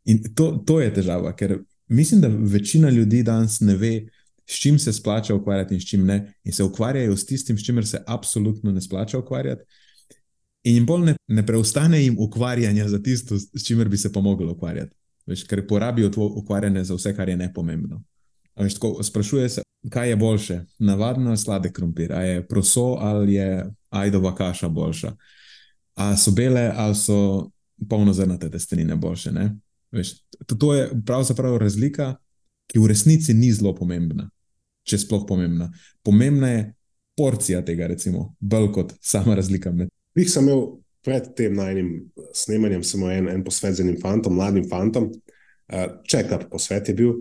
In 0.06 0.34
to, 0.36 0.52
to 0.66 0.82
je 0.82 0.93
težava, 0.93 1.32
ker 1.36 1.60
mislim, 1.88 2.22
da 2.22 2.28
večina 2.28 2.89
ljudi 2.89 3.24
danes 3.24 3.60
ne 3.60 3.76
ve, 3.76 4.08
s 4.46 4.62
čim 4.62 4.80
se 4.80 4.93
splača 4.93 5.36
ukvarjati 5.36 5.74
in 5.74 5.82
s 5.82 5.89
čim 5.89 6.06
ne, 6.06 6.34
in 6.43 6.54
se 6.54 6.64
ukvarjajo 6.64 7.18
s 7.18 7.26
tistim, 7.26 7.58
s 7.58 7.66
čimer 7.66 7.88
se 7.88 8.04
absolutno 8.08 8.72
ne 8.72 8.82
splača 8.82 9.20
ukvarjati. 9.20 9.64
In 10.64 10.86
bolj 10.86 11.06
ne, 11.06 11.16
ne 11.28 11.46
preostane 11.46 12.04
jim 12.04 12.16
ukvarjanja 12.20 12.88
za 12.89 13.04
tisto, 13.04 13.38
s 13.38 13.66
čimer 13.66 13.89
bi 13.89 13.98
se 13.98 14.14
pa 14.14 14.22
mogli 14.22 14.48
ukvarjati. 14.48 14.96
Veš, 15.26 15.43
ker 15.43 15.68
porabijo 15.68 16.10
to 16.10 16.26
ukvarjanje 16.26 16.84
za 16.84 16.96
vse, 16.96 17.16
kar 17.16 17.30
je 17.30 17.38
nepomembno. 17.38 18.04
Veš, 18.56 18.74
tako, 18.74 19.04
sprašuje 19.04 19.50
se, 19.50 19.62
kaj 19.89 20.10
je 20.10 20.16
boljše, 20.16 20.60
navadno 20.80 21.38
sladek 21.38 21.74
krompir, 21.74 22.14
ali 22.14 22.28
je 22.28 22.48
proso 22.48 22.98
ali 23.00 23.34
je 23.34 23.66
ajdova 23.89 24.36
kaša 24.36 24.70
boljša. 24.70 25.16
Ali 25.96 26.18
so 26.18 26.32
bele 26.32 26.72
ali 26.76 26.96
so 26.96 27.50
polnozrnate 27.89 28.50
testenine 28.52 28.96
boljše. 28.96 29.32
Veš, 29.91 30.14
to, 30.46 30.56
to 30.56 30.74
je 30.74 30.89
pravzaprav 31.06 31.58
razlika, 31.58 32.16
ki 32.68 32.80
v 32.80 32.88
resnici 32.88 33.34
ni 33.34 33.52
zelo 33.54 33.76
pomembna, 33.76 34.30
če 34.86 35.01
sploh 35.01 35.25
pomembna. 35.27 35.69
Pomembna 36.05 36.51
je 36.53 36.63
porcija 37.17 37.61
tega, 37.65 37.89
recimo, 37.91 38.33
bolj 38.39 38.71
kot 38.75 38.95
sama 39.01 39.38
razlika. 39.38 39.71
Med... 39.73 39.91
Jih 40.17 40.31
sem 40.31 40.47
imel 40.47 40.65
pred 41.05 41.31
tem 41.38 41.53
najnim 41.55 41.91
snemanjem, 42.36 42.83
samo 42.86 43.11
en, 43.13 43.29
en 43.29 43.43
posvet 43.45 43.77
z 43.77 43.86
enim 43.86 43.97
fantom, 44.01 44.36
mladim 44.38 44.65
fantom. 44.69 45.11
Uh, 45.65 45.88
Čekar 46.05 46.47
posvet 46.49 46.91
je 46.91 46.95
bil, 46.97 47.15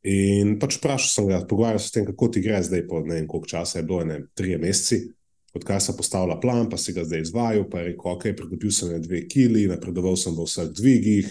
In 0.00 0.54
pač 0.56 0.78
vprašal 0.78 1.10
sem 1.12 1.26
ga, 1.28 1.42
pogovarjal 1.44 1.80
sem 1.80 1.84
se 1.84 1.92
o 1.92 1.96
tem, 1.98 2.04
kako 2.08 2.28
ti 2.32 2.40
gre 2.40 2.60
zdaj, 2.64 2.86
po 2.88 3.02
ne 3.04 3.18
vem, 3.18 3.26
koliko 3.28 3.50
časa 3.52 3.80
je 3.80 3.84
bilo, 3.84 4.00
ne 4.08 4.22
tri 4.34 4.56
meseci, 4.56 5.02
odkar 5.52 5.80
sem 5.84 5.96
postavila 5.96 6.38
plan, 6.40 6.70
pa 6.72 6.78
si 6.80 6.94
ga 6.96 7.04
zdaj 7.04 7.26
izvajal, 7.26 7.66
pa 7.68 7.82
je 7.82 7.90
rekel, 7.90 8.12
ok, 8.14 8.24
pridobil 8.38 8.72
sem 8.72 8.94
dve 9.04 9.26
kili, 9.28 9.66
napredoval 9.68 10.16
sem 10.16 10.32
v 10.32 10.46
vseh 10.48 10.70
dvigih, 10.72 11.28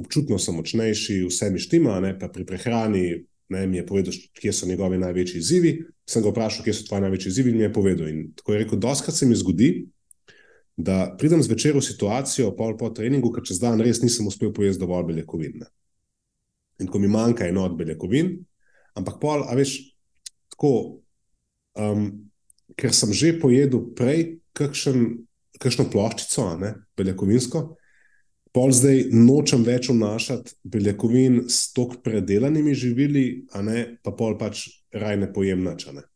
občutno 0.00 0.38
sem 0.40 0.56
močnejši, 0.56 1.18
vse 1.26 1.50
mi 1.52 1.60
štima, 1.60 1.98
ne, 2.00 2.14
pa 2.16 2.30
pri 2.32 2.46
prehrani 2.48 3.04
ne, 3.48 3.66
mi 3.66 3.80
je 3.80 3.86
povedal, 3.86 4.14
kje 4.40 4.52
so 4.52 4.66
njegovi 4.66 4.98
največji 4.98 5.38
izzivi. 5.38 5.72
Sem 6.08 6.22
ga 6.22 6.30
vprašal, 6.32 6.64
kje 6.64 6.74
so 6.74 6.86
tvoji 6.88 7.04
največji 7.06 7.30
izzivi, 7.30 7.52
in 7.52 7.60
mi 7.60 7.66
je 7.66 7.72
povedal. 7.72 8.08
In 8.10 8.32
tako 8.36 8.54
je 8.54 8.62
rekel, 8.64 8.78
doskrat 8.82 9.16
se 9.16 9.26
mi 9.26 9.36
zgodi, 9.38 9.70
da 10.76 11.16
pridem 11.18 11.42
zvečer 11.42 11.76
v 11.76 11.82
situacijo, 11.82 12.50
pol 12.56 12.76
po 12.76 12.90
treningu, 12.92 13.30
ker 13.32 13.46
čez 13.46 13.62
dan 13.62 13.80
res 13.80 14.02
nisem 14.02 14.26
uspel 14.28 14.52
pojesti 14.52 14.82
dovolj 14.82 15.10
beljakovin. 15.12 15.60
Ne 15.62 15.70
in 16.78 16.88
ko 16.88 16.98
mi 16.98 17.08
manjka 17.08 17.46
eno 17.48 17.64
od 17.64 17.76
beljakovin, 17.76 18.32
ampak 18.96 19.20
pol, 19.20 19.44
a 19.48 19.56
veš, 19.56 19.78
tako, 20.52 20.72
um, 21.78 22.08
ker 22.76 22.92
sem 22.94 23.12
že 23.16 23.36
pojedel 23.40 23.92
prej 23.96 24.38
kakšen, 24.56 25.22
kakšno 25.60 25.88
ploščico, 25.92 26.48
ne, 26.60 26.74
beljakovinsko, 26.98 27.64
pol 28.56 28.72
zdaj 28.72 29.10
nočem 29.12 29.64
več 29.66 29.90
vnašati 29.92 30.56
beljakovin 30.64 31.42
s 31.52 31.74
tok 31.76 31.98
predelanimi 32.04 32.72
živili, 32.74 33.24
a 33.52 33.60
ne 33.64 33.82
pa 34.02 34.14
pol 34.16 34.38
pač 34.40 34.64
raj 34.96 35.18
ne 35.20 35.28
pojem 35.32 35.60
načane. 35.64 36.06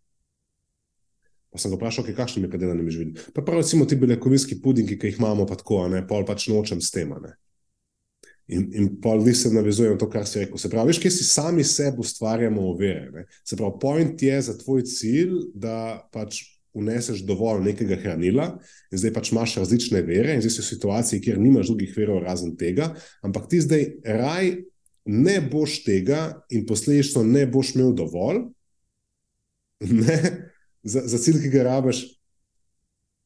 Pa 1.51 1.59
sem 1.59 1.73
ga 1.73 1.77
vprašal, 1.77 2.07
okay, 2.07 2.17
kakšnimi 2.17 2.49
predelanimi 2.49 2.95
živili. 2.95 3.27
Pa 3.35 3.43
prav 3.43 3.61
recimo 3.61 3.85
ti 3.85 3.99
beljakovinski 3.99 4.61
pudingi, 4.63 4.97
ki 4.97 5.11
jih 5.11 5.19
imamo, 5.19 5.45
pa 5.51 5.59
tako, 5.59 5.83
a 5.85 5.89
ne, 5.93 6.05
pol 6.07 6.25
pač 6.25 6.47
nočem 6.49 6.81
s 6.81 6.95
tem, 6.95 7.11
a 7.13 7.19
ne. 7.21 7.35
In, 8.51 8.65
in 8.75 8.87
pa 9.03 9.13
vi 9.19 9.35
se 9.35 9.51
navezujejo 9.53 9.95
na 9.95 10.01
to, 10.01 10.09
kar 10.11 10.25
si 10.27 10.41
rekel. 10.41 10.59
Se 10.59 10.71
pravi, 10.71 10.91
veš, 10.91 11.03
kaj 11.03 11.13
si 11.15 11.27
sami 11.27 11.67
sebi 11.67 12.03
ustvarjamo 12.03 12.65
ovire. 12.71 13.27
Se 13.47 13.59
pravi, 13.59 13.77
point 13.83 14.23
je 14.23 14.41
za 14.47 14.57
tvoj 14.59 14.87
cilj, 14.91 15.37
da 15.55 15.77
pač 16.15 16.41
uneseš 16.77 17.25
dovolj 17.27 17.65
nekega 17.65 17.99
hranila, 17.99 18.47
in 18.93 19.01
zdaj 19.01 19.13
pač 19.17 19.33
imaš 19.33 19.57
različne 19.61 20.03
vere, 20.07 20.35
in 20.35 20.45
zdaj 20.45 20.55
si 20.55 20.63
v 20.63 20.69
situaciji, 20.69 21.23
kjer 21.25 21.41
nimaš 21.41 21.73
drugih 21.73 21.95
verov 21.97 22.23
razen 22.25 22.55
tega, 22.59 22.93
ampak 23.27 23.49
ti 23.51 23.63
zdaj 23.65 23.87
raj 24.05 24.53
ne 25.11 25.41
boš 25.41 25.81
tega 25.87 26.21
in 26.55 26.67
posledično 26.69 27.25
ne 27.27 27.47
boš 27.51 27.75
imel 27.75 27.95
dovolj 27.97 28.45
ne, 29.81 30.19
za, 30.83 31.03
za 31.07 31.19
cilj, 31.19 31.43
ki 31.43 31.53
ga 31.57 31.63
rabiš. 31.63 32.05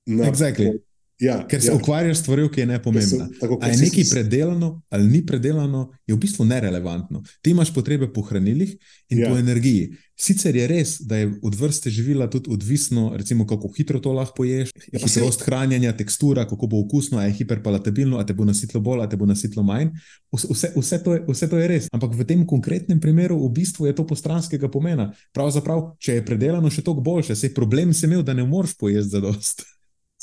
Exactly. 0.06 0.78
Ja, 1.22 1.46
Ker 1.46 1.62
se 1.62 1.68
ja. 1.70 1.74
ukvarjaš 1.74 2.16
s 2.18 2.20
stvarjo, 2.20 2.48
ki 2.50 2.60
je 2.60 2.66
nepomembna. 2.66 3.28
Ali 3.60 3.72
je 3.72 3.78
nekaj 3.86 4.04
predelano 4.10 4.82
ali 4.90 5.06
ni 5.06 5.26
predelano, 5.26 5.92
je 6.06 6.14
v 6.14 6.18
bistvu 6.18 6.44
nerelevantno. 6.44 7.22
Ti 7.42 7.50
imaš 7.50 7.74
potrebe 7.74 8.12
po 8.12 8.22
hranilih 8.22 8.76
in 9.08 9.18
ja. 9.18 9.30
po 9.30 9.38
energiji. 9.38 9.92
Sicer 10.18 10.56
je 10.56 10.66
res, 10.70 10.96
da 11.02 11.16
je 11.16 11.32
od 11.42 11.54
vrste 11.58 11.90
živila 11.90 12.28
tudi 12.30 12.50
odvisno, 12.50 13.12
recimo, 13.16 13.46
kako 13.46 13.70
hitro 13.76 13.98
to 13.98 14.12
lahko 14.12 14.34
poješ, 14.36 14.70
ja, 14.92 14.98
hitrost 14.98 15.38
se... 15.38 15.44
hranjenja, 15.44 15.96
tekstura, 15.96 16.46
kako 16.48 16.66
bo 16.66 16.80
okusno, 16.84 17.18
ali 17.18 17.28
je 17.28 17.38
hiperpalatabilno, 17.40 18.16
ali 18.16 18.26
te 18.26 18.34
bo 18.34 18.44
nasitlo 18.44 18.80
bolj, 18.80 19.00
ali 19.00 19.10
te 19.10 19.16
bo 19.16 19.26
nasitlo 19.26 19.62
manj. 19.62 19.90
Vse, 20.32 20.70
vse, 20.76 21.02
to 21.02 21.14
je, 21.14 21.24
vse 21.28 21.50
to 21.50 21.58
je 21.58 21.68
res. 21.68 21.88
Ampak 21.92 22.14
v 22.14 22.26
tem 22.26 22.46
konkretnem 22.46 23.00
primeru 23.00 23.38
v 23.42 23.52
bistvu 23.58 23.90
je 23.90 23.94
to 23.94 24.06
postranskega 24.06 24.70
pomena. 24.70 25.10
Pravzaprav, 25.34 25.94
če 25.98 26.20
je 26.20 26.26
predelano 26.26 26.70
še 26.70 26.82
toliko 26.82 27.02
boljše, 27.10 27.34
se 27.34 27.50
je 27.50 27.54
problem 27.54 27.94
se 27.94 28.06
imel, 28.06 28.22
da 28.22 28.34
ne 28.34 28.46
moreš 28.46 28.78
pojesti 28.78 29.16
za 29.16 29.22
dost. 29.22 29.66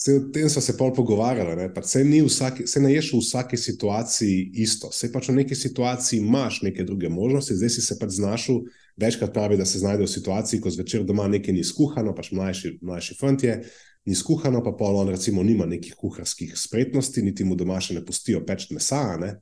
Se, 0.04 0.16
o 0.16 0.20
tem 0.34 0.50
smo 0.50 0.62
se 0.62 0.78
pol 0.78 0.94
pogovarjali. 0.94 1.70
Se 1.86 2.80
ne 2.80 2.94
ješ 2.94 3.12
v 3.14 3.20
vsaki 3.20 3.58
situaciji 3.58 4.50
isto. 4.64 4.90
Se 4.92 5.12
pač 5.14 5.30
v 5.30 5.36
neki 5.44 5.56
situaciji 5.56 6.20
imaš 6.20 6.62
neke 6.66 6.84
druge 6.84 7.10
možnosti, 7.10 7.56
zdaj 7.56 7.70
si 7.70 7.84
se 7.86 8.00
pač 8.00 8.16
znašel. 8.18 8.64
Večkrat 8.98 9.34
pravi, 9.34 9.60
da 9.62 9.66
se 9.66 9.80
znajde 9.80 10.04
v 10.04 10.10
situaciji, 10.10 10.62
ko 10.62 10.74
zvečer 10.74 11.06
doma 11.06 11.28
nekaj 11.30 11.54
ni 11.54 11.64
skuhano, 11.64 12.16
pač 12.18 12.32
mlajši, 12.34 12.74
mlajši 12.82 13.18
fantje, 13.20 13.60
ni 14.06 14.18
skuhano, 14.18 14.64
pa 14.66 14.74
pol 14.74 14.98
on 15.04 15.14
recimo 15.14 15.44
nima 15.46 15.70
nekih 15.70 15.94
kuharskih 15.96 16.58
spretnosti, 16.58 17.22
niti 17.22 17.46
mu 17.46 17.56
doma 17.56 17.78
še 17.78 18.00
ne 18.00 18.06
pustijo 18.06 18.42
peč 18.46 18.72
mesa, 18.74 19.04
ne? 19.22 19.36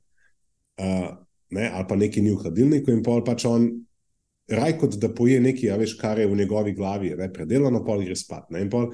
Uh, 0.79 1.15
ne? 1.55 1.71
ali 1.71 1.87
pa 1.87 1.95
nekaj 1.95 2.23
ni 2.23 2.35
v 2.35 2.43
hladilniku 2.43 2.91
in 2.91 3.03
pol 3.03 3.23
pač 3.23 3.47
on 3.47 3.71
raj 4.51 4.77
kot 4.77 4.95
da 5.01 5.09
poje 5.13 5.39
nekaj, 5.41 5.71
veš, 5.77 5.95
kar 5.99 6.19
je 6.19 6.27
v 6.27 6.37
njegovi 6.37 6.73
glavi, 6.73 7.13
ne, 7.17 7.29
predelano, 7.33 7.83
pol 7.85 8.03
gre 8.05 8.15
spat. 8.15 8.49
Ne, 8.53 8.63
pol, 8.69 8.91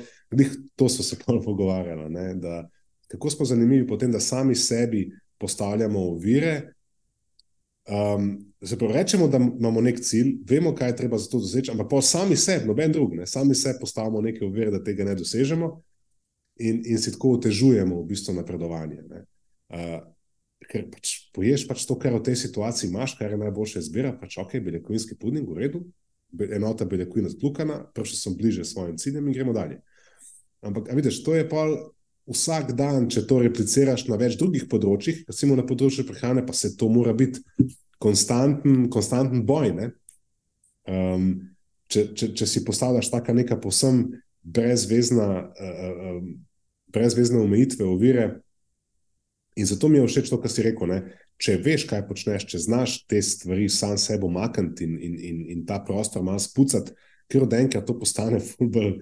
to 0.76 0.90
so 0.90 1.04
se 1.04 1.18
pol 1.22 1.42
pogovarjali. 1.44 2.10
Ne, 2.14 2.26
da, 2.42 2.64
kako 3.12 3.30
smo 3.30 3.46
zanimivi 3.46 3.88
potem, 3.88 4.12
da 4.12 4.20
sami 4.20 4.56
sebi 4.56 5.10
postavljamo 5.38 6.00
ovire. 6.00 6.72
Um, 7.86 8.46
Zapravo 8.66 8.94
rečemo, 8.94 9.28
da 9.28 9.38
imamo 9.38 9.82
nek 9.82 10.00
cilj, 10.02 10.40
vemo, 10.50 10.72
kaj 10.76 10.90
je 10.90 10.96
treba 10.96 11.18
za 11.22 11.30
to 11.30 11.38
doseči, 11.40 11.70
ampak 11.72 11.90
pa 11.90 12.02
sami 12.02 12.36
sebi, 12.36 12.66
noben 12.66 12.92
drug, 12.92 13.14
ne, 13.14 13.28
sami 13.30 13.56
sebi 13.56 13.78
postavimo 13.80 14.22
neke 14.22 14.46
ovire, 14.46 14.72
da 14.74 14.84
tega 14.84 15.06
ne 15.06 15.14
dosežemo 15.16 15.70
in, 16.56 16.82
in 16.86 16.98
si 16.98 17.12
tako 17.14 17.36
otežujemo 17.38 18.00
v 18.02 18.08
bistvu 18.10 18.34
napredovanje. 18.34 19.04
Uh, 19.70 20.00
ker 20.70 20.88
pač 20.92 21.14
poješ 21.36 21.66
pač 21.70 21.86
to, 21.88 21.98
kar 22.00 22.16
v 22.16 22.24
tej 22.30 22.40
situaciji 22.46 22.90
imaš, 22.90 23.16
kar 23.20 23.34
je 23.34 23.42
najboljša 23.42 23.84
izbira, 23.84 24.14
pač 24.18 24.38
ok, 24.42 24.58
beljakovinski 24.64 25.18
puding, 25.20 25.50
v 25.50 25.66
redu, 25.66 25.82
enota 26.56 26.88
beljakovina 26.90 27.30
splukana, 27.32 27.82
prišel 27.96 28.20
sem 28.20 28.38
bliže 28.40 28.66
svojim 28.68 28.98
ciljem 29.02 29.28
in 29.28 29.36
gremo 29.36 29.54
dalje. 29.56 29.82
Ampak, 30.66 30.90
vidiš, 30.98 31.22
to 31.24 31.36
je 31.36 31.46
pa 31.50 31.68
vsak 32.32 32.74
dan, 32.78 33.10
če 33.12 33.26
to 33.30 33.40
repliciraš 33.44 34.08
na 34.10 34.18
več 34.20 34.40
drugih 34.40 34.66
področjih, 34.72 35.24
recimo 35.30 35.58
na 35.58 35.66
področju 35.68 36.08
prehrane, 36.08 36.46
pa 36.46 36.56
se 36.58 36.74
to 36.80 36.90
mora 36.90 37.14
biti 37.14 37.44
konstanten, 38.02 38.88
konstanten 38.94 39.46
boj. 39.46 39.76
Um, 40.90 41.30
če, 41.92 42.10
če, 42.18 42.32
če 42.38 42.48
si 42.50 42.66
postavljaš 42.66 43.12
taka 43.14 43.36
neka 43.38 43.60
posem 43.62 44.08
brezvezna. 44.42 45.30
Uh, 45.54 46.10
um, 46.16 46.34
brezvezne 46.96 47.42
omejitve, 47.44 47.86
ovire. 47.86 48.28
In 49.56 49.66
zato 49.66 49.88
mi 49.88 49.98
je 49.98 50.08
všeč 50.08 50.30
to, 50.30 50.40
kar 50.42 50.52
si 50.52 50.66
rekel. 50.66 50.90
Ne? 50.92 51.00
Če 51.40 51.58
veš, 51.64 51.86
kaj 51.90 52.06
počneš, 52.10 52.48
če 52.52 52.64
znaš 52.66 52.98
te 53.08 53.22
stvari 53.24 53.70
sam 53.72 53.96
sebe 54.00 54.28
umakniti 54.28 54.88
in, 54.88 54.96
in, 55.00 55.14
in, 55.30 55.38
in 55.54 55.62
ta 55.68 55.80
prostor 55.84 56.24
malo 56.24 56.42
spucati, 56.44 56.96
ker 57.32 57.46
od 57.48 57.56
enkrat 57.56 57.88
to 57.88 57.96
postane 58.00 58.42
fulbr. 58.50 58.98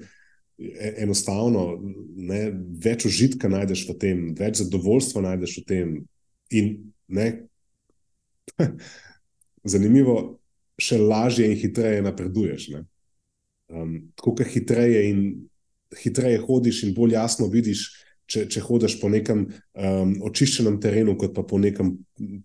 E, 0.64 0.92
enostavno, 1.02 1.80
ne, 2.14 2.44
več 2.84 3.08
užitka 3.10 3.50
najdeš 3.50 3.88
v 3.90 3.96
tem, 4.00 4.20
več 4.38 4.62
zadovoljstva 4.62 5.24
najdeš 5.26 5.58
v 5.60 5.66
tem. 5.72 5.96
In 6.54 6.70
ne, 7.10 7.28
zanimivo, 9.74 10.38
še 10.78 11.00
lažje 11.02 11.48
in 11.50 11.58
hitreje 11.58 12.04
napreduješ. 12.06 12.70
Um, 13.74 14.14
tako 14.14 14.36
kot 14.38 14.54
hitreje 14.54 15.08
in 15.10 15.24
hitreje 15.98 16.42
hodiš, 16.46 16.84
in 16.88 16.94
bolj 16.94 17.18
jasno 17.18 17.48
vidiš, 17.50 17.88
če, 18.34 18.46
če 18.50 18.64
hodiš 18.66 18.98
po 19.02 19.10
nekem 19.14 19.46
um, 19.46 20.14
očiščenem 20.26 20.80
terenu, 20.82 21.16
kot 21.20 21.36
pa 21.36 21.46
po 21.48 21.60
nekem 21.62 21.96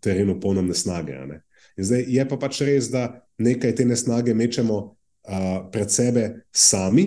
terenu 0.04 0.36
polnem 0.42 0.68
nesnage. 0.68 1.16
Ne? 1.28 1.40
Zdaj, 1.78 2.04
je 2.10 2.26
pa 2.28 2.38
pač 2.40 2.60
res, 2.66 2.90
da 2.92 3.08
nekaj 3.42 3.76
te 3.78 3.86
nesnage 3.88 4.34
mečemo 4.36 4.78
uh, 4.82 5.68
pred 5.72 5.92
sebe 5.94 6.24
sami, 6.52 7.06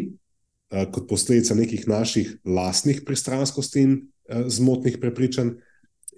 uh, 0.71 0.87
kot 0.93 1.09
posledica 1.09 1.57
nekih 1.57 1.85
naših 1.91 2.37
lastnih 2.47 3.03
pristranskosti 3.07 3.85
in 3.85 3.97
uh, 3.99 4.47
zmotnih 4.47 4.97
prepričanj. 5.01 5.55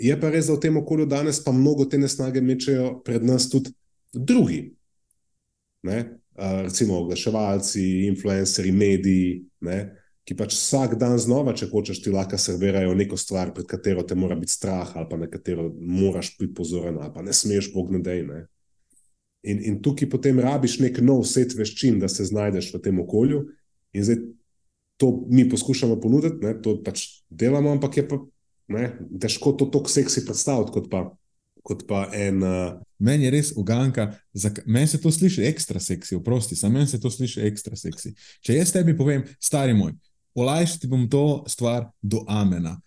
Je 0.01 0.15
pa 0.19 0.31
res, 0.33 0.49
da 0.49 0.57
v 0.57 0.63
tem 0.63 0.77
okolju 0.79 1.09
danes 1.09 1.41
pa 1.43 1.53
mnogo 1.53 1.85
te 1.89 1.99
nesnage 2.01 2.41
mečejo 2.41 2.99
pred 3.05 3.25
nas 3.25 3.49
tudi 3.51 3.73
drugi. 4.13 4.71
Ne? 5.83 5.99
Uh, 6.33 6.63
recimo 6.65 7.01
oglaševalci, 7.03 8.07
influencerji, 8.09 8.71
mediji. 8.73 9.43
Ne? 9.61 10.02
Ki 10.23 10.37
pač 10.39 10.55
vsak 10.55 10.95
dan 10.99 11.17
znova, 11.19 11.51
če 11.57 11.67
hočeš, 11.71 11.99
ti 12.03 12.11
lahko 12.13 12.39
servirajo 12.39 12.95
neko 12.95 13.19
stvar, 13.19 13.51
pred 13.55 13.67
katero 13.67 14.05
te 14.07 14.15
mora 14.15 14.37
biti 14.39 14.55
strah, 14.55 14.93
ali 14.95 15.07
pa 15.09 15.19
na 15.19 15.27
katero 15.27 15.67
moraš 15.75 16.33
biti 16.39 16.53
pozoren, 16.55 16.99
ali 17.01 17.11
pa 17.13 17.23
ne 17.25 17.35
smeš, 17.35 17.73
bog 17.73 17.91
ne 17.91 17.99
dej. 18.03 18.23
Ne? 18.29 18.45
In, 19.43 19.59
in 19.67 19.81
tukaj 19.83 20.07
potem 20.11 20.39
rabiš 20.39 20.77
nek 20.79 21.01
nov 21.03 21.25
set 21.27 21.55
veščin, 21.57 21.99
da 21.99 22.07
se 22.07 22.23
znajdeš 22.29 22.71
v 22.71 22.79
tem 22.85 23.01
okolju. 23.03 23.43
In 23.93 24.07
zdaj 24.07 24.21
to 25.01 25.11
mi 25.27 25.43
poskušamo 25.49 25.99
ponuditi, 25.99 26.39
ne? 26.45 26.55
to 26.63 26.77
pač 26.85 27.25
delamo, 27.27 27.73
ampak 27.75 27.99
je 27.99 28.05
pa 28.07 28.21
ne? 28.71 28.93
težko 29.19 29.51
to 29.59 29.67
tako 29.73 29.91
seksi 29.91 30.23
predstaviti 30.25 30.75
kot 30.75 30.87
pa. 30.91 31.09
Kot 31.63 31.85
pa 31.87 32.09
en. 32.11 32.41
Uh... 32.43 32.79
Meni 32.99 33.23
je 33.23 33.29
res 33.31 33.49
uganka, 33.55 34.09
meni 34.67 34.87
se 34.87 34.97
to 34.99 35.11
sliši 35.11 35.45
ekstra 35.47 35.79
seksi, 35.79 36.15
oprosti, 36.15 36.57
samo 36.59 36.75
meni 36.75 36.91
se 36.91 36.99
to 36.99 37.11
sliši 37.11 37.45
ekstra 37.47 37.79
seksi. 37.79 38.11
Če 38.43 38.57
jaz 38.57 38.73
tebi 38.75 38.95
povem, 38.99 39.23
stari 39.39 39.71
moj, 39.75 39.93
olajšati 40.35 40.87
bom 40.87 41.09
to 41.09 41.43
stvar 41.47 41.89
do 42.01 42.23
amena. 42.27 42.81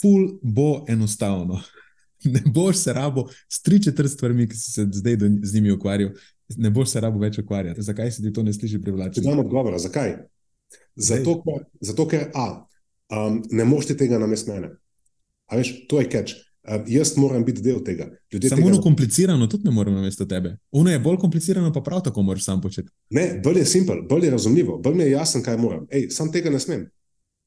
Ful 0.00 0.38
bo 0.42 0.84
enostavno. 0.88 1.60
Ne 2.24 2.42
boš 2.44 2.76
se 2.76 2.92
rabo 2.92 3.28
s 3.48 3.62
tri 3.62 3.82
četrt 3.82 4.10
stvarmi, 4.10 4.44
ki 4.48 4.56
si 4.56 4.72
se 4.72 4.84
zdaj 4.92 5.16
do, 5.16 5.28
z 5.42 5.54
njimi 5.54 5.70
ukvarjal, 5.72 6.10
ne 6.56 6.70
boš 6.70 6.90
se 6.90 7.00
rabo 7.00 7.18
več 7.18 7.38
ukvarjati. 7.38 7.82
Zakaj 7.82 8.10
se 8.10 8.22
ti 8.22 8.32
to 8.32 8.42
ne 8.42 8.52
sliši 8.52 8.80
privlačno? 8.82 9.22
Znam 9.22 9.38
odgovora, 9.38 9.78
zakaj? 9.78 10.18
Zato, 10.96 11.38
ker, 11.40 11.64
zato 11.80 12.06
ker 12.08 12.26
A, 12.34 12.66
um, 13.08 13.40
ne 13.50 13.64
moš 13.64 13.88
ti 13.88 13.96
tega 13.96 14.18
namest 14.20 14.52
mene. 14.52 14.74
A 15.48 15.56
veš, 15.56 15.72
to 15.88 16.00
je 16.00 16.10
catch. 16.12 16.49
Uh, 16.62 16.82
jaz 16.86 17.16
moram 17.16 17.44
biti 17.44 17.62
del 17.62 17.78
tega. 17.84 18.10
Ljudje 18.32 18.50
Samo 18.50 18.66
tega... 18.66 18.80
komplicirano 18.82 19.46
tudi 19.46 19.64
ne 19.64 19.70
moremo 19.70 19.96
namesto 19.96 20.24
tebe. 20.24 20.56
Uno 20.70 20.90
je 20.90 20.98
bolj 20.98 21.16
komplicirano, 21.16 21.72
pa 21.72 21.80
prav 21.80 22.02
tako 22.04 22.22
moraš 22.22 22.44
sam 22.44 22.60
početi. 22.60 22.88
Ne, 23.10 23.40
bolj 23.44 23.58
je 23.58 23.66
simpel, 23.66 24.02
bolj 24.08 24.24
je 24.24 24.30
razumljivo, 24.30 24.78
bolj 24.78 24.94
mi 24.94 25.02
je 25.02 25.10
jasno, 25.10 25.42
kaj 25.42 25.56
moram. 25.56 25.86
Ej, 25.90 26.10
sam 26.10 26.32
tega 26.32 26.50
ne 26.50 26.60
smem. 26.60 26.84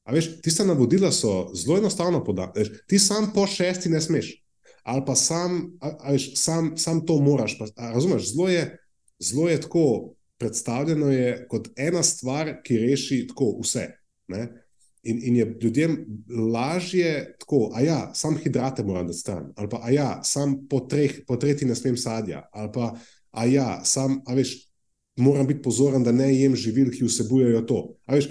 A 0.04 0.12
veš, 0.12 0.28
tiste 0.42 0.66
navodila 0.66 1.12
so 1.12 1.54
zelo 1.54 1.78
enostavno 1.78 2.24
podati. 2.24 2.64
Ti 2.86 2.98
sam 2.98 3.30
po 3.34 3.46
šesti 3.46 3.88
ne 3.88 4.00
smeš. 4.00 4.34
Ali 4.82 5.02
pa 5.06 5.14
sam, 5.14 5.78
a, 5.80 5.94
a 6.00 6.12
veš, 6.12 6.32
sam, 6.36 6.74
sam 6.76 7.06
to 7.06 7.20
moraš. 7.20 7.58
Pa, 7.58 7.70
a, 7.76 7.92
razumeš, 7.92 8.32
zelo 8.34 8.48
je, 8.48 8.66
zelo 9.18 9.48
je 9.48 9.60
tako 9.60 10.14
predstavljeno 10.38 11.10
je 11.10 11.46
kot 11.48 11.68
ena 11.76 12.02
stvar, 12.02 12.56
ki 12.64 12.78
reši 12.78 13.26
tako 13.28 13.54
vse. 13.62 13.86
Ne? 14.28 14.48
In, 15.04 15.18
in 15.22 15.36
je 15.36 15.44
ljudem 15.62 15.98
lažje 16.52 17.36
tako, 17.40 17.70
a 17.74 17.80
ja, 17.84 17.98
sam 18.14 18.38
hidrate 18.40 18.84
moram 18.84 19.06
dati 19.06 19.18
stran, 19.18 19.52
ali 19.56 19.68
pa 19.68 19.80
a 19.82 19.90
ja, 19.90 20.20
sam 20.24 20.54
po, 20.68 20.80
treh, 20.80 21.18
po 21.26 21.36
tretji 21.36 21.68
ne 21.68 21.74
smem 21.74 21.96
sadja, 21.96 22.46
ali 22.52 22.70
pa 22.72 22.94
a 23.34 23.44
ja, 23.44 23.80
sam, 23.84 24.22
a 24.26 24.34
veš, 24.34 24.54
moram 25.16 25.46
biti 25.46 25.62
pozoren, 25.62 26.02
da 26.02 26.12
ne 26.12 26.30
jem 26.34 26.56
živil, 26.56 26.90
ki 26.90 27.04
vsebujejo 27.04 27.62
to. 27.68 27.80
A 28.06 28.14
veš, 28.14 28.28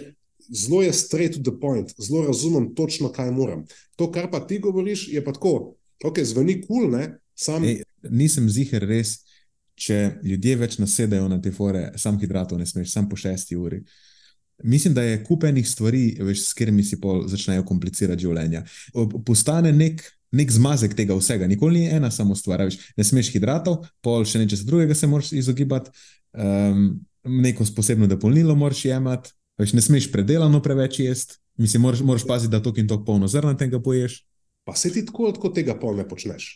zelo 0.49 0.81
je 0.83 0.93
straight 0.93 1.37
to 1.37 1.43
the 1.51 1.59
point, 1.59 1.93
zelo 1.99 2.25
razumem 2.25 2.71
točno, 2.75 3.11
kaj 3.11 3.31
moram. 3.31 3.65
To, 3.95 4.11
kar 4.11 4.31
pa 4.31 4.39
ti 4.47 4.59
govoriš, 4.59 5.07
je 5.13 5.23
pa 5.25 5.33
tako, 5.33 5.75
ok, 6.03 6.19
zveni 6.23 6.61
kul, 6.61 6.87
cool, 6.87 6.91
ne? 6.91 7.17
Sam... 7.35 7.63
Ej, 7.63 7.83
nisem 8.09 8.49
ziger 8.49 8.87
res, 8.87 9.17
če 9.75 10.19
ljudje 10.23 10.55
več 10.59 10.77
nasedajo 10.79 11.27
na 11.27 11.39
te 11.41 11.51
fore, 11.51 11.89
sam 11.97 12.19
hidratov 12.21 12.59
ne 12.59 12.67
smeš, 12.69 12.91
sam 12.93 13.09
po 13.09 13.17
šesti 13.19 13.57
uri. 13.57 13.81
Mislim, 14.63 14.93
da 14.93 15.01
je 15.01 15.23
kupenih 15.23 15.69
stvari, 15.69 16.17
veš, 16.21 16.47
s 16.49 16.53
katerimi 16.53 16.83
si 16.83 16.97
začnejo 17.27 17.63
komplicirati 17.65 18.21
življenje. 18.21 18.63
Postane 19.25 19.73
nek, 19.73 20.03
nek 20.31 20.51
zmazek 20.51 20.93
tega 20.95 21.15
vsega, 21.17 21.47
nikoli 21.47 21.83
ni 21.83 21.91
ena 21.91 22.11
samo 22.11 22.35
stvar. 22.35 22.65
Veš, 22.69 22.77
ne 22.97 23.03
smeš 23.03 23.31
hidratov, 23.33 23.87
pol 24.01 24.25
še 24.25 24.43
nečesa 24.43 24.67
drugega 24.67 24.95
se 24.95 25.09
moraš 25.09 25.33
izogibati, 25.35 25.91
um, 26.37 26.99
neko 27.23 27.65
posebno 27.75 28.07
dopolnilo 28.07 28.55
moraš 28.55 28.85
jemati, 28.85 29.33
veš, 29.59 29.73
ne 29.73 29.83
smeš 29.83 30.11
predelano 30.13 30.61
preveč 30.63 30.99
jesti, 30.99 31.39
mislim, 31.59 31.87
moraš, 31.87 32.03
moraš 32.05 32.27
paziti, 32.27 32.51
da 32.51 32.61
to 32.63 32.73
in 32.77 32.87
to 32.87 33.01
polno 33.05 33.27
zrna 33.27 33.55
tega 33.57 33.81
poješ. 33.83 34.21
Pa 34.63 34.75
se 34.79 34.91
ti 34.93 35.05
tako, 35.05 35.31
tako 35.35 35.51
tega 35.55 35.75
pol 35.79 35.97
ne 35.99 36.07
počneš. 36.07 36.53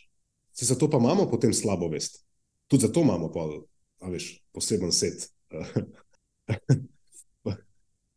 Se 0.55 0.65
zato 0.65 0.89
pa 0.89 0.97
imamo 0.97 1.27
potem 1.29 1.53
slabo 1.53 1.89
vest. 1.91 2.23
Tudi 2.67 2.87
zato 2.87 3.03
imamo 3.03 3.31
pol, 3.33 3.65
veš, 4.11 4.37
poseben 4.55 4.93
set. 4.95 5.27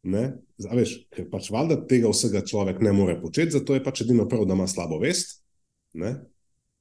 Zaveš, 0.03 0.94
ker 1.12 1.26
pač 1.28 1.51
valjda 1.53 1.76
tega 1.88 2.09
vsega 2.12 2.40
človek 2.46 2.80
ne 2.80 2.92
more 2.96 3.18
početi, 3.20 3.53
zato 3.53 3.76
je 3.76 3.84
pač 3.84 4.03
edino 4.05 4.28
prav, 4.28 4.46
da 4.48 4.57
ima 4.57 4.66
slabo 4.68 5.01
vest. 5.03 5.42
Ne? 5.92 6.14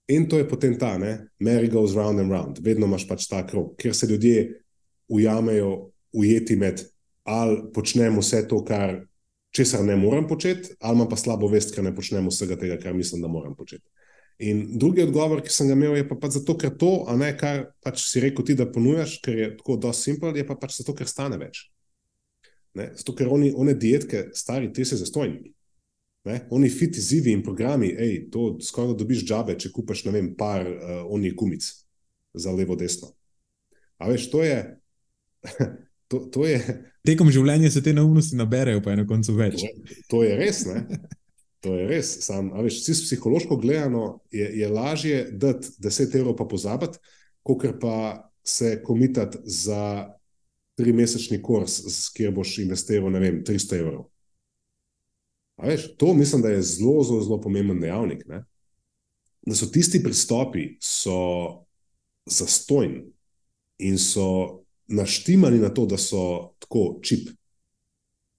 In 0.09 0.25
to 0.29 0.39
je 0.39 0.47
potem 0.47 0.77
ta, 0.79 0.97
ne? 0.97 1.29
Mary 1.39 1.69
goes 1.69 1.93
round 1.95 2.19
and 2.19 2.31
round, 2.31 2.61
vedno 2.65 2.87
imaš 2.87 3.05
pač 3.09 3.27
ta 3.29 3.43
krog, 3.45 3.75
ker 3.77 3.93
se 3.95 4.07
ljudje 4.09 4.63
ujamejo, 5.09 5.91
ujeti 6.13 6.55
med 6.55 6.81
ali 7.29 7.59
počnem 7.73 8.17
vse 8.17 8.47
to, 8.49 8.63
kar 8.65 9.03
česar 9.53 9.83
ne 9.85 9.95
morem 9.99 10.25
početi, 10.27 10.73
ali 10.79 10.97
imam 10.97 11.09
pa 11.09 11.17
slabo 11.19 11.49
vest, 11.51 11.75
ker 11.75 11.85
ne 11.85 11.93
počnem 11.95 12.25
vsega 12.29 12.57
tega, 12.57 12.79
kar 12.81 12.95
mislim, 12.97 13.21
da 13.21 13.29
moram 13.29 13.53
početi. 13.55 13.85
In 14.39 14.79
drugi 14.79 15.03
odgovor, 15.03 15.43
ki 15.43 15.51
sem 15.53 15.67
ga 15.67 15.75
imel, 15.75 15.97
je 15.99 16.07
pa 16.09 16.15
pač 16.17 16.39
zato, 16.39 16.55
ker 16.57 16.71
to, 16.79 17.03
a 17.11 17.17
ne 17.19 17.33
kar 17.37 17.67
pač 17.83 18.01
si 18.07 18.23
rekel 18.23 18.47
ti, 18.47 18.55
da 18.57 18.69
ponujaš, 18.71 19.19
ker 19.21 19.37
je 19.37 19.49
tako 19.59 19.75
dosti 19.83 20.09
simpel, 20.09 20.37
je 20.39 20.45
pa 20.47 20.55
pač 20.57 20.79
zato, 20.79 20.95
ker 20.97 21.09
stane 21.11 21.37
več. 21.37 21.67
Ne? 22.79 22.89
Zato, 22.97 23.15
ker 23.17 23.29
oni, 23.31 23.51
one 23.55 23.75
dietke, 23.75 24.29
stari, 24.37 24.71
te 24.73 24.85
se 24.87 24.97
zastojni. 24.99 25.51
Ne? 26.27 26.41
Oni 26.55 26.69
fit 26.71 26.97
izzivi 26.99 27.33
in 27.35 27.43
programi, 27.43 27.91
ej, 27.91 28.15
to 28.33 28.53
skoraj 28.63 28.95
dobiš 28.99 29.23
džabe, 29.27 29.55
če 29.59 29.71
kupaš, 29.75 30.03
ne 30.07 30.15
vem, 30.15 30.33
par 30.39 30.65
uh, 30.67 31.03
onih 31.11 31.35
gumic 31.37 31.67
za 32.33 32.53
levo, 32.55 32.77
desno. 32.79 33.13
A 33.99 34.09
veš, 34.11 34.31
to 34.31 34.43
je. 34.47 34.59
To, 36.09 36.17
to 36.33 36.41
je 36.47 36.57
Tekom 37.05 37.29
življenja 37.29 37.69
se 37.69 37.83
te 37.85 37.91
neumnosti 37.93 38.33
naberejo, 38.33 38.81
pa 38.81 38.95
je 38.95 38.97
na 39.03 39.05
koncu 39.05 39.35
več. 39.37 39.61
To, 39.61 39.97
to 40.09 40.21
je 40.25 40.37
res. 40.39 40.63
Ne? 40.65 40.99
To 41.61 41.75
je 41.77 41.85
res. 41.85 42.11
Sam, 42.25 42.49
veš, 42.65 42.79
psihološko 42.87 43.59
gledano 43.61 44.23
je, 44.33 44.47
je 44.57 44.69
lažje 44.73 45.19
dati 45.37 45.69
10 45.85 46.17
evrov, 46.17 46.33
pa 46.39 46.47
pozabiti, 46.49 46.97
kot 47.45 47.65
pa 47.81 47.97
se 48.41 48.79
komitati 48.81 49.37
za 49.45 50.09
tri 50.79 50.93
mesečni 50.95 51.41
kurs, 51.43 51.81
kjer 52.15 52.31
boš 52.31 52.53
investiral, 52.63 53.11
ne 53.11 53.19
vem, 53.19 53.41
300 53.43 53.79
evrov. 53.81 54.05
Veš, 55.59 55.89
to 55.99 56.13
mislim, 56.15 56.41
da 56.41 56.53
je 56.53 56.61
zelo, 56.61 57.03
zelo, 57.03 57.21
zelo 57.21 57.41
pomemben 57.41 57.81
dejavnik. 57.83 58.23
Ne? 58.27 58.45
Da 59.43 59.55
so 59.55 59.67
tisti 59.67 59.99
pristopi 60.03 60.77
zastojni 62.25 63.03
in 63.83 63.99
so 63.99 64.63
naštimani 64.87 65.59
na 65.59 65.73
to, 65.73 65.85
da 65.85 65.97
so 65.99 66.53
tako 66.63 66.99
čip. 67.03 67.27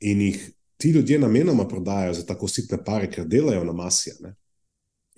In 0.00 0.20
jih 0.20 0.50
ti 0.80 0.90
ljudje 0.96 1.18
namenoma 1.18 1.68
prodajajo 1.68 2.14
za 2.14 2.26
tako 2.26 2.48
sitne 2.48 2.80
pare, 2.84 3.10
ker 3.12 3.28
delajo 3.28 3.64
na 3.68 3.76
masija. 3.76 4.16
Ne? 4.24 4.32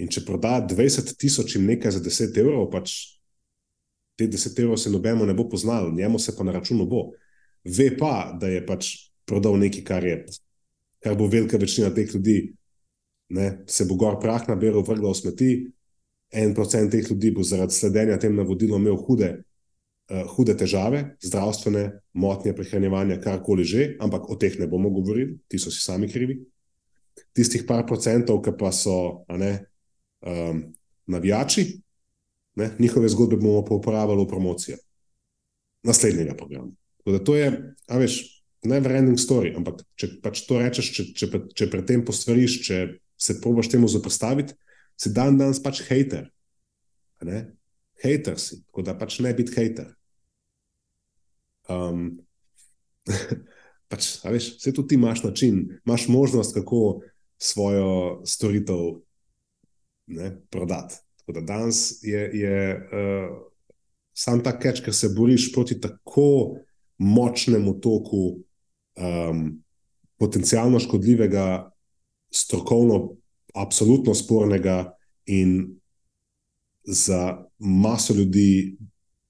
In 0.02 0.10
če 0.10 0.24
proda 0.26 0.58
20 0.70 1.14
tisoč 1.14 1.54
in 1.54 1.70
nekaj 1.70 2.00
za 2.00 2.02
10 2.02 2.38
evrov, 2.42 2.66
pač 2.74 2.96
te 4.16 4.28
10 4.28 4.60
evrov 4.60 4.76
se 4.76 4.90
nobeno 4.90 5.26
ne 5.26 5.34
bo 5.34 5.48
poznalo, 5.48 5.90
njemu 5.90 6.18
se 6.18 6.36
pa 6.36 6.44
na 6.44 6.52
računu 6.52 6.86
bo. 6.86 7.10
Ve 7.64 7.90
pa, 7.96 8.36
da 8.40 8.48
je 8.48 8.64
pač 8.66 8.90
prodal 9.24 9.56
nekaj, 9.58 9.84
kar, 9.84 10.04
je, 10.04 10.18
kar 11.02 11.16
bo 11.16 11.26
velika 11.26 11.56
večina 11.56 11.90
teh 11.94 12.14
ljudi, 12.14 12.52
ne, 13.32 13.62
se 13.66 13.86
bo 13.88 13.96
gor 13.96 14.18
prah 14.20 14.44
nabiral, 14.48 14.84
vrgla 14.86 15.12
v 15.12 15.20
smeti. 15.20 15.52
En 16.32 16.54
procent 16.54 16.90
teh 16.92 17.10
ljudi 17.10 17.30
bo 17.30 17.44
zaradi 17.44 17.74
sledenja 17.76 18.18
tem 18.18 18.36
navodilom 18.36 18.82
imel 18.82 18.96
hude, 19.06 19.30
uh, 20.10 20.22
hude 20.36 20.56
težave, 20.56 21.04
zdravstvene 21.22 21.84
motnje, 22.12 22.54
prehranjevanja, 22.56 23.20
karkoli 23.20 23.64
že, 23.64 23.90
ampak 24.00 24.30
o 24.30 24.36
teh 24.40 24.58
ne 24.60 24.68
bomo 24.68 24.90
govorili, 24.90 25.36
ti 25.48 25.60
so 25.60 25.70
si 25.70 25.80
sami 25.84 26.08
krivi. 26.08 26.40
tistih 27.32 27.64
par 27.68 27.84
procentov, 27.86 28.40
ki 28.44 28.52
pa 28.56 28.70
so 28.72 29.24
ne, 29.28 29.66
um, 30.24 30.62
navijači, 31.06 31.81
ne, 32.54 32.70
njihove 32.78 33.08
zgodbe 33.08 33.36
bomo 33.36 33.64
pa 33.64 33.74
uporabljali 33.74 34.24
v 34.24 34.28
promocijo 34.28 34.76
naslednjega 35.82 36.34
programa. 36.36 36.72
Tako 36.96 37.12
da 37.12 37.24
to 37.24 37.36
je, 37.36 37.74
a 37.88 37.98
veš, 37.98 38.18
never 38.62 38.92
ending 38.94 39.18
story, 39.18 39.50
ampak 39.56 39.82
če 39.98 40.08
pač 40.22 40.44
to 40.46 40.60
rečeš, 40.62 40.92
če, 40.94 41.06
če, 41.18 41.40
če 41.58 41.70
predtem 41.70 42.04
postvariš, 42.06 42.58
če 42.66 42.78
se 43.18 43.38
probaš 43.42 43.72
temu 43.72 43.90
zoprstaviti, 43.90 44.54
si 44.98 45.10
dan 45.14 45.38
danes 45.40 45.58
pač 45.62 45.82
hater. 45.88 46.28
Hater 48.02 48.38
si, 48.38 48.62
tako 48.68 48.86
da 48.86 48.94
pač 48.98 49.18
ne 49.24 49.32
biti 49.34 49.54
hater. 49.56 49.90
Um, 51.70 52.20
pač, 53.90 54.14
veš, 54.22 54.52
vse 54.60 54.74
to 54.74 54.86
ti 54.86 54.98
imaš 54.98 55.24
način, 55.26 55.64
imaš 55.82 56.06
možnost, 56.10 56.54
kako 56.54 57.02
svojo 57.42 58.22
storitev 58.26 59.02
ne, 60.06 60.30
prodati. 60.50 61.02
Tako 61.32 61.46
da 61.46 61.54
danes 61.54 62.02
je, 62.02 62.30
je 62.34 62.76
uh, 62.76 63.36
sam 64.12 64.42
ta 64.42 64.52
keč, 64.58 64.82
ker 64.84 64.94
se 64.94 65.08
boriš 65.16 65.52
proti 65.52 65.80
tako 65.80 66.58
močnemu 66.98 67.80
toku 67.80 68.38
um, 68.96 69.62
potencialno 70.18 70.80
škodljivega, 70.80 71.72
strokovno, 72.30 73.16
absolutno 73.54 74.14
spornega 74.14 74.92
in 75.26 75.78
za 76.84 77.44
maso 77.58 78.14
ljudi 78.14 78.76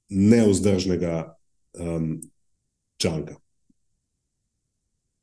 neuzdržnega 0.09 1.37
um, 1.79 2.21
čanka. 2.97 3.37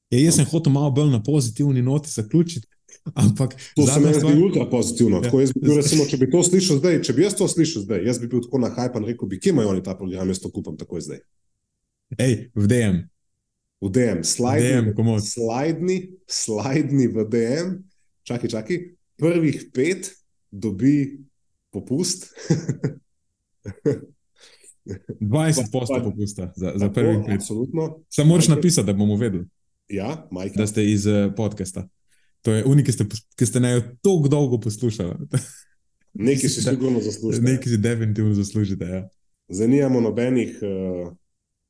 Ja, 0.10 0.20
jaz 0.20 0.40
sem 0.40 0.46
hotel 0.46 0.74
malo 0.74 0.92
bolj 0.92 1.12
na 1.12 1.24
pozitivni 1.24 1.82
noti 1.82 2.10
zaključiti. 2.10 2.68
Ampak 3.16 3.56
to 3.76 3.86
se 3.88 4.00
mi 4.00 4.14
zdi 4.14 4.34
ultra 4.44 4.66
pozitivno. 4.70 5.18
Ja. 5.18 5.22
Tako, 5.22 5.38
bi 5.38 5.62
bil, 5.62 5.76
recimo, 5.76 6.06
če 6.06 6.18
bi 6.18 6.30
to 6.32 6.44
slišal 6.44 6.82
zdaj, 6.82 7.02
če 7.08 7.14
bi 7.14 7.24
jaz 7.24 7.38
to 7.40 7.48
slišal 7.48 7.86
zdaj, 7.86 8.04
jaz 8.06 8.20
bi 8.22 8.28
bil 8.32 8.44
tako 8.46 8.62
na 8.64 8.70
hajpan 8.76 9.06
rekel, 9.06 9.30
bi, 9.30 9.40
kje 9.40 9.54
imajo 9.54 9.74
oni 9.74 9.84
ta 9.86 9.96
program, 9.98 10.30
jaz 10.30 10.42
to 10.44 10.52
kupam 10.54 10.78
takoj 10.78 11.02
zdaj. 11.06 11.24
Ej, 12.18 12.36
v 12.56 12.70
DM. 12.70 13.02
V 13.80 13.92
DM, 13.96 14.24
slajdni, 14.28 14.92
DM, 14.92 15.20
slajdni, 15.24 15.98
slajdni 16.28 17.06
v 17.16 17.28
DM, 17.32 17.68
čakaj, 18.28 18.50
čakaj, 18.52 18.82
prvih 19.16 19.70
pet 19.72 20.12
dobi 20.52 21.24
popust. 21.72 22.28
20 25.22 25.72
postov 25.72 26.04
popusta 26.04 26.54
za, 26.56 26.74
za 26.76 26.90
prvi 26.90 27.24
pet. 27.26 27.36
Absolutno. 27.36 28.04
Samo 28.10 28.30
moraš 28.30 28.48
napisati, 28.48 28.86
da 28.86 28.94
bomo 28.94 29.16
vedeli. 29.16 29.46
Ja, 29.90 30.28
Mike. 30.32 30.58
Da 30.58 30.68
ste 30.68 30.92
iz 30.92 31.06
uh, 31.06 31.34
podcasta. 31.36 31.88
To 32.42 32.54
je 32.56 32.66
unik, 32.66 32.86
ki 32.86 32.96
ste, 32.96 33.06
ki 33.36 33.46
ste 33.46 33.60
ne 33.60 33.74
tako 34.04 34.32
dolgo 34.32 34.60
poslušali. 34.64 35.16
Nekaj 36.30 36.50
si 36.50 36.62
sigurno 36.64 37.02
zaslužite. 37.02 37.46
Nekaj 37.46 37.72
si 37.72 37.78
definitivno 37.78 38.34
zaslužite. 38.34 38.86
Ja. 38.86 39.02
Zanimamo 39.48 40.02
nobenih, 40.02 40.60
uh, 40.62 41.12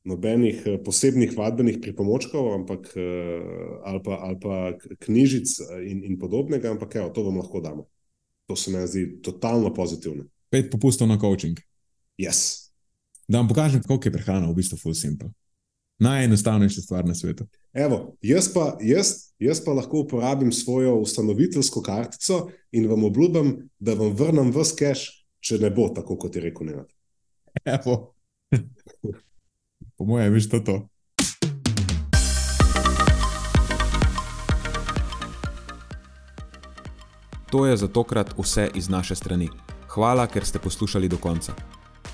nobenih 0.04 0.62
posebnih 0.84 1.34
vadbenih 1.36 1.78
pripomočkov, 1.82 2.54
ampak, 2.54 2.92
uh, 2.96 3.80
ali, 3.84 4.02
pa, 4.04 4.18
ali 4.22 4.38
pa 4.40 4.72
knjižic 4.98 5.58
in, 5.86 6.04
in 6.04 6.18
podobnega, 6.18 6.70
ampak 6.70 6.94
evo, 6.94 7.10
to 7.10 7.24
vam 7.26 7.42
lahko 7.42 7.60
damo. 7.60 7.86
To 8.46 8.56
se 8.56 8.70
mi 8.70 8.86
zdi 8.86 9.20
totalno 9.22 9.74
pozitivno. 9.74 10.24
Pet 10.50 10.70
popustov 10.70 11.08
na 11.08 11.18
coaching. 11.18 11.60
Yes. 12.18 12.70
Da 13.28 13.38
vam 13.38 13.48
pokažem, 13.48 13.82
kako 13.82 14.08
je 14.08 14.12
prehrana 14.12 14.50
v 14.50 14.54
bistvu 14.54 14.78
full 14.78 14.94
simple. 14.94 15.30
Najenostavnejša 16.00 16.80
stvar 16.80 17.04
na 17.04 17.14
svetu. 17.14 17.44
Evo, 17.72 18.16
jaz, 18.22 18.48
pa, 18.54 18.78
jaz, 18.80 19.12
jaz 19.38 19.64
pa 19.64 19.72
lahko 19.72 19.98
uporabim 19.98 20.52
svojo 20.52 20.94
ustanoviteljsko 20.96 21.82
kartico 21.82 22.48
in 22.72 22.88
vam 22.90 23.04
obljubim, 23.04 23.68
da 23.78 23.94
vam 23.94 24.14
vrnem 24.16 24.50
vse 24.50 24.76
cache, 24.76 25.12
če 25.40 25.58
ne 25.58 25.70
bo 25.70 25.88
tako, 25.94 26.16
kot 26.16 26.36
je 26.36 26.42
rekel 26.42 26.66
Nenad. 26.66 26.88
Evo. 27.64 28.14
po 29.96 30.04
mojem, 30.04 30.32
veš 30.32 30.48
to. 30.48 30.60
to. 30.60 30.78
To 37.50 37.66
je 37.66 37.76
za 37.76 37.88
tokrat 37.88 38.34
vse 38.38 38.70
iz 38.74 38.88
naše 38.88 39.14
strani. 39.14 39.48
Hvala, 39.88 40.26
ker 40.26 40.44
ste 40.46 40.58
poslušali 40.58 41.08
do 41.08 41.18
konca. 41.18 41.79